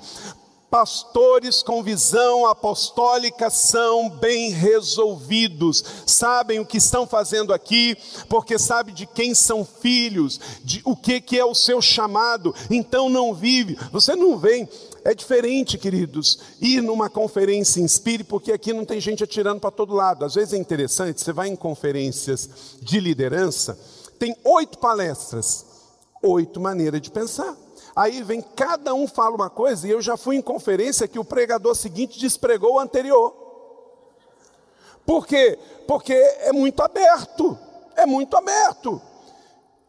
Pastores 0.69 1.61
com 1.61 1.83
visão 1.83 2.45
apostólica 2.45 3.49
são 3.49 4.09
bem 4.09 4.51
resolvidos, 4.51 5.83
sabem 6.05 6.61
o 6.61 6.65
que 6.65 6.77
estão 6.77 7.05
fazendo 7.05 7.53
aqui, 7.53 7.97
porque 8.29 8.57
sabe 8.57 8.93
de 8.93 9.05
quem 9.05 9.35
são 9.35 9.65
filhos, 9.65 10.39
de 10.63 10.81
o 10.85 10.95
que, 10.95 11.19
que 11.19 11.37
é 11.37 11.43
o 11.43 11.53
seu 11.53 11.81
chamado, 11.81 12.55
então 12.69 13.09
não 13.09 13.33
vive. 13.33 13.77
Você 13.91 14.15
não 14.15 14.37
vem, 14.37 14.67
é 15.03 15.13
diferente, 15.13 15.77
queridos, 15.77 16.39
ir 16.61 16.81
numa 16.81 17.09
conferência 17.09 17.81
Inspire, 17.81 18.23
porque 18.23 18.53
aqui 18.53 18.71
não 18.71 18.85
tem 18.85 19.01
gente 19.01 19.25
atirando 19.25 19.59
para 19.59 19.71
todo 19.71 19.93
lado. 19.93 20.23
Às 20.23 20.35
vezes 20.35 20.53
é 20.53 20.57
interessante, 20.57 21.19
você 21.19 21.33
vai 21.33 21.49
em 21.49 21.55
conferências 21.55 22.49
de 22.81 23.01
liderança 23.01 23.77
tem 24.17 24.35
oito 24.43 24.77
palestras, 24.79 25.65
oito 26.21 26.59
maneiras 26.59 27.01
de 27.01 27.11
pensar. 27.11 27.55
Aí 27.95 28.21
vem, 28.21 28.41
cada 28.41 28.93
um 28.93 29.07
fala 29.07 29.35
uma 29.35 29.49
coisa, 29.49 29.87
e 29.87 29.91
eu 29.91 30.01
já 30.01 30.15
fui 30.15 30.35
em 30.35 30.41
conferência 30.41 31.07
que 31.07 31.17
o 31.17 31.25
pregador 31.25 31.75
seguinte 31.75 32.19
despregou 32.19 32.75
o 32.75 32.79
anterior. 32.79 33.33
Por 35.05 35.25
quê? 35.25 35.57
Porque 35.87 36.13
é 36.13 36.51
muito 36.51 36.81
aberto, 36.83 37.57
é 37.95 38.05
muito 38.05 38.37
aberto. 38.37 39.01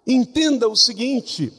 Entenda 0.07 0.69
o 0.69 0.77
seguinte: 0.77 1.53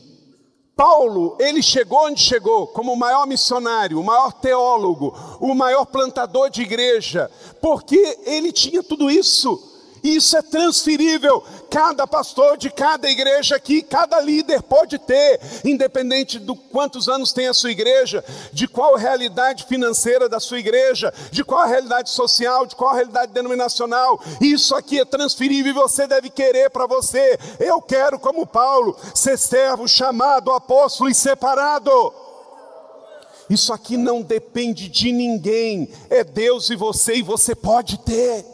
Paulo, 0.75 1.35
ele 1.39 1.61
chegou 1.61 2.05
onde 2.05 2.21
chegou, 2.21 2.65
como 2.67 2.93
o 2.93 2.97
maior 2.97 3.27
missionário, 3.27 3.99
o 3.99 4.03
maior 4.03 4.31
teólogo, 4.31 5.13
o 5.39 5.53
maior 5.53 5.85
plantador 5.85 6.49
de 6.49 6.61
igreja, 6.61 7.29
porque 7.61 8.17
ele 8.25 8.51
tinha 8.51 8.81
tudo 8.81 9.11
isso. 9.11 9.68
Isso 10.03 10.37
é 10.37 10.41
transferível. 10.41 11.43
Cada 11.69 12.07
pastor 12.07 12.57
de 12.57 12.69
cada 12.69 13.09
igreja 13.09 13.55
aqui, 13.55 13.81
cada 13.81 14.19
líder 14.19 14.61
pode 14.63 14.97
ter, 14.97 15.39
independente 15.63 16.39
do 16.39 16.55
quantos 16.55 17.07
anos 17.07 17.31
tem 17.31 17.47
a 17.47 17.53
sua 17.53 17.71
igreja, 17.71 18.23
de 18.51 18.67
qual 18.67 18.95
realidade 18.95 19.65
financeira 19.65 20.27
da 20.27 20.39
sua 20.39 20.59
igreja, 20.59 21.13
de 21.31 21.43
qual 21.43 21.67
realidade 21.67 22.09
social, 22.09 22.65
de 22.65 22.75
qual 22.75 22.93
realidade 22.93 23.31
denominacional. 23.31 24.19
Isso 24.41 24.75
aqui 24.75 24.99
é 24.99 25.05
transferível 25.05 25.71
e 25.71 25.73
você 25.73 26.07
deve 26.07 26.29
querer 26.29 26.69
para 26.69 26.87
você. 26.87 27.37
Eu 27.59 27.81
quero, 27.81 28.19
como 28.19 28.47
Paulo, 28.47 28.97
ser 29.13 29.37
servo, 29.37 29.87
chamado, 29.87 30.51
apóstolo 30.51 31.09
e 31.09 31.15
separado. 31.15 31.91
Isso 33.49 33.73
aqui 33.73 33.97
não 33.97 34.21
depende 34.21 34.87
de 34.87 35.11
ninguém, 35.11 35.89
é 36.09 36.23
Deus 36.23 36.69
e 36.69 36.75
você, 36.75 37.15
e 37.15 37.23
você 37.23 37.55
pode 37.55 37.97
ter. 37.99 38.45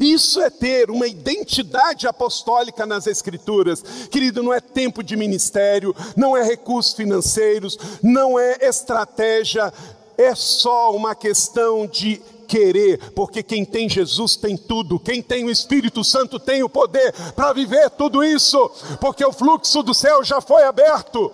Isso 0.00 0.40
é 0.40 0.48
ter 0.48 0.90
uma 0.90 1.06
identidade 1.06 2.08
apostólica 2.08 2.86
nas 2.86 3.06
Escrituras. 3.06 3.82
Querido, 4.10 4.42
não 4.42 4.52
é 4.52 4.60
tempo 4.60 5.02
de 5.02 5.14
ministério, 5.14 5.94
não 6.16 6.36
é 6.36 6.42
recursos 6.42 6.94
financeiros, 6.94 7.78
não 8.02 8.38
é 8.38 8.56
estratégia 8.62 9.72
é 10.20 10.34
só 10.34 10.94
uma 10.94 11.14
questão 11.14 11.86
de 11.86 12.20
querer, 12.46 13.12
porque 13.12 13.42
quem 13.42 13.64
tem 13.64 13.88
Jesus 13.88 14.36
tem 14.36 14.56
tudo, 14.56 15.00
quem 15.00 15.22
tem 15.22 15.44
o 15.44 15.50
Espírito 15.50 16.04
Santo 16.04 16.38
tem 16.38 16.62
o 16.62 16.68
poder 16.68 17.14
para 17.34 17.52
viver 17.52 17.88
tudo 17.90 18.22
isso, 18.22 18.70
porque 19.00 19.24
o 19.24 19.32
fluxo 19.32 19.82
do 19.82 19.94
céu 19.94 20.22
já 20.22 20.40
foi 20.40 20.64
aberto. 20.64 21.32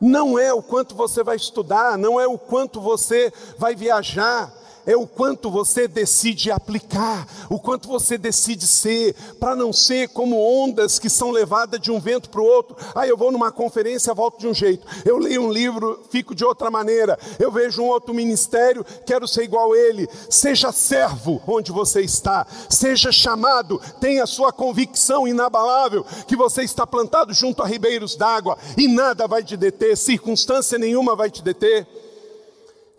Não 0.00 0.38
é 0.38 0.52
o 0.52 0.62
quanto 0.62 0.94
você 0.94 1.24
vai 1.24 1.36
estudar, 1.36 1.98
não 1.98 2.20
é 2.20 2.26
o 2.26 2.38
quanto 2.38 2.80
você 2.80 3.32
vai 3.58 3.74
viajar, 3.74 4.52
é 4.86 4.96
o 4.96 5.06
quanto 5.06 5.50
você 5.50 5.86
decide 5.86 6.50
aplicar, 6.50 7.26
o 7.48 7.58
quanto 7.58 7.88
você 7.88 8.18
decide 8.18 8.66
ser, 8.66 9.14
para 9.38 9.54
não 9.54 9.72
ser 9.72 10.08
como 10.08 10.40
ondas 10.40 10.98
que 10.98 11.08
são 11.08 11.30
levadas 11.30 11.80
de 11.80 11.90
um 11.90 12.00
vento 12.00 12.30
para 12.30 12.40
o 12.40 12.44
outro. 12.44 12.76
Ah, 12.94 13.06
eu 13.06 13.16
vou 13.16 13.30
numa 13.30 13.52
conferência, 13.52 14.14
volto 14.14 14.38
de 14.38 14.48
um 14.48 14.54
jeito. 14.54 14.86
Eu 15.04 15.18
leio 15.18 15.42
um 15.42 15.52
livro, 15.52 16.02
fico 16.10 16.34
de 16.34 16.44
outra 16.44 16.70
maneira. 16.70 17.18
Eu 17.38 17.50
vejo 17.50 17.82
um 17.82 17.86
outro 17.86 18.14
ministério, 18.14 18.84
quero 19.06 19.26
ser 19.28 19.44
igual 19.44 19.72
a 19.72 19.78
ele. 19.78 20.08
Seja 20.28 20.72
servo 20.72 21.42
onde 21.46 21.70
você 21.70 22.00
está, 22.00 22.46
seja 22.68 23.12
chamado, 23.12 23.80
tenha 24.00 24.26
sua 24.26 24.52
convicção 24.52 25.26
inabalável 25.26 26.04
que 26.26 26.36
você 26.36 26.62
está 26.62 26.86
plantado 26.86 27.32
junto 27.32 27.62
a 27.62 27.66
ribeiros 27.66 28.16
d'água 28.16 28.58
e 28.76 28.88
nada 28.88 29.26
vai 29.26 29.42
te 29.42 29.56
deter, 29.56 29.96
circunstância 29.96 30.78
nenhuma 30.78 31.14
vai 31.14 31.30
te 31.30 31.42
deter. 31.42 31.86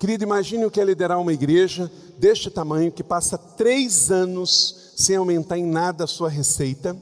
Querido, 0.03 0.25
imagine 0.25 0.65
o 0.65 0.69
que 0.69 0.81
é 0.81 0.83
liderar 0.83 1.17
uma 1.17 1.31
igreja 1.31 1.89
deste 2.17 2.51
tamanho 2.51 2.91
que 2.91 3.01
passa 3.01 3.37
três 3.37 4.11
anos 4.11 4.91
sem 4.97 5.15
aumentar 5.15 5.57
em 5.57 5.63
nada 5.63 6.03
a 6.03 6.07
sua 6.07 6.27
receita. 6.27 6.93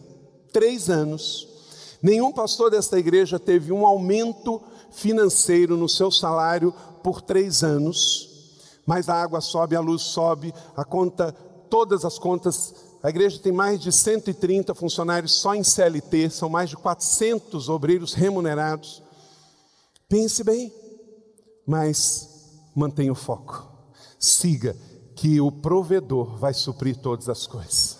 Três 0.53 0.87
anos. 0.87 1.47
Nenhum 1.99 2.31
pastor 2.31 2.69
desta 2.69 2.99
igreja 2.99 3.39
teve 3.39 3.71
um 3.71 3.87
aumento 3.87 4.61
financeiro 4.91 5.75
no 5.75 5.89
seu 5.89 6.11
salário 6.11 6.71
por 7.01 7.23
três 7.23 7.63
anos. 7.63 8.29
Mas 8.85 9.09
a 9.09 9.19
água 9.19 9.41
sobe, 9.41 9.75
a 9.75 9.79
luz 9.79 10.03
sobe, 10.03 10.53
a 10.77 10.85
conta, 10.85 11.31
todas 11.71 12.05
as 12.05 12.19
contas. 12.19 12.71
A 13.01 13.09
igreja 13.09 13.39
tem 13.39 13.51
mais 13.51 13.81
de 13.81 13.91
130 13.91 14.75
funcionários 14.75 15.31
só 15.31 15.55
em 15.55 15.63
CLT, 15.63 16.29
são 16.29 16.49
mais 16.49 16.69
de 16.69 16.77
400 16.77 17.67
obreiros 17.67 18.13
remunerados. 18.13 19.01
Pense 20.07 20.43
bem, 20.43 20.71
mas 21.65 22.31
mantenha 22.75 23.12
o 23.12 23.15
foco. 23.15 23.69
Siga, 24.19 24.75
que 25.15 25.41
o 25.41 25.51
provedor 25.51 26.38
vai 26.38 26.53
suprir 26.53 26.97
todas 26.97 27.29
as 27.29 27.45
coisas. 27.45 27.99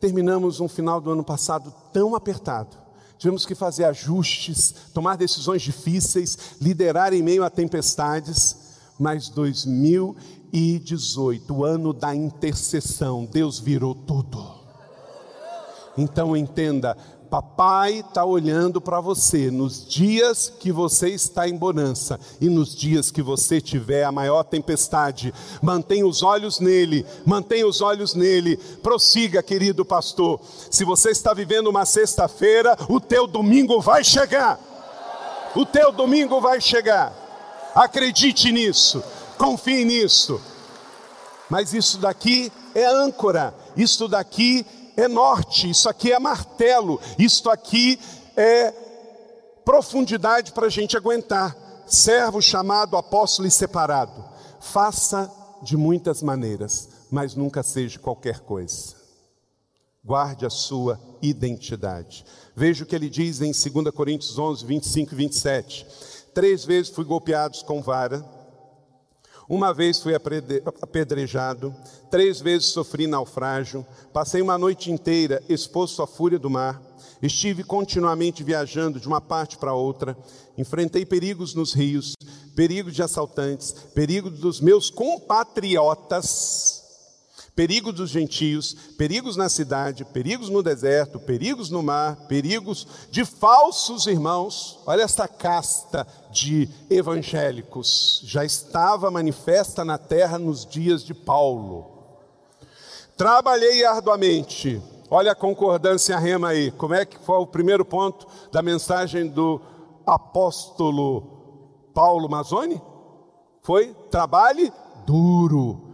Terminamos 0.00 0.60
um 0.60 0.68
final 0.68 1.00
do 1.00 1.10
ano 1.10 1.22
passado 1.22 1.72
tão 1.92 2.14
apertado. 2.14 2.76
Tivemos 3.18 3.46
que 3.46 3.54
fazer 3.54 3.84
ajustes, 3.84 4.74
tomar 4.92 5.16
decisões 5.16 5.62
difíceis, 5.62 6.56
liderar 6.60 7.12
em 7.12 7.22
meio 7.22 7.44
a 7.44 7.50
tempestades, 7.50 8.56
mas 8.98 9.28
2018, 9.28 11.54
o 11.54 11.64
ano 11.64 11.92
da 11.92 12.12
intercessão, 12.14 13.24
Deus 13.24 13.60
virou 13.60 13.94
tudo. 13.94 14.62
Então 15.96 16.36
entenda, 16.36 16.96
Papai 17.32 18.00
está 18.00 18.26
olhando 18.26 18.78
para 18.78 19.00
você 19.00 19.50
nos 19.50 19.88
dias 19.88 20.52
que 20.60 20.70
você 20.70 21.08
está 21.08 21.48
em 21.48 21.56
bonança 21.56 22.20
e 22.38 22.50
nos 22.50 22.76
dias 22.76 23.10
que 23.10 23.22
você 23.22 23.58
tiver 23.58 24.04
a 24.04 24.12
maior 24.12 24.42
tempestade. 24.42 25.32
Mantenha 25.62 26.06
os 26.06 26.22
olhos 26.22 26.60
nele, 26.60 27.06
mantenha 27.24 27.66
os 27.66 27.80
olhos 27.80 28.12
nele. 28.14 28.58
Prossiga, 28.82 29.42
querido 29.42 29.82
pastor. 29.82 30.42
Se 30.70 30.84
você 30.84 31.08
está 31.08 31.32
vivendo 31.32 31.68
uma 31.68 31.86
sexta-feira, 31.86 32.76
o 32.86 33.00
teu 33.00 33.26
domingo 33.26 33.80
vai 33.80 34.04
chegar. 34.04 34.60
O 35.56 35.64
teu 35.64 35.90
domingo 35.90 36.38
vai 36.38 36.60
chegar. 36.60 37.14
Acredite 37.74 38.52
nisso, 38.52 39.02
confie 39.38 39.86
nisso. 39.86 40.38
Mas 41.48 41.72
isso 41.72 41.96
daqui 41.96 42.52
é 42.74 42.84
âncora, 42.84 43.54
isso 43.74 44.06
daqui 44.06 44.66
é 44.68 44.81
norte, 45.08 45.70
isso 45.70 45.88
aqui 45.88 46.12
é 46.12 46.18
martelo, 46.18 47.00
isto 47.18 47.50
aqui 47.50 47.98
é 48.36 48.72
profundidade 49.64 50.52
para 50.52 50.66
a 50.66 50.70
gente 50.70 50.96
aguentar. 50.96 51.56
Servo 51.86 52.40
chamado, 52.40 52.96
apóstolo 52.96 53.46
e 53.46 53.50
separado. 53.50 54.24
Faça 54.60 55.30
de 55.62 55.76
muitas 55.76 56.22
maneiras, 56.22 56.88
mas 57.10 57.34
nunca 57.34 57.62
seja 57.62 57.98
qualquer 57.98 58.40
coisa. 58.40 58.94
Guarde 60.04 60.44
a 60.44 60.50
sua 60.50 61.00
identidade. 61.20 62.24
Veja 62.56 62.84
o 62.84 62.86
que 62.86 62.94
ele 62.94 63.08
diz 63.08 63.40
em 63.40 63.52
2 63.52 63.94
Coríntios 63.94 64.38
11, 64.38 64.64
25 64.64 65.12
e 65.12 65.16
27. 65.16 65.86
Três 66.34 66.64
vezes 66.64 66.92
fui 66.92 67.04
golpeado 67.04 67.56
com 67.64 67.80
vara 67.82 68.24
uma 69.48 69.72
vez 69.74 70.00
fui 70.00 70.14
apedrejado, 70.14 71.74
três 72.10 72.40
vezes 72.40 72.68
sofri 72.68 73.06
naufrágio, 73.06 73.86
passei 74.12 74.40
uma 74.40 74.56
noite 74.56 74.90
inteira 74.90 75.42
exposto 75.48 76.02
à 76.02 76.06
fúria 76.06 76.38
do 76.38 76.48
mar, 76.48 76.80
estive 77.22 77.62
continuamente 77.62 78.42
viajando 78.42 78.98
de 78.98 79.06
uma 79.06 79.20
parte 79.20 79.56
para 79.56 79.74
outra, 79.74 80.16
enfrentei 80.56 81.04
perigos 81.04 81.54
nos 81.54 81.72
rios, 81.72 82.14
perigos 82.54 82.94
de 82.94 83.02
assaltantes, 83.02 83.72
perigos 83.94 84.38
dos 84.38 84.60
meus 84.60 84.90
compatriotas, 84.90 86.71
perigo 87.54 87.92
dos 87.92 88.10
gentios, 88.10 88.74
perigos 88.96 89.36
na 89.36 89.48
cidade, 89.48 90.04
perigos 90.04 90.48
no 90.48 90.62
deserto, 90.62 91.20
perigos 91.20 91.70
no 91.70 91.82
mar, 91.82 92.16
perigos 92.26 92.86
de 93.10 93.24
falsos 93.24 94.06
irmãos. 94.06 94.80
Olha 94.86 95.02
essa 95.02 95.28
casta 95.28 96.06
de 96.30 96.68
evangélicos, 96.88 98.22
já 98.24 98.44
estava 98.44 99.10
manifesta 99.10 99.84
na 99.84 99.98
terra 99.98 100.38
nos 100.38 100.64
dias 100.64 101.04
de 101.04 101.12
Paulo. 101.12 101.92
Trabalhei 103.16 103.84
arduamente. 103.84 104.82
Olha 105.10 105.32
a 105.32 105.36
concordância 105.36 106.18
rema 106.18 106.48
aí. 106.48 106.70
Como 106.70 106.94
é 106.94 107.04
que 107.04 107.18
foi 107.18 107.36
o 107.36 107.46
primeiro 107.46 107.84
ponto 107.84 108.26
da 108.50 108.62
mensagem 108.62 109.28
do 109.28 109.60
apóstolo 110.06 111.90
Paulo 111.92 112.30
Mazzoni? 112.30 112.80
Foi 113.60 113.94
trabalhe 114.10 114.72
duro. 115.06 115.91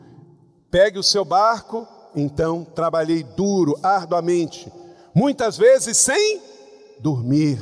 Pegue 0.71 0.99
o 0.99 1.03
seu 1.03 1.25
barco, 1.25 1.87
então 2.15 2.65
trabalhei 2.65 3.23
duro, 3.23 3.79
arduamente, 3.83 4.71
muitas 5.15 5.57
vezes 5.57 5.97
sem 5.97 6.43
dormir. 7.01 7.59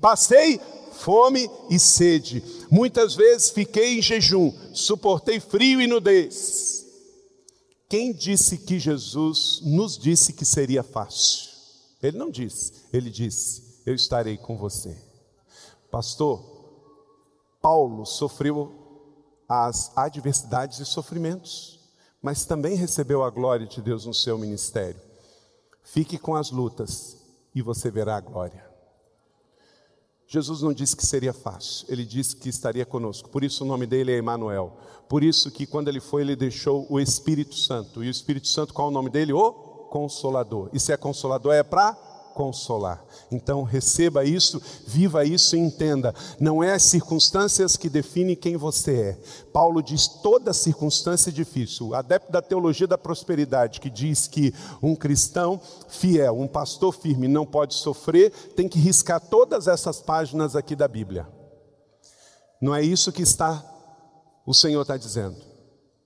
Passei 0.00 0.60
fome 0.92 1.50
e 1.70 1.78
sede. 1.78 2.42
Muitas 2.70 3.14
vezes 3.14 3.50
fiquei 3.50 3.98
em 3.98 4.02
jejum, 4.02 4.52
suportei 4.74 5.40
frio 5.40 5.80
e 5.80 5.86
nudez. 5.86 6.86
Quem 7.88 8.12
disse 8.12 8.58
que 8.58 8.78
Jesus 8.78 9.60
nos 9.64 9.98
disse 9.98 10.32
que 10.32 10.44
seria 10.44 10.82
fácil? 10.82 11.50
Ele 12.02 12.16
não 12.16 12.30
disse, 12.30 12.72
ele 12.92 13.10
disse: 13.10 13.80
Eu 13.84 13.94
estarei 13.94 14.36
com 14.36 14.56
você. 14.56 14.96
Pastor, 15.90 16.40
Paulo 17.60 18.06
sofreu 18.06 18.72
as 19.48 19.90
adversidades 19.96 20.78
e 20.78 20.86
sofrimentos 20.86 21.79
mas 22.22 22.44
também 22.44 22.74
recebeu 22.74 23.22
a 23.22 23.30
glória 23.30 23.66
de 23.66 23.80
Deus 23.80 24.04
no 24.06 24.14
seu 24.14 24.36
ministério. 24.38 25.00
Fique 25.82 26.18
com 26.18 26.34
as 26.34 26.50
lutas 26.50 27.16
e 27.54 27.62
você 27.62 27.90
verá 27.90 28.16
a 28.16 28.20
glória. 28.20 28.68
Jesus 30.26 30.62
não 30.62 30.72
disse 30.72 30.96
que 30.96 31.04
seria 31.04 31.32
fácil, 31.32 31.86
ele 31.88 32.04
disse 32.04 32.36
que 32.36 32.48
estaria 32.48 32.86
conosco. 32.86 33.28
Por 33.30 33.42
isso 33.42 33.64
o 33.64 33.66
nome 33.66 33.84
dele 33.84 34.12
é 34.12 34.16
Emanuel. 34.16 34.76
Por 35.08 35.24
isso 35.24 35.50
que 35.50 35.66
quando 35.66 35.88
ele 35.88 35.98
foi, 35.98 36.22
ele 36.22 36.36
deixou 36.36 36.86
o 36.88 37.00
Espírito 37.00 37.56
Santo. 37.56 38.04
E 38.04 38.06
o 38.06 38.10
Espírito 38.10 38.46
Santo, 38.46 38.72
qual 38.72 38.86
é 38.86 38.90
o 38.90 38.94
nome 38.94 39.10
dele? 39.10 39.32
O 39.32 39.52
Consolador. 39.90 40.70
E 40.72 40.78
se 40.78 40.92
é 40.92 40.96
consolador 40.96 41.52
é 41.52 41.64
para 41.64 42.09
consolar. 42.34 43.04
Então 43.30 43.62
receba 43.62 44.24
isso, 44.24 44.60
viva 44.86 45.24
isso 45.24 45.56
e 45.56 45.58
entenda. 45.58 46.14
Não 46.38 46.62
é 46.62 46.72
as 46.72 46.82
circunstâncias 46.84 47.76
que 47.76 47.88
definem 47.88 48.36
quem 48.36 48.56
você 48.56 49.00
é. 49.00 49.18
Paulo 49.52 49.82
diz 49.82 50.06
toda 50.06 50.52
circunstância 50.52 51.30
é 51.30 51.32
difícil. 51.32 51.94
Adepto 51.94 52.32
da 52.32 52.42
teologia 52.42 52.86
da 52.86 52.98
prosperidade 52.98 53.80
que 53.80 53.90
diz 53.90 54.26
que 54.26 54.54
um 54.82 54.94
cristão 54.94 55.60
fiel, 55.88 56.38
um 56.38 56.48
pastor 56.48 56.92
firme 56.92 57.28
não 57.28 57.46
pode 57.46 57.74
sofrer, 57.74 58.30
tem 58.56 58.68
que 58.68 58.78
riscar 58.78 59.20
todas 59.20 59.68
essas 59.68 60.00
páginas 60.00 60.56
aqui 60.56 60.74
da 60.74 60.88
Bíblia. 60.88 61.26
Não 62.60 62.74
é 62.74 62.82
isso 62.82 63.12
que 63.12 63.22
está 63.22 63.64
o 64.46 64.54
Senhor 64.54 64.82
está 64.82 64.96
dizendo. 64.96 65.36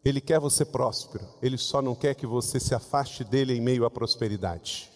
Ele 0.04 0.20
quer 0.20 0.38
você 0.38 0.66
próspero, 0.66 1.24
ele 1.40 1.56
só 1.56 1.80
não 1.80 1.94
quer 1.94 2.14
que 2.14 2.26
você 2.26 2.60
se 2.60 2.74
afaste 2.74 3.24
dele 3.24 3.54
em 3.54 3.60
meio 3.60 3.86
à 3.86 3.90
prosperidade 3.90 4.93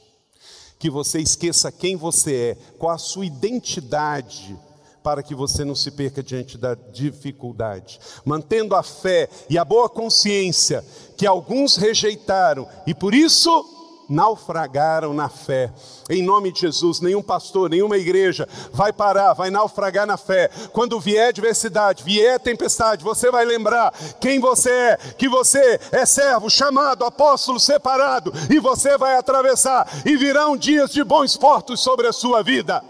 que 0.78 0.88
você 0.88 1.20
esqueça 1.20 1.72
quem 1.72 1.96
você 1.96 2.34
é, 2.34 2.56
qual 2.78 2.94
a 2.94 2.98
sua 2.98 3.26
identidade, 3.26 4.56
para 5.02 5.22
que 5.22 5.34
você 5.34 5.64
não 5.64 5.74
se 5.74 5.90
perca 5.90 6.22
diante 6.22 6.58
da 6.58 6.74
dificuldade. 6.74 7.98
Mantendo 8.24 8.74
a 8.74 8.82
fé 8.82 9.28
e 9.48 9.56
a 9.56 9.64
boa 9.64 9.88
consciência 9.88 10.84
que 11.16 11.26
alguns 11.26 11.76
rejeitaram 11.76 12.68
e 12.86 12.94
por 12.94 13.14
isso 13.14 13.77
naufragaram 14.08 15.12
na 15.12 15.28
fé. 15.28 15.70
Em 16.08 16.22
nome 16.22 16.50
de 16.50 16.60
Jesus, 16.60 17.00
nenhum 17.00 17.22
pastor, 17.22 17.68
nenhuma 17.68 17.98
igreja 17.98 18.48
vai 18.72 18.92
parar, 18.92 19.34
vai 19.34 19.50
naufragar 19.50 20.06
na 20.06 20.16
fé. 20.16 20.48
Quando 20.72 20.98
vier 20.98 21.28
adversidade, 21.28 22.02
vier 22.02 22.40
tempestade, 22.40 23.04
você 23.04 23.30
vai 23.30 23.44
lembrar 23.44 23.92
quem 24.20 24.40
você 24.40 24.70
é, 24.70 24.96
que 24.96 25.28
você 25.28 25.78
é 25.92 26.06
servo, 26.06 26.48
chamado, 26.48 27.04
apóstolo, 27.04 27.60
separado, 27.60 28.32
e 28.50 28.58
você 28.58 28.96
vai 28.96 29.16
atravessar, 29.16 29.86
e 30.06 30.16
virão 30.16 30.56
dias 30.56 30.90
de 30.90 31.04
bons 31.04 31.36
portos 31.36 31.80
sobre 31.80 32.06
a 32.06 32.12
sua 32.12 32.42
vida. 32.42 32.82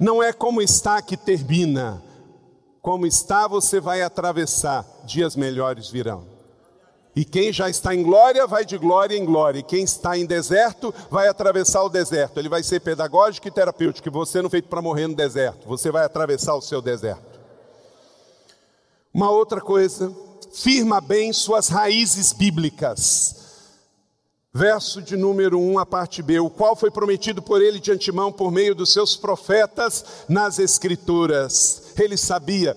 Não 0.00 0.22
é 0.22 0.32
como 0.32 0.62
está 0.62 1.00
que 1.02 1.16
termina, 1.16 2.02
como 2.80 3.06
está 3.06 3.46
você 3.46 3.80
vai 3.80 4.02
atravessar, 4.02 4.84
dias 5.04 5.36
melhores 5.36 5.88
virão. 5.88 6.33
E 7.16 7.24
quem 7.24 7.52
já 7.52 7.70
está 7.70 7.94
em 7.94 8.02
glória, 8.02 8.46
vai 8.46 8.64
de 8.64 8.76
glória 8.76 9.16
em 9.16 9.24
glória. 9.24 9.60
E 9.60 9.62
quem 9.62 9.84
está 9.84 10.18
em 10.18 10.26
deserto, 10.26 10.92
vai 11.10 11.28
atravessar 11.28 11.82
o 11.84 11.88
deserto. 11.88 12.38
Ele 12.38 12.48
vai 12.48 12.62
ser 12.62 12.80
pedagógico 12.80 13.46
e 13.46 13.52
terapêutico. 13.52 14.10
Você 14.10 14.42
não 14.42 14.50
feito 14.50 14.68
para 14.68 14.82
morrer 14.82 15.06
no 15.06 15.14
deserto. 15.14 15.68
Você 15.68 15.92
vai 15.92 16.04
atravessar 16.04 16.54
o 16.54 16.60
seu 16.60 16.82
deserto. 16.82 17.38
Uma 19.12 19.30
outra 19.30 19.60
coisa, 19.60 20.12
firma 20.52 21.00
bem 21.00 21.32
suas 21.32 21.68
raízes 21.68 22.32
bíblicas. 22.32 23.42
Verso 24.52 25.00
de 25.02 25.16
número 25.16 25.58
1, 25.58 25.78
a 25.80 25.86
parte 25.86 26.22
B, 26.22 26.38
o 26.38 26.50
qual 26.50 26.76
foi 26.76 26.90
prometido 26.90 27.42
por 27.42 27.60
ele 27.60 27.80
de 27.80 27.90
antemão 27.90 28.32
por 28.32 28.50
meio 28.52 28.74
dos 28.74 28.92
seus 28.92 29.16
profetas 29.16 30.04
nas 30.28 30.58
Escrituras. 30.60 31.92
Ele 31.98 32.16
sabia 32.16 32.76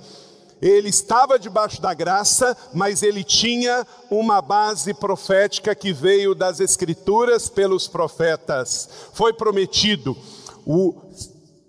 ele 0.62 0.90
estava 0.90 1.38
debaixo 1.38 1.82
da 1.82 1.94
graça, 1.94 2.56
mas 2.74 3.04
ele 3.04 3.24
tinha 3.24 3.86
uma 4.10 4.42
base 4.42 4.94
profética 4.94 5.76
que 5.76 5.94
veio 5.94 6.34
das 6.34 6.60
Escrituras 6.60 7.50
pelos 7.50 7.88
profetas. 7.88 8.90
Foi 9.14 9.34
prometido 9.34 10.18
o 10.66 10.94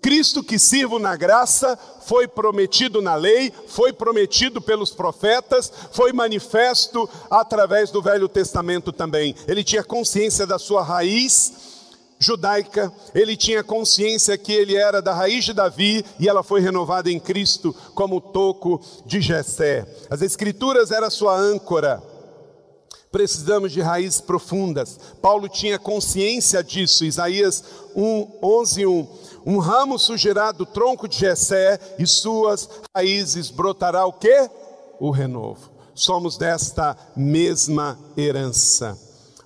Cristo 0.01 0.43
que 0.43 0.57
sirvo 0.57 0.97
na 0.97 1.15
graça 1.15 1.77
foi 2.09 2.27
prometido 2.27 3.03
na 3.03 3.13
lei, 3.13 3.53
foi 3.67 3.93
prometido 3.93 4.59
pelos 4.59 4.89
profetas, 4.89 5.71
foi 5.91 6.11
manifesto 6.11 7.07
através 7.29 7.91
do 7.91 8.01
Velho 8.01 8.27
Testamento 8.27 8.91
também. 8.91 9.35
Ele 9.47 9.63
tinha 9.63 9.83
consciência 9.83 10.47
da 10.47 10.57
sua 10.57 10.81
raiz 10.81 11.68
judaica, 12.19 12.91
ele 13.15 13.37
tinha 13.37 13.63
consciência 13.63 14.37
que 14.37 14.51
ele 14.51 14.75
era 14.75 15.01
da 15.01 15.13
raiz 15.13 15.45
de 15.45 15.53
Davi 15.53 16.05
e 16.19 16.27
ela 16.27 16.43
foi 16.43 16.59
renovada 16.59 17.09
em 17.09 17.19
Cristo 17.19 17.73
como 17.95 18.17
o 18.17 18.21
toco 18.21 18.81
de 19.05 19.21
Jessé. 19.21 19.87
As 20.09 20.21
escrituras 20.21 20.91
era 20.91 21.09
sua 21.09 21.35
âncora. 21.35 22.03
Precisamos 23.11 23.71
de 23.71 23.81
raízes 23.81 24.21
profundas. 24.21 24.99
Paulo 25.19 25.49
tinha 25.49 25.79
consciência 25.79 26.63
disso. 26.63 27.05
Isaías 27.05 27.63
1, 27.95 28.39
11, 28.43 28.85
1. 28.85 29.07
Um 29.45 29.57
ramo 29.57 29.97
surgirá 29.97 30.51
do 30.51 30.65
tronco 30.65 31.07
de 31.07 31.17
Jessé 31.17 31.79
e 31.97 32.05
suas 32.05 32.69
raízes 32.95 33.49
brotará 33.49 34.05
o 34.05 34.13
quê? 34.13 34.47
O 34.99 35.09
renovo. 35.09 35.71
Somos 35.95 36.37
desta 36.37 36.95
mesma 37.15 37.97
herança. 38.15 38.95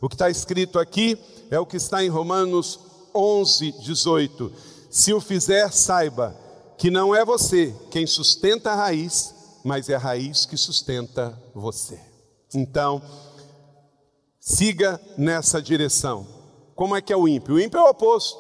O 0.01 0.09
que 0.09 0.15
está 0.15 0.29
escrito 0.29 0.77
aqui 0.77 1.17
é 1.53 1.59
o 1.59 1.67
que 1.67 1.77
está 1.77 2.03
em 2.03 2.09
Romanos 2.09 2.79
11, 3.13 3.73
18. 3.73 4.51
Se 4.89 5.13
o 5.13 5.21
fizer, 5.21 5.71
saiba 5.71 6.35
que 6.79 6.89
não 6.89 7.13
é 7.13 7.23
você 7.23 7.75
quem 7.91 8.07
sustenta 8.07 8.71
a 8.71 8.75
raiz, 8.75 9.35
mas 9.63 9.87
é 9.87 9.93
a 9.93 9.99
raiz 9.99 10.47
que 10.47 10.57
sustenta 10.57 11.39
você. 11.53 11.99
Então, 12.55 12.99
siga 14.39 14.99
nessa 15.15 15.61
direção. 15.61 16.25
Como 16.73 16.95
é 16.95 17.01
que 17.03 17.13
é 17.13 17.15
o 17.17 17.27
ímpio? 17.27 17.53
O 17.53 17.59
ímpio 17.59 17.79
é 17.79 17.83
o 17.83 17.89
oposto. 17.89 18.39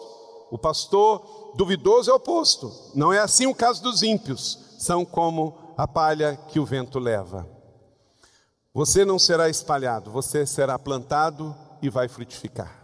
O 0.49 0.57
pastor 0.57 1.53
duvidoso 1.55 2.09
é 2.09 2.13
o 2.13 2.17
oposto. 2.17 2.73
Não 2.95 3.13
é 3.13 3.19
assim 3.19 3.45
o 3.45 3.53
caso 3.53 3.83
dos 3.83 4.01
ímpios. 4.01 4.57
São 4.79 5.05
como 5.05 5.55
a 5.77 5.87
palha 5.87 6.35
que 6.47 6.59
o 6.59 6.65
vento 6.65 6.97
leva. 6.97 7.47
Você 8.73 9.05
não 9.05 9.19
será 9.19 9.49
espalhado, 9.49 10.09
você 10.09 10.47
será 10.47 10.79
plantado 10.79 11.55
e 11.79 11.91
vai 11.91 12.07
frutificar. 12.07 12.82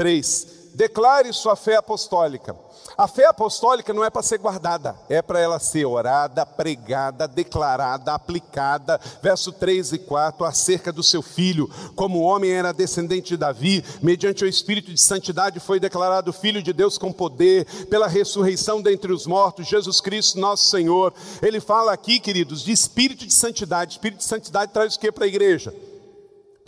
3. 0.00 0.46
Declare 0.72 1.30
sua 1.30 1.54
fé 1.54 1.76
apostólica. 1.76 2.56
A 2.96 3.06
fé 3.06 3.26
apostólica 3.26 3.92
não 3.92 4.02
é 4.02 4.08
para 4.08 4.22
ser 4.22 4.38
guardada, 4.38 4.96
é 5.10 5.20
para 5.20 5.38
ela 5.38 5.58
ser 5.58 5.84
orada, 5.84 6.46
pregada, 6.46 7.28
declarada, 7.28 8.14
aplicada. 8.14 8.98
Verso 9.22 9.52
3 9.52 9.92
e 9.92 9.98
4, 9.98 10.42
acerca 10.46 10.90
do 10.90 11.02
seu 11.02 11.20
filho, 11.20 11.68
como 11.94 12.20
o 12.20 12.22
homem 12.22 12.50
era 12.50 12.72
descendente 12.72 13.28
de 13.28 13.36
Davi, 13.36 13.84
mediante 14.00 14.42
o 14.42 14.48
espírito 14.48 14.90
de 14.90 14.98
santidade 15.02 15.60
foi 15.60 15.78
declarado 15.78 16.32
filho 16.32 16.62
de 16.62 16.72
Deus 16.72 16.96
com 16.96 17.12
poder, 17.12 17.66
pela 17.90 18.08
ressurreição 18.08 18.80
dentre 18.80 19.12
os 19.12 19.26
mortos, 19.26 19.66
Jesus 19.66 20.00
Cristo, 20.00 20.40
nosso 20.40 20.70
Senhor. 20.70 21.12
Ele 21.42 21.60
fala 21.60 21.92
aqui, 21.92 22.18
queridos, 22.18 22.62
de 22.64 22.72
espírito 22.72 23.26
de 23.26 23.34
santidade. 23.34 23.92
Espírito 23.92 24.20
de 24.20 24.24
santidade 24.24 24.72
traz 24.72 24.94
o 24.94 24.98
que 24.98 25.12
para 25.12 25.26
a 25.26 25.28
igreja? 25.28 25.74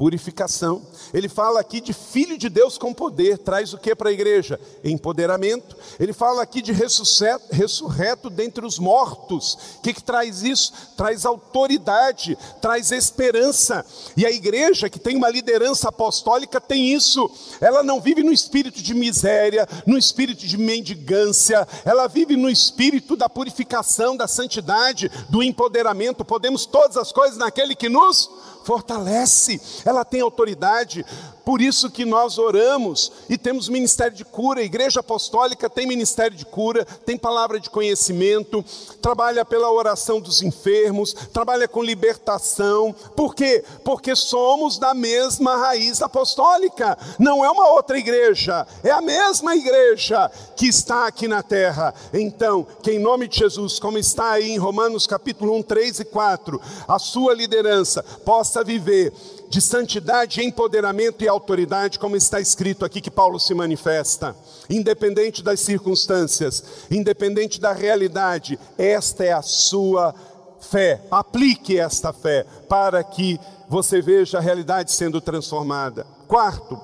Purificação. 0.03 0.83
Ele 1.15 1.29
fala 1.29 1.61
aqui 1.61 1.81
de 1.81 1.93
filho 1.93 2.37
de 2.37 2.49
Deus 2.49 2.77
com 2.77 2.93
poder, 2.93 3.38
traz 3.38 3.73
o 3.73 3.79
que 3.79 3.95
para 3.95 4.09
a 4.09 4.12
igreja? 4.12 4.59
Empoderamento. 4.83 5.77
Ele 6.01 6.12
fala 6.12 6.43
aqui 6.43 6.61
de 6.61 6.73
ressurreto, 6.73 7.55
ressurreto 7.55 8.29
dentre 8.29 8.67
os 8.67 8.81
mortos. 8.81 9.57
O 9.79 9.81
que, 9.81 9.95
que 9.95 10.03
traz 10.03 10.43
isso? 10.43 10.73
Traz 10.97 11.25
autoridade, 11.25 12.37
traz 12.61 12.91
esperança. 12.91 13.87
E 14.17 14.27
a 14.27 14.31
igreja 14.33 14.91
que 14.91 14.99
tem 14.99 15.17
uma 15.17 15.29
liderança 15.29 15.88
apostólica 15.88 16.61
tem 16.61 16.93
isso. 16.93 17.31
Ela 17.61 17.85
não 17.85 18.01
vive 18.01 18.25
no 18.25 18.33
espírito 18.33 18.83
de 18.83 18.95
miséria, 18.95 19.69
no 19.87 19.97
espírito 19.97 20.45
de 20.45 20.59
mendigância, 20.59 21.65
ela 21.85 22.09
vive 22.09 22.37
no 22.37 22.51
espírito 22.51 23.15
da 23.15 23.29
purificação, 23.29 24.17
da 24.17 24.27
santidade, 24.27 25.09
do 25.29 25.45
empoderamento. 25.45 26.25
Podemos 26.25 26.67
todas 26.67 26.97
as 26.97 27.12
coisas 27.12 27.38
naquele 27.38 27.77
que 27.77 27.88
nos 27.88 28.29
fortalece, 28.64 29.61
ela 29.85 30.05
tem 30.05 30.20
autoridade. 30.20 31.05
Por 31.44 31.61
isso 31.61 31.90
que 31.90 32.05
nós 32.05 32.38
oramos 32.38 33.11
e 33.29 33.37
temos 33.37 33.68
ministério 33.68 34.16
de 34.16 34.25
cura. 34.25 34.61
A 34.61 34.64
igreja 34.64 35.01
apostólica 35.01 35.68
tem 35.68 35.87
ministério 35.87 36.37
de 36.37 36.46
cura, 36.46 36.85
tem 36.85 37.16
palavra 37.16 37.59
de 37.59 37.68
conhecimento, 37.68 38.64
trabalha 39.01 39.44
pela 39.44 39.70
oração 39.70 40.20
dos 40.20 40.40
enfermos, 40.40 41.12
trabalha 41.33 41.66
com 41.66 41.83
libertação. 41.83 42.94
Por 43.16 43.35
quê? 43.35 43.64
Porque 43.85 44.14
somos 44.14 44.79
da 44.79 44.94
mesma 44.94 45.57
raiz 45.57 46.01
apostólica. 46.01 46.96
Não 47.18 47.44
é 47.44 47.51
uma 47.51 47.70
outra 47.70 47.98
igreja, 47.98 48.66
é 48.85 48.90
a 48.90 49.01
mesma 49.01 49.57
igreja 49.57 50.31
que 50.57 50.66
está 50.68 51.09
aqui 51.09 51.27
na 51.27 51.42
terra. 51.42 51.92
Então, 52.12 52.64
que 52.83 52.92
em 52.92 52.98
nome 53.01 53.27
de 53.27 53.38
Jesus, 53.38 53.81
como 53.81 53.98
está 53.98 54.31
aí 54.31 54.53
em 54.53 54.59
Romanos 54.59 55.09
capítulo 55.09 55.57
1, 55.57 55.62
3 55.62 56.01
e 56.01 56.05
4, 56.05 56.61
a 56.87 56.98
sua 57.01 57.35
liderança 57.35 58.05
possa 58.25 58.52
viver 58.61 59.12
de 59.49 59.61
santidade, 59.61 60.43
empoderamento 60.43 61.23
e 61.23 61.29
autoridade, 61.29 61.99
como 61.99 62.17
está 62.17 62.41
escrito 62.41 62.85
aqui 62.85 63.01
que 63.01 63.11
Paulo 63.11 63.38
se 63.38 63.55
manifesta, 63.55 64.35
independente 64.69 65.43
das 65.43 65.61
circunstâncias, 65.61 66.65
independente 66.91 67.61
da 67.61 67.73
realidade, 67.73 68.59
esta 68.77 69.25
é 69.25 69.33
a 69.33 69.43
sua 69.43 70.12
fé. 70.59 71.03
Aplique 71.11 71.79
esta 71.79 72.12
fé 72.12 72.45
para 72.69 73.05
que 73.05 73.38
você 73.69 74.01
veja 74.01 74.38
a 74.38 74.41
realidade 74.41 74.91
sendo 74.91 75.21
transformada. 75.21 76.07
Quarto, 76.27 76.81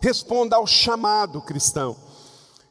responda 0.00 0.56
ao 0.56 0.66
chamado 0.66 1.42
cristão. 1.42 1.96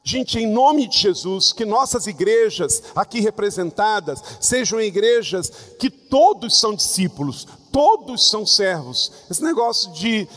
Gente, 0.03 0.39
em 0.39 0.47
nome 0.47 0.87
de 0.87 0.97
Jesus, 0.97 1.53
que 1.53 1.63
nossas 1.63 2.07
igrejas 2.07 2.81
aqui 2.95 3.19
representadas 3.19 4.21
sejam 4.39 4.81
igrejas 4.81 5.51
que 5.77 5.91
todos 5.91 6.59
são 6.59 6.73
discípulos, 6.73 7.47
todos 7.71 8.29
são 8.29 8.45
servos. 8.45 9.11
Esse 9.29 9.43
negócio 9.43 9.91
de 9.93 10.27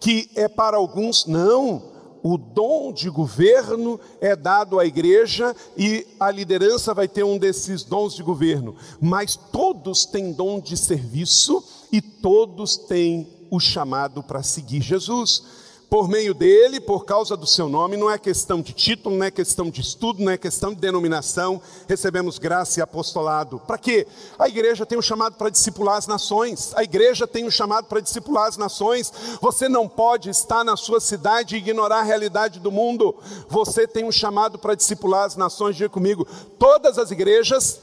que 0.00 0.30
é 0.34 0.48
para 0.48 0.76
alguns, 0.76 1.26
não. 1.26 1.90
O 2.22 2.36
dom 2.36 2.92
de 2.92 3.08
governo 3.08 3.98
é 4.20 4.36
dado 4.36 4.78
à 4.78 4.84
igreja 4.84 5.56
e 5.74 6.06
a 6.18 6.30
liderança 6.30 6.92
vai 6.92 7.08
ter 7.08 7.24
um 7.24 7.38
desses 7.38 7.82
dons 7.82 8.14
de 8.14 8.22
governo, 8.22 8.76
mas 9.00 9.36
todos 9.36 10.04
têm 10.04 10.30
dom 10.30 10.60
de 10.60 10.76
serviço 10.76 11.64
e 11.90 12.02
todos 12.02 12.76
têm 12.76 13.26
o 13.50 13.58
chamado 13.58 14.22
para 14.22 14.42
seguir 14.42 14.82
Jesus 14.82 15.42
por 15.90 16.08
meio 16.08 16.32
dele, 16.32 16.80
por 16.80 17.04
causa 17.04 17.36
do 17.36 17.48
seu 17.48 17.68
nome, 17.68 17.96
não 17.96 18.08
é 18.08 18.16
questão 18.16 18.62
de 18.62 18.72
título, 18.72 19.16
não 19.16 19.26
é 19.26 19.30
questão 19.30 19.68
de 19.68 19.80
estudo, 19.80 20.22
não 20.22 20.30
é 20.30 20.38
questão 20.38 20.72
de 20.72 20.80
denominação, 20.80 21.60
recebemos 21.88 22.38
graça 22.38 22.78
e 22.78 22.82
apostolado. 22.82 23.58
Para 23.66 23.76
quê? 23.76 24.06
A 24.38 24.48
igreja 24.48 24.86
tem 24.86 24.96
um 24.96 25.02
chamado 25.02 25.34
para 25.34 25.50
discipular 25.50 25.96
as 25.96 26.06
nações, 26.06 26.72
a 26.76 26.84
igreja 26.84 27.26
tem 27.26 27.44
um 27.44 27.50
chamado 27.50 27.86
para 27.86 27.98
discipular 27.98 28.46
as 28.46 28.56
nações. 28.56 29.12
Você 29.40 29.68
não 29.68 29.88
pode 29.88 30.30
estar 30.30 30.62
na 30.62 30.76
sua 30.76 31.00
cidade 31.00 31.56
e 31.56 31.58
ignorar 31.58 31.98
a 31.98 32.04
realidade 32.04 32.60
do 32.60 32.70
mundo, 32.70 33.16
você 33.48 33.84
tem 33.84 34.04
um 34.04 34.12
chamado 34.12 34.60
para 34.60 34.76
discipular 34.76 35.24
as 35.24 35.34
nações. 35.34 35.74
Diga 35.74 35.88
comigo, 35.88 36.24
todas 36.56 36.98
as 36.98 37.10
igrejas 37.10 37.80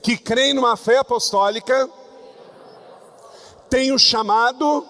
que 0.00 0.16
creem 0.16 0.54
numa 0.54 0.78
fé 0.78 0.96
apostólica 0.96 1.90
têm 3.68 3.92
o 3.92 3.98
chamado 3.98 4.86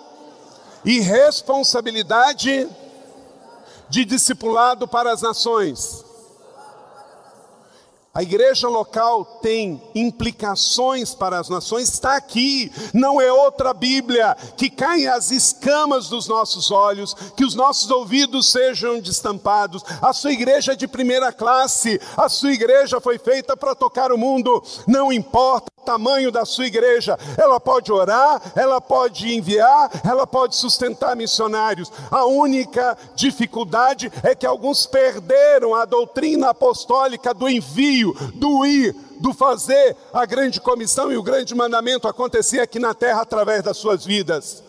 e 0.85 1.01
responsabilidade 1.01 2.69
de 3.89 4.05
discipulado 4.05 4.87
para 4.87 5.13
as 5.13 5.23
nações. 5.23 6.05
A 8.13 8.25
igreja 8.25 8.69
local 8.69 9.25
tem 9.41 9.81
implicações 9.95 11.15
para 11.15 11.39
as 11.39 11.49
nações, 11.49 11.89
está 11.89 12.17
aqui, 12.17 12.73
não 12.93 13.21
é 13.21 13.33
outra 13.33 13.73
Bíblia, 13.73 14.37
que 14.57 14.69
caem 14.69 15.07
as 15.07 15.31
escamas 15.31 16.09
dos 16.09 16.27
nossos 16.27 16.73
olhos, 16.73 17.15
que 17.37 17.45
os 17.45 17.55
nossos 17.55 17.89
ouvidos 17.89 18.51
sejam 18.51 18.99
destampados. 18.99 19.85
A 20.03 20.13
sua 20.13 20.33
igreja 20.33 20.73
é 20.73 20.77
de 20.77 20.89
primeira 20.89 21.33
classe, 21.33 22.01
a 22.17 22.29
sua 22.29 22.53
igreja 22.53 23.01
foi 23.01 23.17
feita 23.17 23.57
para 23.57 23.77
tocar 23.77 24.11
o 24.11 24.19
mundo, 24.19 24.61
não 24.89 25.13
importa 25.13 25.71
o 25.79 25.85
tamanho 25.85 26.33
da 26.33 26.45
sua 26.45 26.67
igreja, 26.67 27.17
ela 27.39 27.61
pode 27.61 27.93
orar, 27.93 28.43
ela 28.57 28.81
pode 28.81 29.33
enviar, 29.33 29.89
ela 30.05 30.27
pode 30.27 30.57
sustentar 30.57 31.15
missionários. 31.15 31.93
A 32.11 32.25
única 32.25 32.99
dificuldade 33.15 34.11
é 34.25 34.35
que 34.35 34.45
alguns 34.47 34.85
perderam 34.85 35.77
a 35.77 35.85
doutrina 35.85 36.51
apostólica 36.51 37.33
do 37.33 37.49
envio 37.49 38.00
do 38.35 38.67
ir, 38.67 38.95
do 39.21 39.33
fazer 39.33 39.97
a 40.13 40.25
grande 40.25 40.61
comissão 40.61 41.13
e 41.13 41.17
o 41.17 41.23
grande 41.23 41.55
mandamento 41.55 42.09
acontecer 42.09 42.61
aqui 42.61 42.79
na 42.79 42.95
terra 42.95 43.23
através 43.23 43.63
das 43.63 43.77
suas 43.77 44.05
vidas. 44.05 44.63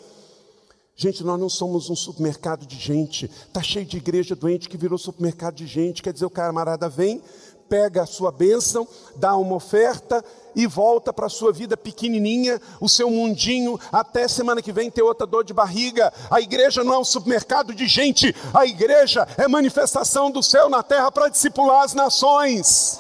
Gente, 0.96 1.24
nós 1.24 1.40
não 1.40 1.50
somos 1.50 1.90
um 1.90 1.96
supermercado 1.96 2.66
de 2.66 2.78
gente. 2.78 3.26
Está 3.26 3.64
cheio 3.64 3.86
de 3.86 3.98
igreja 3.98 4.36
doente 4.36 4.70
que 4.70 4.78
virou 4.78 5.00
supermercado 5.00 5.56
de 5.56 5.66
gente. 5.66 6.04
Quer 6.04 6.14
dizer, 6.14 6.26
o 6.26 6.30
camarada 6.30 6.88
vem, 6.88 7.24
pega 7.68 8.04
a 8.04 8.06
sua 8.06 8.32
bênção, 8.32 8.88
dá 9.16 9.36
uma 9.36 9.56
oferta 9.56 10.24
e 10.56 10.68
volta 10.68 11.14
para 11.14 11.26
a 11.28 11.30
sua 11.30 11.54
vida 11.54 11.78
pequenininha, 11.78 12.62
o 12.80 12.90
seu 12.90 13.10
mundinho, 13.10 13.80
até 13.92 14.28
semana 14.28 14.62
que 14.62 14.74
vem 14.74 14.92
ter 14.92 15.02
outra 15.02 15.26
dor 15.26 15.44
de 15.44 15.54
barriga. 15.54 16.14
A 16.30 16.42
igreja 16.42 16.84
não 16.84 16.94
é 16.94 17.00
um 17.00 17.06
supermercado 17.06 17.74
de 17.74 17.88
gente, 17.88 18.36
a 18.54 18.66
igreja 18.66 19.28
é 19.38 19.48
manifestação 19.48 20.30
do 20.30 20.44
céu 20.44 20.70
na 20.70 20.84
terra 20.84 21.12
para 21.12 21.30
discipular 21.30 21.84
as 21.84 21.94
nações 21.94 23.00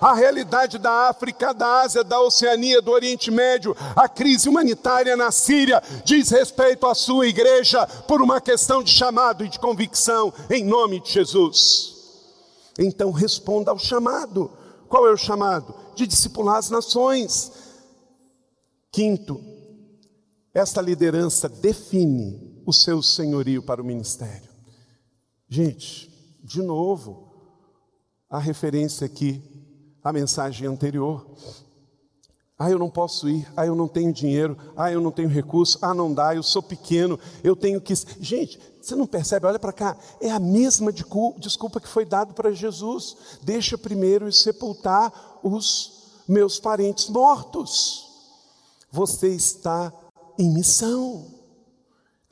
a 0.00 0.14
realidade 0.14 0.78
da 0.78 1.08
África, 1.08 1.52
da 1.52 1.82
Ásia, 1.82 2.04
da 2.04 2.20
Oceania, 2.20 2.80
do 2.82 2.90
Oriente 2.90 3.30
Médio, 3.30 3.76
a 3.96 4.08
crise 4.08 4.48
humanitária 4.48 5.16
na 5.16 5.30
Síria, 5.30 5.82
diz 6.04 6.30
respeito 6.30 6.86
à 6.86 6.94
sua 6.94 7.26
igreja 7.26 7.86
por 8.06 8.20
uma 8.22 8.40
questão 8.40 8.82
de 8.82 8.90
chamado 8.90 9.44
e 9.44 9.48
de 9.48 9.58
convicção, 9.58 10.32
em 10.50 10.64
nome 10.64 11.00
de 11.00 11.10
Jesus. 11.10 11.92
Então 12.78 13.10
responda 13.10 13.70
ao 13.70 13.78
chamado. 13.78 14.50
Qual 14.88 15.06
é 15.06 15.12
o 15.12 15.16
chamado? 15.16 15.74
De 15.94 16.06
discipular 16.06 16.56
as 16.56 16.70
nações. 16.70 17.52
Quinto, 18.90 19.40
esta 20.54 20.80
liderança 20.82 21.48
define 21.48 22.62
o 22.66 22.72
seu 22.72 23.02
senhorio 23.02 23.62
para 23.62 23.80
o 23.80 23.84
ministério. 23.84 24.50
Gente, 25.48 26.10
de 26.42 26.62
novo, 26.62 27.32
a 28.28 28.38
referência 28.38 29.06
aqui 29.06 29.42
a 30.02 30.12
mensagem 30.12 30.66
anterior. 30.66 31.26
Ah, 32.58 32.70
eu 32.70 32.78
não 32.78 32.88
posso 32.88 33.28
ir. 33.28 33.50
Ah, 33.56 33.66
eu 33.66 33.74
não 33.74 33.88
tenho 33.88 34.12
dinheiro. 34.12 34.56
Ah, 34.76 34.92
eu 34.92 35.00
não 35.00 35.10
tenho 35.10 35.28
recurso. 35.28 35.78
Ah, 35.82 35.92
não 35.92 36.14
dá. 36.14 36.34
Eu 36.34 36.42
sou 36.42 36.62
pequeno. 36.62 37.18
Eu 37.42 37.56
tenho 37.56 37.80
que. 37.80 37.92
Gente, 38.20 38.60
você 38.80 38.94
não 38.94 39.06
percebe? 39.06 39.46
Olha 39.46 39.58
para 39.58 39.72
cá. 39.72 39.96
É 40.20 40.30
a 40.30 40.38
mesma 40.38 40.92
desculpa 40.92 41.80
que 41.80 41.88
foi 41.88 42.04
dado 42.04 42.34
para 42.34 42.52
Jesus. 42.52 43.16
Deixa 43.42 43.76
primeiro 43.76 44.30
sepultar 44.32 45.40
os 45.42 46.20
meus 46.28 46.60
parentes 46.60 47.08
mortos. 47.08 48.08
Você 48.90 49.28
está 49.28 49.92
em 50.38 50.48
missão. 50.52 51.41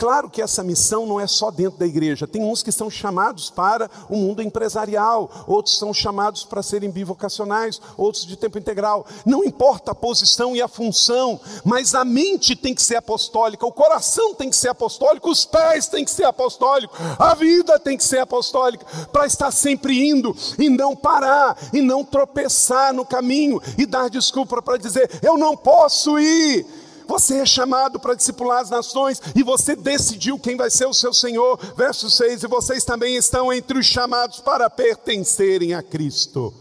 Claro 0.01 0.31
que 0.31 0.41
essa 0.41 0.63
missão 0.65 1.05
não 1.05 1.21
é 1.21 1.27
só 1.27 1.51
dentro 1.51 1.79
da 1.79 1.87
igreja, 1.87 2.27
tem 2.27 2.43
uns 2.43 2.63
que 2.63 2.73
são 2.73 2.89
chamados 2.89 3.51
para 3.51 3.91
o 4.09 4.17
mundo 4.17 4.41
empresarial, 4.41 5.31
outros 5.47 5.77
são 5.77 5.93
chamados 5.93 6.43
para 6.43 6.63
serem 6.63 6.91
bivocacionais, 6.91 7.79
outros 7.99 8.25
de 8.25 8.35
tempo 8.35 8.57
integral. 8.57 9.05
Não 9.27 9.45
importa 9.45 9.91
a 9.91 9.95
posição 9.95 10.57
e 10.57 10.63
a 10.63 10.69
função, 10.69 11.39
mas 11.63 11.95
a 11.95 12.03
mente 12.03 12.57
tem 12.57 12.75
que 12.75 12.83
ser 12.83 12.97
apostólica, 12.97 13.67
o 13.67 13.73
coração 13.73 14.35
tem 14.35 14.49
que 14.49 14.57
ser 14.57 14.69
apostólico, 14.69 15.31
os 15.31 15.45
pés 15.45 15.87
têm 15.87 16.03
que 16.03 16.11
ser 16.11 16.25
apostólicos, 16.25 16.99
a 17.19 17.35
vida 17.35 17.79
tem 17.79 17.99
que 17.99 18.05
ser 18.05 18.21
apostólica, 18.21 18.87
para 19.13 19.27
estar 19.27 19.51
sempre 19.51 20.09
indo 20.09 20.35
e 20.59 20.71
não 20.71 20.97
parar, 20.97 21.59
e 21.75 21.83
não 21.83 22.03
tropeçar 22.03 22.95
no 22.95 23.05
caminho 23.05 23.61
e 23.77 23.85
dar 23.85 24.09
desculpa 24.09 24.63
para 24.63 24.79
dizer: 24.79 25.11
eu 25.23 25.37
não 25.37 25.55
posso 25.55 26.19
ir. 26.19 26.80
Você 27.11 27.39
é 27.39 27.45
chamado 27.45 27.99
para 27.99 28.15
discipular 28.15 28.61
as 28.61 28.71
nações 28.71 29.21
e 29.35 29.43
você 29.43 29.75
decidiu 29.75 30.39
quem 30.39 30.57
vai 30.57 30.71
ser 30.71 30.87
o 30.87 30.95
seu 30.95 31.13
Senhor. 31.13 31.59
Verso 31.77 32.09
6: 32.09 32.45
E 32.45 32.47
vocês 32.47 32.85
também 32.85 33.17
estão 33.17 33.53
entre 33.53 33.77
os 33.77 33.85
chamados 33.85 34.39
para 34.39 34.71
pertencerem 34.71 35.75
a 35.75 35.83
Cristo. 35.83 36.55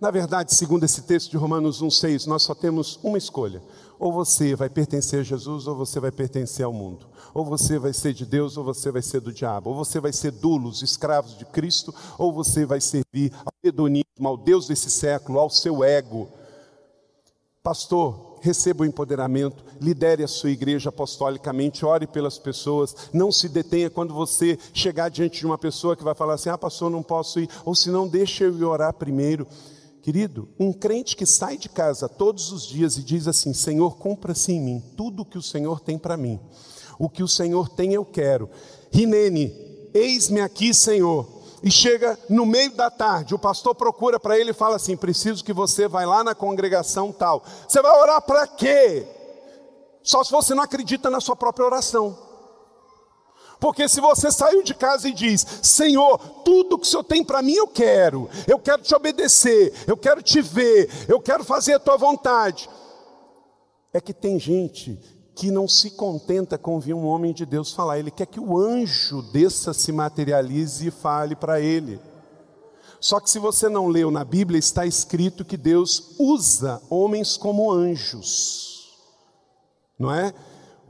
Na 0.00 0.08
verdade, 0.12 0.54
segundo 0.54 0.84
esse 0.84 1.02
texto 1.02 1.32
de 1.32 1.36
Romanos 1.36 1.82
1,6, 1.82 2.28
nós 2.28 2.44
só 2.44 2.54
temos 2.54 3.00
uma 3.02 3.18
escolha: 3.18 3.60
ou 3.98 4.12
você 4.12 4.54
vai 4.54 4.70
pertencer 4.70 5.18
a 5.18 5.24
Jesus, 5.24 5.66
ou 5.66 5.74
você 5.74 5.98
vai 5.98 6.12
pertencer 6.12 6.64
ao 6.64 6.72
mundo. 6.72 7.08
Ou 7.34 7.44
você 7.44 7.76
vai 7.76 7.92
ser 7.92 8.14
de 8.14 8.24
Deus, 8.24 8.56
ou 8.56 8.62
você 8.62 8.92
vai 8.92 9.02
ser 9.02 9.20
do 9.20 9.32
diabo. 9.32 9.70
Ou 9.70 9.76
você 9.76 9.98
vai 9.98 10.12
ser 10.12 10.30
dulos, 10.30 10.80
escravos 10.80 11.36
de 11.36 11.44
Cristo, 11.44 11.92
ou 12.16 12.32
você 12.32 12.64
vai 12.64 12.80
servir 12.80 13.32
ao 13.44 13.52
hedonismo, 13.64 14.28
ao 14.28 14.36
Deus 14.36 14.68
desse 14.68 14.92
século, 14.92 15.40
ao 15.40 15.50
seu 15.50 15.82
ego. 15.82 16.28
Pastor, 17.64 18.29
receba 18.40 18.82
o 18.82 18.86
empoderamento, 18.86 19.64
lidere 19.80 20.22
a 20.22 20.28
sua 20.28 20.50
igreja 20.50 20.88
apostolicamente, 20.88 21.84
ore 21.84 22.06
pelas 22.06 22.38
pessoas, 22.38 22.94
não 23.12 23.30
se 23.30 23.48
detenha 23.48 23.90
quando 23.90 24.14
você 24.14 24.58
chegar 24.72 25.08
diante 25.08 25.40
de 25.40 25.46
uma 25.46 25.58
pessoa 25.58 25.96
que 25.96 26.04
vai 26.04 26.14
falar 26.14 26.34
assim: 26.34 26.48
ah, 26.48 26.58
pastor, 26.58 26.90
não 26.90 27.02
posso 27.02 27.40
ir, 27.40 27.48
ou 27.64 27.74
se 27.74 27.90
não, 27.90 28.08
deixa 28.08 28.44
eu 28.44 28.56
ir 28.56 28.64
orar 28.64 28.92
primeiro. 28.94 29.46
Querido, 30.02 30.48
um 30.58 30.72
crente 30.72 31.14
que 31.14 31.26
sai 31.26 31.58
de 31.58 31.68
casa 31.68 32.08
todos 32.08 32.52
os 32.52 32.66
dias 32.66 32.96
e 32.96 33.02
diz 33.02 33.28
assim: 33.28 33.52
Senhor, 33.52 33.96
compra-se 33.98 34.52
em 34.52 34.60
mim 34.60 34.82
tudo 34.96 35.22
o 35.22 35.26
que 35.26 35.38
o 35.38 35.42
Senhor 35.42 35.80
tem 35.80 35.98
para 35.98 36.16
mim, 36.16 36.40
o 36.98 37.08
que 37.08 37.22
o 37.22 37.28
Senhor 37.28 37.68
tem 37.68 37.92
eu 37.92 38.04
quero. 38.04 38.48
Rinene, 38.90 39.54
eis-me 39.92 40.40
aqui, 40.40 40.72
Senhor 40.72 41.39
e 41.62 41.70
chega 41.70 42.18
no 42.28 42.46
meio 42.46 42.70
da 42.72 42.90
tarde, 42.90 43.34
o 43.34 43.38
pastor 43.38 43.74
procura 43.74 44.18
para 44.18 44.38
ele 44.38 44.50
e 44.50 44.54
fala 44.54 44.76
assim: 44.76 44.96
preciso 44.96 45.44
que 45.44 45.52
você 45.52 45.86
vá 45.86 46.04
lá 46.06 46.24
na 46.24 46.34
congregação 46.34 47.12
tal. 47.12 47.44
Você 47.68 47.82
vai 47.82 47.92
orar 48.00 48.22
para 48.22 48.46
quê? 48.46 49.06
Só 50.02 50.24
se 50.24 50.30
você 50.30 50.54
não 50.54 50.62
acredita 50.62 51.10
na 51.10 51.20
sua 51.20 51.36
própria 51.36 51.66
oração. 51.66 52.16
Porque 53.60 53.86
se 53.86 54.00
você 54.00 54.32
saiu 54.32 54.62
de 54.62 54.74
casa 54.74 55.08
e 55.08 55.12
diz: 55.12 55.46
Senhor, 55.62 56.18
tudo 56.44 56.78
que 56.78 56.86
o 56.86 56.90
Senhor 56.90 57.04
tem 57.04 57.22
para 57.22 57.42
mim 57.42 57.54
eu 57.54 57.68
quero, 57.68 58.30
eu 58.48 58.58
quero 58.58 58.80
te 58.82 58.94
obedecer, 58.94 59.74
eu 59.86 59.98
quero 59.98 60.22
te 60.22 60.40
ver, 60.40 60.88
eu 61.06 61.20
quero 61.20 61.44
fazer 61.44 61.74
a 61.74 61.78
tua 61.78 61.98
vontade. 61.98 62.70
É 63.92 64.00
que 64.00 64.14
tem 64.14 64.38
gente 64.38 64.98
que 65.40 65.50
não 65.50 65.66
se 65.66 65.92
contenta 65.92 66.58
com 66.58 66.74
ouvir 66.74 66.92
um 66.92 67.06
homem 67.06 67.32
de 67.32 67.46
Deus 67.46 67.72
falar, 67.72 67.98
ele 67.98 68.10
quer 68.10 68.26
que 68.26 68.38
o 68.38 68.58
anjo 68.58 69.22
desça, 69.22 69.72
se 69.72 69.90
materialize 69.90 70.86
e 70.86 70.90
fale 70.90 71.34
para 71.34 71.58
ele. 71.58 71.98
Só 73.00 73.18
que 73.18 73.30
se 73.30 73.38
você 73.38 73.66
não 73.66 73.86
leu 73.86 74.10
na 74.10 74.22
Bíblia, 74.22 74.58
está 74.58 74.84
escrito 74.84 75.42
que 75.42 75.56
Deus 75.56 76.14
usa 76.18 76.82
homens 76.90 77.38
como 77.38 77.72
anjos, 77.72 78.98
não 79.98 80.14
é? 80.14 80.34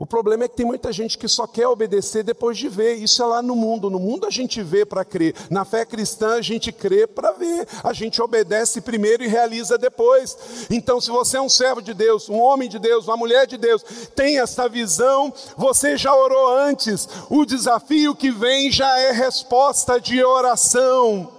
O 0.01 0.05
problema 0.07 0.45
é 0.45 0.47
que 0.47 0.55
tem 0.55 0.65
muita 0.65 0.91
gente 0.91 1.15
que 1.15 1.27
só 1.27 1.45
quer 1.45 1.67
obedecer 1.67 2.23
depois 2.23 2.57
de 2.57 2.67
ver. 2.67 2.95
Isso 2.95 3.21
é 3.21 3.25
lá 3.27 3.39
no 3.39 3.55
mundo. 3.55 3.87
No 3.87 3.99
mundo 3.99 4.25
a 4.25 4.31
gente 4.31 4.59
vê 4.63 4.83
para 4.83 5.05
crer. 5.05 5.35
Na 5.47 5.63
fé 5.63 5.85
cristã 5.85 6.37
a 6.37 6.41
gente 6.41 6.71
crê 6.71 7.05
para 7.05 7.33
ver. 7.33 7.67
A 7.83 7.93
gente 7.93 8.19
obedece 8.19 8.81
primeiro 8.81 9.23
e 9.23 9.27
realiza 9.27 9.77
depois. 9.77 10.65
Então, 10.71 10.99
se 10.99 11.11
você 11.11 11.37
é 11.37 11.41
um 11.41 11.47
servo 11.47 11.83
de 11.83 11.93
Deus, 11.93 12.29
um 12.29 12.39
homem 12.39 12.67
de 12.67 12.79
Deus, 12.79 13.05
uma 13.05 13.15
mulher 13.15 13.45
de 13.45 13.57
Deus, 13.57 13.85
tem 14.15 14.39
essa 14.39 14.67
visão, 14.67 15.31
você 15.55 15.95
já 15.95 16.15
orou 16.15 16.51
antes. 16.57 17.07
O 17.29 17.45
desafio 17.45 18.15
que 18.15 18.31
vem 18.31 18.71
já 18.71 18.97
é 18.97 19.11
resposta 19.11 20.01
de 20.01 20.23
oração. 20.23 21.31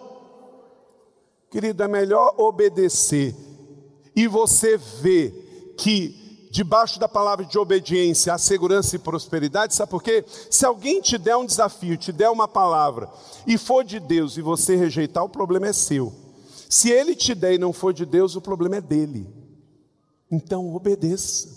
Querido, 1.50 1.82
é 1.82 1.88
melhor 1.88 2.32
obedecer. 2.38 3.34
E 4.14 4.28
você 4.28 4.76
vê 4.76 5.34
que 5.76 6.21
debaixo 6.52 7.00
da 7.00 7.08
palavra 7.08 7.46
de 7.46 7.58
obediência, 7.58 8.34
a 8.34 8.36
segurança 8.36 8.94
e 8.94 8.98
prosperidade, 8.98 9.74
sabe 9.74 9.90
por 9.90 10.02
quê? 10.02 10.22
Se 10.50 10.66
alguém 10.66 11.00
te 11.00 11.16
der 11.16 11.34
um 11.34 11.46
desafio, 11.46 11.96
te 11.96 12.12
der 12.12 12.28
uma 12.28 12.46
palavra, 12.46 13.08
e 13.46 13.56
for 13.56 13.82
de 13.82 13.98
Deus 13.98 14.36
e 14.36 14.42
você 14.42 14.76
rejeitar, 14.76 15.24
o 15.24 15.30
problema 15.30 15.68
é 15.68 15.72
seu. 15.72 16.12
Se 16.68 16.90
ele 16.90 17.16
te 17.16 17.34
der 17.34 17.54
e 17.54 17.58
não 17.58 17.72
for 17.72 17.94
de 17.94 18.04
Deus, 18.04 18.36
o 18.36 18.40
problema 18.40 18.76
é 18.76 18.80
dele. 18.82 19.26
Então 20.30 20.74
obedeça. 20.74 21.48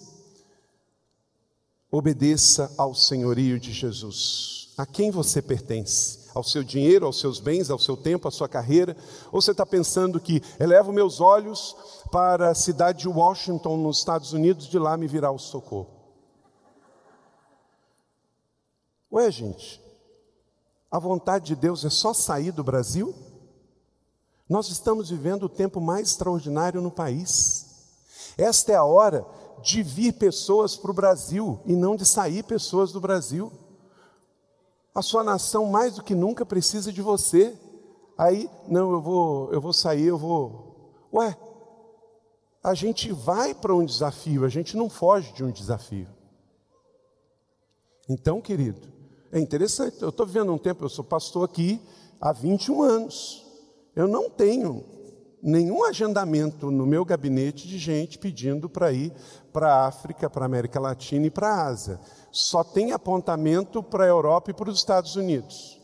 Obedeça 1.92 2.72
ao 2.78 2.96
senhorio 2.96 3.60
de 3.60 3.74
Jesus. 3.74 4.70
A 4.78 4.86
quem 4.86 5.12
você 5.12 5.42
pertence? 5.42 6.25
Ao 6.36 6.44
seu 6.44 6.64
dinheiro, 6.66 7.06
aos 7.06 7.18
seus 7.18 7.40
bens, 7.40 7.72
ao 7.72 7.80
seu 7.80 7.96
tempo, 7.96 8.28
à 8.28 8.32
sua 8.32 8.50
carreira? 8.50 8.96
Ou 9.32 9.42
você 9.42 9.52
está 9.52 9.66
pensando 9.66 10.20
que 10.20 10.44
elevo 10.60 10.92
meus 10.92 11.22
olhos 11.22 11.76
para 12.12 12.50
a 12.50 12.56
cidade 12.56 13.00
de 13.00 13.08
Washington, 13.08 13.78
nos 13.78 14.00
Estados 14.00 14.34
Unidos, 14.34 14.68
de 14.68 14.78
lá 14.78 14.98
me 14.98 15.08
virá 15.08 15.32
o 15.32 15.40
socorro. 15.40 15.90
Ué, 19.10 19.32
gente, 19.32 19.82
a 20.92 21.00
vontade 21.00 21.46
de 21.46 21.56
Deus 21.56 21.86
é 21.86 21.90
só 21.90 22.14
sair 22.14 22.52
do 22.52 22.66
Brasil? 22.66 23.16
Nós 24.48 24.68
estamos 24.68 25.10
vivendo 25.10 25.44
o 25.44 25.50
tempo 25.50 25.80
mais 25.80 26.10
extraordinário 26.10 26.82
no 26.82 26.92
país. 26.92 27.66
Esta 28.38 28.74
é 28.74 28.76
a 28.76 28.84
hora 28.84 29.26
de 29.64 29.82
vir 29.82 30.14
pessoas 30.14 30.76
para 30.76 30.92
o 30.92 30.94
Brasil 30.94 31.62
e 31.66 31.74
não 31.74 31.96
de 31.96 32.06
sair 32.06 32.44
pessoas 32.44 32.92
do 32.92 33.00
Brasil. 33.00 33.52
A 34.96 35.02
sua 35.02 35.24
nação 35.24 35.66
mais 35.66 35.96
do 35.96 36.04
que 36.04 36.16
nunca 36.16 36.46
precisa 36.46 36.92
de 36.92 37.02
você. 37.02 37.54
Aí, 38.18 38.50
não, 38.68 38.94
eu 38.94 39.02
vou, 39.02 39.52
eu 39.52 39.60
vou 39.60 39.74
sair, 39.74 40.06
eu 40.06 40.18
vou. 40.18 41.10
Ué, 41.14 41.38
a 42.64 42.74
gente 42.74 43.12
vai 43.12 43.54
para 43.54 43.76
um 43.76 43.86
desafio, 43.86 44.46
a 44.46 44.50
gente 44.50 44.76
não 44.76 44.90
foge 44.90 45.34
de 45.34 45.44
um 45.44 45.52
desafio. 45.52 46.08
Então, 48.08 48.40
querido, 48.40 48.88
é 49.32 49.40
interessante. 49.40 50.02
Eu 50.02 50.10
estou 50.10 50.26
vivendo 50.26 50.54
um 50.54 50.58
tempo, 50.58 50.86
eu 50.86 50.90
sou 50.90 51.04
pastor 51.04 51.44
aqui 51.44 51.82
há 52.20 52.32
21 52.32 52.82
anos. 52.82 53.46
Eu 53.96 54.08
não 54.08 54.30
tenho 54.30 54.84
nenhum 55.42 55.84
agendamento 55.84 56.72
no 56.72 56.86
meu 56.86 57.06
gabinete 57.06 57.68
de 57.68 57.78
gente 57.78 58.18
pedindo 58.18 58.70
para 58.70 58.92
ir 58.92 59.14
para 59.54 59.74
a 59.74 59.88
África, 59.88 60.30
para 60.30 60.44
a 60.44 60.48
América 60.48 60.80
Latina 60.80 61.28
e 61.28 61.32
para 61.32 61.50
a 61.50 61.68
Ásia. 61.68 62.00
Só 62.32 62.64
tem 62.64 62.92
apontamento 62.92 63.82
para 63.82 64.04
a 64.04 64.08
Europa 64.08 64.52
e 64.52 64.54
para 64.54 64.70
os 64.70 64.78
Estados 64.78 65.16
Unidos. 65.16 65.82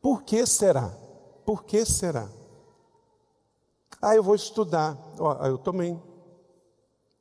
Por 0.00 0.22
que 0.22 0.46
será? 0.46 0.88
Por 1.44 1.64
que 1.64 1.84
será? 1.84 2.28
Ah, 4.00 4.16
eu 4.16 4.22
vou 4.22 4.34
estudar. 4.34 4.96
Oh, 5.18 5.32
eu 5.46 5.58
também. 5.58 6.02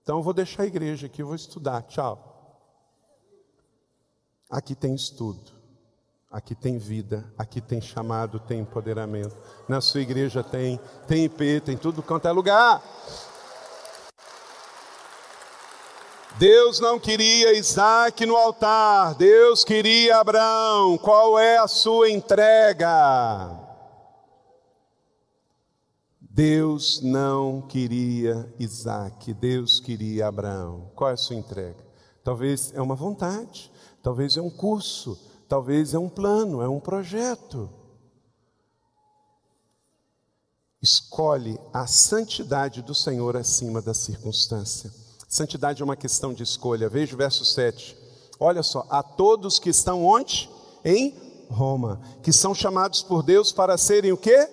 Então 0.01 0.17
eu 0.17 0.23
vou 0.23 0.33
deixar 0.33 0.63
a 0.63 0.67
igreja 0.67 1.07
aqui, 1.07 1.21
eu 1.21 1.27
vou 1.27 1.35
estudar. 1.35 1.83
Tchau. 1.83 2.25
Aqui 4.49 4.73
tem 4.73 4.95
estudo, 4.95 5.51
aqui 6.29 6.53
tem 6.53 6.77
vida, 6.77 7.25
aqui 7.37 7.59
tem 7.59 7.81
chamado, 7.81 8.39
tem 8.39 8.59
empoderamento. 8.59 9.35
Na 9.67 9.81
sua 9.81 10.01
igreja 10.01 10.43
tem, 10.43 10.79
tem 11.07 11.25
IP, 11.25 11.61
tem 11.61 11.75
tudo 11.75 12.03
quanto 12.03 12.27
é 12.27 12.31
lugar. 12.31 12.83
Deus 16.37 16.79
não 16.79 16.99
queria 16.99 17.53
Isaac 17.57 18.25
no 18.25 18.37
altar, 18.37 19.15
Deus 19.15 19.63
queria 19.63 20.17
Abraão. 20.19 20.97
Qual 20.97 21.37
é 21.37 21.57
a 21.57 21.67
sua 21.67 22.09
entrega? 22.09 23.67
Deus 26.21 27.01
não 27.01 27.61
queria 27.61 28.53
Isaac, 28.57 29.33
Deus 29.33 29.81
queria 29.81 30.27
Abraão. 30.27 30.91
Qual 30.95 31.09
é 31.09 31.13
a 31.13 31.17
sua 31.17 31.35
entrega? 31.35 31.83
Talvez 32.23 32.71
é 32.73 32.81
uma 32.81 32.95
vontade, 32.95 33.69
talvez 34.01 34.37
é 34.37 34.41
um 34.41 34.49
curso, 34.49 35.19
talvez 35.49 35.95
é 35.95 35.99
um 35.99 36.07
plano, 36.07 36.61
é 36.61 36.69
um 36.69 36.79
projeto. 36.79 37.69
Escolhe 40.81 41.59
a 41.73 41.87
santidade 41.87 42.81
do 42.83 42.93
Senhor 42.95 43.35
acima 43.35 43.81
da 43.81 43.93
circunstância. 43.93 44.93
Santidade 45.27 45.81
é 45.81 45.85
uma 45.85 45.97
questão 45.97 46.33
de 46.33 46.43
escolha. 46.43 46.87
Veja 46.87 47.15
o 47.15 47.17
verso 47.17 47.43
7. 47.43 47.97
Olha 48.39 48.63
só, 48.63 48.85
a 48.89 49.03
todos 49.03 49.59
que 49.59 49.69
estão 49.69 50.05
onde? 50.05 50.49
Em 50.85 51.13
Roma, 51.49 51.99
que 52.23 52.31
são 52.31 52.53
chamados 52.53 53.01
por 53.01 53.23
Deus 53.23 53.51
para 53.51 53.77
serem 53.77 54.13
o 54.13 54.17
quê? 54.17 54.47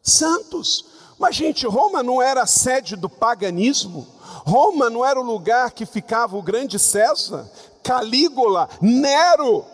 Santos. 0.00 0.86
Mas 1.18 1.34
gente, 1.34 1.66
Roma 1.66 2.02
não 2.02 2.22
era 2.22 2.42
a 2.42 2.46
sede 2.46 2.96
do 2.96 3.08
paganismo? 3.08 4.06
Roma 4.46 4.88
não 4.88 5.04
era 5.04 5.20
o 5.20 5.24
lugar 5.24 5.72
que 5.72 5.84
ficava 5.84 6.36
o 6.36 6.42
grande 6.42 6.78
César? 6.78 7.50
Calígula, 7.84 8.68
Nero, 8.80 9.64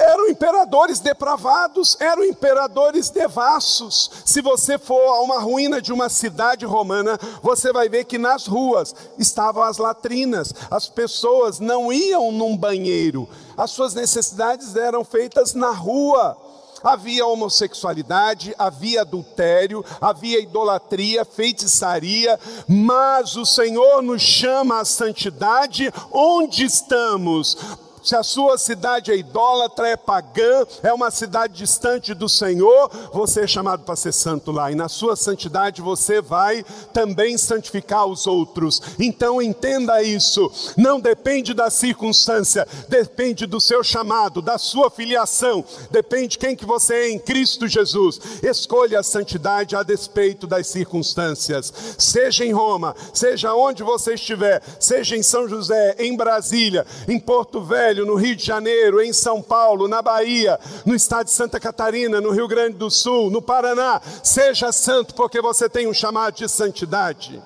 eram 0.00 0.28
imperadores 0.28 0.98
depravados, 0.98 1.96
eram 2.00 2.24
imperadores 2.24 3.10
devassos. 3.10 4.10
Se 4.24 4.40
você 4.40 4.78
for 4.78 5.14
a 5.14 5.20
uma 5.20 5.38
ruína 5.38 5.80
de 5.80 5.92
uma 5.92 6.08
cidade 6.08 6.64
romana, 6.64 7.18
você 7.42 7.70
vai 7.72 7.88
ver 7.88 8.04
que 8.04 8.16
nas 8.16 8.46
ruas 8.46 8.94
estavam 9.18 9.62
as 9.62 9.76
latrinas, 9.76 10.54
as 10.70 10.88
pessoas 10.88 11.60
não 11.60 11.92
iam 11.92 12.32
num 12.32 12.56
banheiro, 12.56 13.28
as 13.56 13.70
suas 13.70 13.94
necessidades 13.94 14.74
eram 14.74 15.04
feitas 15.04 15.54
na 15.54 15.70
rua. 15.70 16.36
Havia 16.82 17.26
homossexualidade, 17.26 18.54
havia 18.58 19.02
adultério, 19.02 19.84
havia 20.00 20.40
idolatria, 20.40 21.24
feitiçaria, 21.24 22.38
mas 22.66 23.36
o 23.36 23.44
Senhor 23.44 24.02
nos 24.02 24.22
chama 24.22 24.80
à 24.80 24.84
santidade. 24.84 25.92
Onde 26.10 26.64
estamos 26.64 27.56
se 28.02 28.16
a 28.16 28.22
sua 28.22 28.58
cidade 28.58 29.10
é 29.10 29.16
idólatra, 29.16 29.88
é 29.88 29.96
pagã, 29.96 30.66
é 30.82 30.92
uma 30.92 31.10
cidade 31.10 31.54
distante 31.54 32.14
do 32.14 32.28
Senhor, 32.28 32.90
você 33.12 33.42
é 33.42 33.46
chamado 33.46 33.84
para 33.84 33.96
ser 33.96 34.12
santo 34.12 34.50
lá, 34.50 34.70
e 34.70 34.74
na 34.74 34.88
sua 34.88 35.16
santidade 35.16 35.82
você 35.82 36.20
vai 36.20 36.64
também 36.92 37.36
santificar 37.36 38.06
os 38.06 38.26
outros. 38.26 38.80
Então 38.98 39.40
entenda 39.40 40.02
isso, 40.02 40.50
não 40.76 41.00
depende 41.00 41.54
da 41.54 41.70
circunstância, 41.70 42.66
depende 42.88 43.46
do 43.46 43.60
seu 43.60 43.82
chamado, 43.82 44.40
da 44.40 44.58
sua 44.58 44.90
filiação, 44.90 45.64
depende 45.90 46.28
de 46.28 46.38
quem 46.38 46.56
que 46.56 46.66
você 46.66 46.94
é 46.94 47.10
em 47.10 47.18
Cristo 47.18 47.66
Jesus. 47.66 48.20
Escolha 48.42 49.00
a 49.00 49.02
santidade 49.02 49.76
a 49.76 49.82
despeito 49.82 50.46
das 50.46 50.66
circunstâncias, 50.66 51.72
seja 51.98 52.44
em 52.44 52.52
Roma, 52.52 52.94
seja 53.12 53.54
onde 53.54 53.82
você 53.82 54.14
estiver, 54.14 54.62
seja 54.78 55.16
em 55.16 55.22
São 55.22 55.48
José, 55.48 55.96
em 55.98 56.16
Brasília, 56.16 56.86
em 57.08 57.18
Porto 57.18 57.60
Velho, 57.60 57.89
Velho, 57.90 58.06
no 58.06 58.14
Rio 58.14 58.36
de 58.36 58.44
Janeiro, 58.44 59.02
em 59.02 59.12
São 59.12 59.42
Paulo, 59.42 59.88
na 59.88 60.00
Bahia, 60.00 60.58
no 60.86 60.94
estado 60.94 61.26
de 61.26 61.32
Santa 61.32 61.58
Catarina, 61.58 62.20
no 62.20 62.30
Rio 62.30 62.46
Grande 62.46 62.76
do 62.76 62.88
Sul, 62.88 63.30
no 63.30 63.42
Paraná. 63.42 64.00
Seja 64.22 64.70
santo, 64.70 65.12
porque 65.14 65.40
você 65.42 65.68
tem 65.68 65.88
um 65.88 65.92
chamado 65.92 66.36
de 66.36 66.48
santidade. 66.48 67.42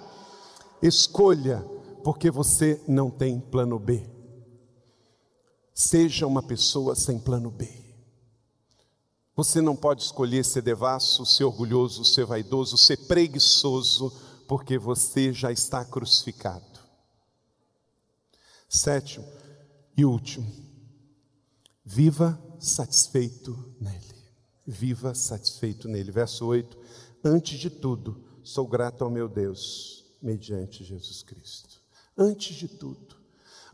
Escolha, 0.82 1.64
porque 2.02 2.30
você 2.30 2.78
não 2.86 3.10
tem 3.10 3.40
plano 3.40 3.78
B. 3.78 4.06
Seja 5.72 6.26
uma 6.26 6.42
pessoa 6.42 6.94
sem 6.94 7.18
plano 7.18 7.50
B. 7.50 7.66
Você 9.34 9.62
não 9.62 9.74
pode 9.74 10.02
escolher 10.02 10.44
ser 10.44 10.60
devasso, 10.60 11.24
ser 11.24 11.44
orgulhoso, 11.44 12.04
ser 12.04 12.26
vaidoso, 12.26 12.76
ser 12.76 12.98
preguiçoso, 12.98 14.12
porque 14.46 14.78
você 14.78 15.32
já 15.32 15.50
está 15.50 15.84
crucificado. 15.86 16.62
Sétimo, 18.68 19.26
e 19.96 20.04
último, 20.04 20.50
viva 21.84 22.40
satisfeito 22.58 23.74
nele. 23.80 24.14
Viva 24.66 25.14
satisfeito 25.14 25.88
nele. 25.88 26.10
Verso 26.10 26.46
8: 26.46 26.78
Antes 27.22 27.58
de 27.58 27.70
tudo, 27.70 28.24
sou 28.42 28.66
grato 28.66 29.04
ao 29.04 29.10
meu 29.10 29.28
Deus, 29.28 30.04
mediante 30.22 30.82
Jesus 30.82 31.22
Cristo. 31.22 31.80
Antes 32.16 32.56
de 32.56 32.68
tudo 32.68 33.13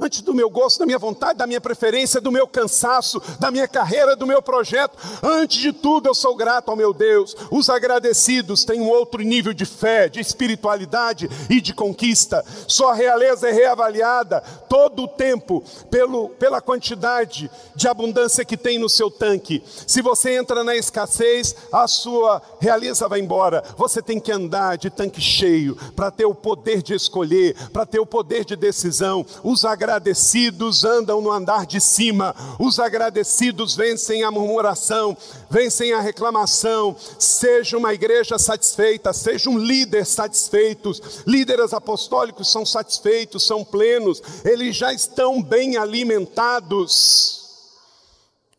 antes 0.00 0.22
do 0.22 0.32
meu 0.32 0.48
gosto, 0.48 0.78
da 0.78 0.86
minha 0.86 0.98
vontade, 0.98 1.38
da 1.38 1.46
minha 1.46 1.60
preferência, 1.60 2.20
do 2.20 2.32
meu 2.32 2.46
cansaço, 2.46 3.20
da 3.38 3.50
minha 3.50 3.68
carreira, 3.68 4.16
do 4.16 4.26
meu 4.26 4.40
projeto. 4.40 4.96
Antes 5.22 5.58
de 5.58 5.72
tudo, 5.72 6.08
eu 6.08 6.14
sou 6.14 6.34
grato 6.34 6.70
ao 6.70 6.76
meu 6.76 6.94
Deus. 6.94 7.36
Os 7.50 7.68
agradecidos 7.68 8.64
têm 8.64 8.80
um 8.80 8.88
outro 8.88 9.22
nível 9.22 9.52
de 9.52 9.66
fé, 9.66 10.08
de 10.08 10.20
espiritualidade 10.20 11.28
e 11.50 11.60
de 11.60 11.74
conquista. 11.74 12.44
Sua 12.66 12.94
realeza 12.94 13.48
é 13.48 13.52
reavaliada 13.52 14.40
todo 14.68 15.02
o 15.02 15.08
tempo 15.08 15.62
pelo, 15.90 16.30
pela 16.30 16.60
quantidade 16.60 17.50
de 17.74 17.86
abundância 17.86 18.44
que 18.44 18.56
tem 18.56 18.78
no 18.78 18.88
seu 18.88 19.10
tanque. 19.10 19.62
Se 19.86 20.00
você 20.00 20.36
entra 20.36 20.64
na 20.64 20.74
escassez, 20.74 21.54
a 21.70 21.86
sua 21.86 22.40
realeza 22.58 23.06
vai 23.06 23.20
embora. 23.20 23.62
Você 23.76 24.00
tem 24.00 24.18
que 24.18 24.32
andar 24.32 24.78
de 24.78 24.88
tanque 24.88 25.20
cheio 25.20 25.76
para 25.94 26.10
ter 26.10 26.24
o 26.24 26.34
poder 26.34 26.82
de 26.82 26.94
escolher, 26.94 27.54
para 27.70 27.84
ter 27.84 27.98
o 27.98 28.06
poder 28.06 28.44
de 28.44 28.56
decisão. 28.56 29.26
Os 29.42 29.64
agradecidos 29.64 29.89
agradecidos 29.90 30.84
andam 30.84 31.20
no 31.20 31.32
andar 31.32 31.66
de 31.66 31.80
cima, 31.80 32.34
os 32.60 32.78
agradecidos 32.78 33.74
vencem 33.74 34.22
a 34.22 34.30
murmuração, 34.30 35.16
vencem 35.50 35.92
a 35.92 36.00
reclamação. 36.00 36.96
Seja 37.18 37.76
uma 37.76 37.92
igreja 37.92 38.38
satisfeita, 38.38 39.12
seja 39.12 39.50
um 39.50 39.58
líder 39.58 40.06
satisfeito. 40.06 40.92
Líderes 41.26 41.74
apostólicos 41.74 42.52
são 42.52 42.64
satisfeitos, 42.64 43.44
são 43.44 43.64
plenos, 43.64 44.22
eles 44.44 44.76
já 44.76 44.92
estão 44.92 45.42
bem 45.42 45.76
alimentados. 45.76 47.40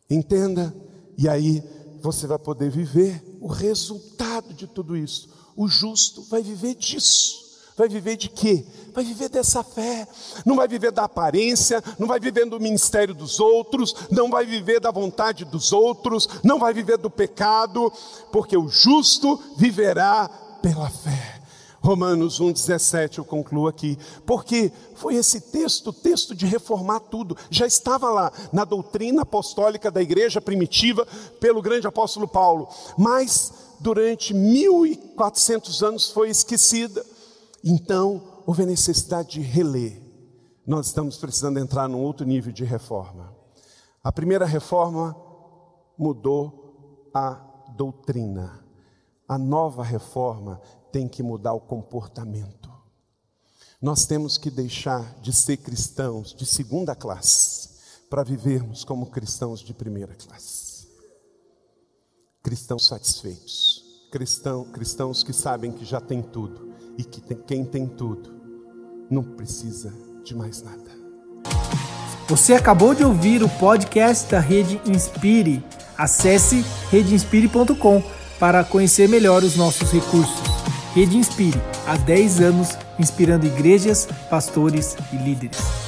Entenda, 0.10 0.76
e 1.18 1.30
aí 1.30 1.64
você 2.02 2.28
vai 2.28 2.40
poder 2.40 2.70
viver 2.70 3.24
o 3.40 3.48
resultado 3.48 4.54
de 4.54 4.68
tudo 4.68 4.98
isso. 4.98 5.30
O 5.56 5.68
justo 5.70 6.24
vai 6.24 6.44
viver 6.44 6.76
disso. 6.76 7.41
Vai 7.82 7.90
viver 7.90 8.16
de 8.16 8.30
quê? 8.30 8.64
Vai 8.94 9.04
viver 9.04 9.28
dessa 9.28 9.64
fé. 9.64 10.08
Não 10.46 10.56
vai 10.56 10.68
viver 10.68 10.92
da 10.92 11.06
aparência, 11.06 11.84
não 11.98 12.08
vai 12.08 12.20
viver 12.20 12.48
do 12.48 12.60
ministério 12.60 13.16
dos 13.16 13.40
outros, 13.40 13.96
não 14.12 14.30
vai 14.30 14.46
viver 14.46 14.80
da 14.80 14.92
vontade 14.92 15.46
dos 15.46 15.74
outros, 15.74 16.30
não 16.44 16.60
vai 16.60 16.76
viver 16.76 17.00
do 17.00 17.10
pecado, 17.10 17.92
porque 18.32 18.56
o 18.56 18.68
justo 18.68 19.42
viverá 19.58 20.30
pela 20.62 20.92
fé. 20.92 21.42
Romanos 21.82 22.40
1,17 22.40 23.18
eu 23.18 23.26
concluo 23.26 23.68
aqui, 23.68 23.98
porque 24.28 24.72
foi 24.94 25.16
esse 25.16 25.42
texto, 25.42 25.92
texto 25.92 26.36
de 26.36 26.46
reformar 26.46 27.00
tudo, 27.00 27.36
já 27.50 27.66
estava 27.66 28.12
lá 28.12 28.32
na 28.54 28.64
doutrina 28.64 29.24
apostólica 29.24 29.90
da 29.90 30.04
igreja 30.04 30.40
primitiva 30.40 31.08
pelo 31.40 31.64
grande 31.64 31.88
apóstolo 31.88 32.28
Paulo, 32.28 32.70
mas 32.96 33.52
durante 33.80 34.36
1400 34.36 35.82
anos 35.82 36.12
foi 36.12 36.30
esquecida, 36.30 37.04
então 37.64 38.44
houve 38.46 38.64
a 38.64 38.66
necessidade 38.66 39.32
de 39.32 39.42
reler. 39.42 40.02
Nós 40.66 40.88
estamos 40.88 41.18
precisando 41.18 41.60
entrar 41.60 41.88
num 41.88 42.02
outro 42.02 42.26
nível 42.26 42.52
de 42.52 42.64
reforma. 42.64 43.36
A 44.04 44.12
primeira 44.12 44.46
reforma 44.46 45.16
mudou 45.98 47.10
a 47.14 47.34
doutrina. 47.76 48.64
A 49.28 49.38
nova 49.38 49.84
reforma 49.84 50.62
tem 50.92 51.08
que 51.08 51.24
mudar 51.24 51.54
o 51.54 51.60
comportamento. 51.60 52.70
Nós 53.82 54.06
temos 54.06 54.38
que 54.38 54.52
deixar 54.52 55.20
de 55.22 55.34
ser 55.34 55.58
cristãos 55.58 56.34
de 56.34 56.46
segunda 56.46 56.96
classe 56.96 57.70
para 58.10 58.24
vivermos 58.24 58.84
como 58.84 59.08
cristãos 59.08 59.60
de 59.60 59.74
primeira 59.74 60.14
classe. 60.16 60.88
Cristãos 62.44 62.86
satisfeitos, 62.86 64.08
cristão, 64.12 64.66
cristãos 64.66 65.24
que 65.24 65.32
sabem 65.32 65.72
que 65.72 65.86
já 65.86 66.02
tem 66.02 66.22
tudo 66.22 66.71
e 66.98 67.04
que 67.04 67.22
tem, 67.22 67.38
quem 67.46 67.66
tem 67.66 67.88
tudo 67.88 68.32
não 69.10 69.24
precisa 69.24 69.94
de 70.24 70.36
mais 70.36 70.64
nada. 70.64 70.92
Você 72.28 72.54
acabou 72.54 72.96
de 72.96 73.04
ouvir 73.04 73.44
o 73.44 73.50
podcast 73.50 74.32
da 74.32 74.40
Rede 74.40 74.80
Inspire. 74.86 75.64
Acesse 75.98 76.64
redeinspire.com 76.90 78.02
para 78.40 78.64
conhecer 78.64 79.10
melhor 79.10 79.44
os 79.44 79.56
nossos 79.56 79.92
recursos. 79.92 80.42
Rede 80.96 81.18
Inspire, 81.18 81.62
há 81.86 81.98
10 81.98 82.40
anos 82.40 82.70
inspirando 82.98 83.46
igrejas, 83.46 84.08
pastores 84.30 84.96
e 85.12 85.18
líderes. 85.18 85.81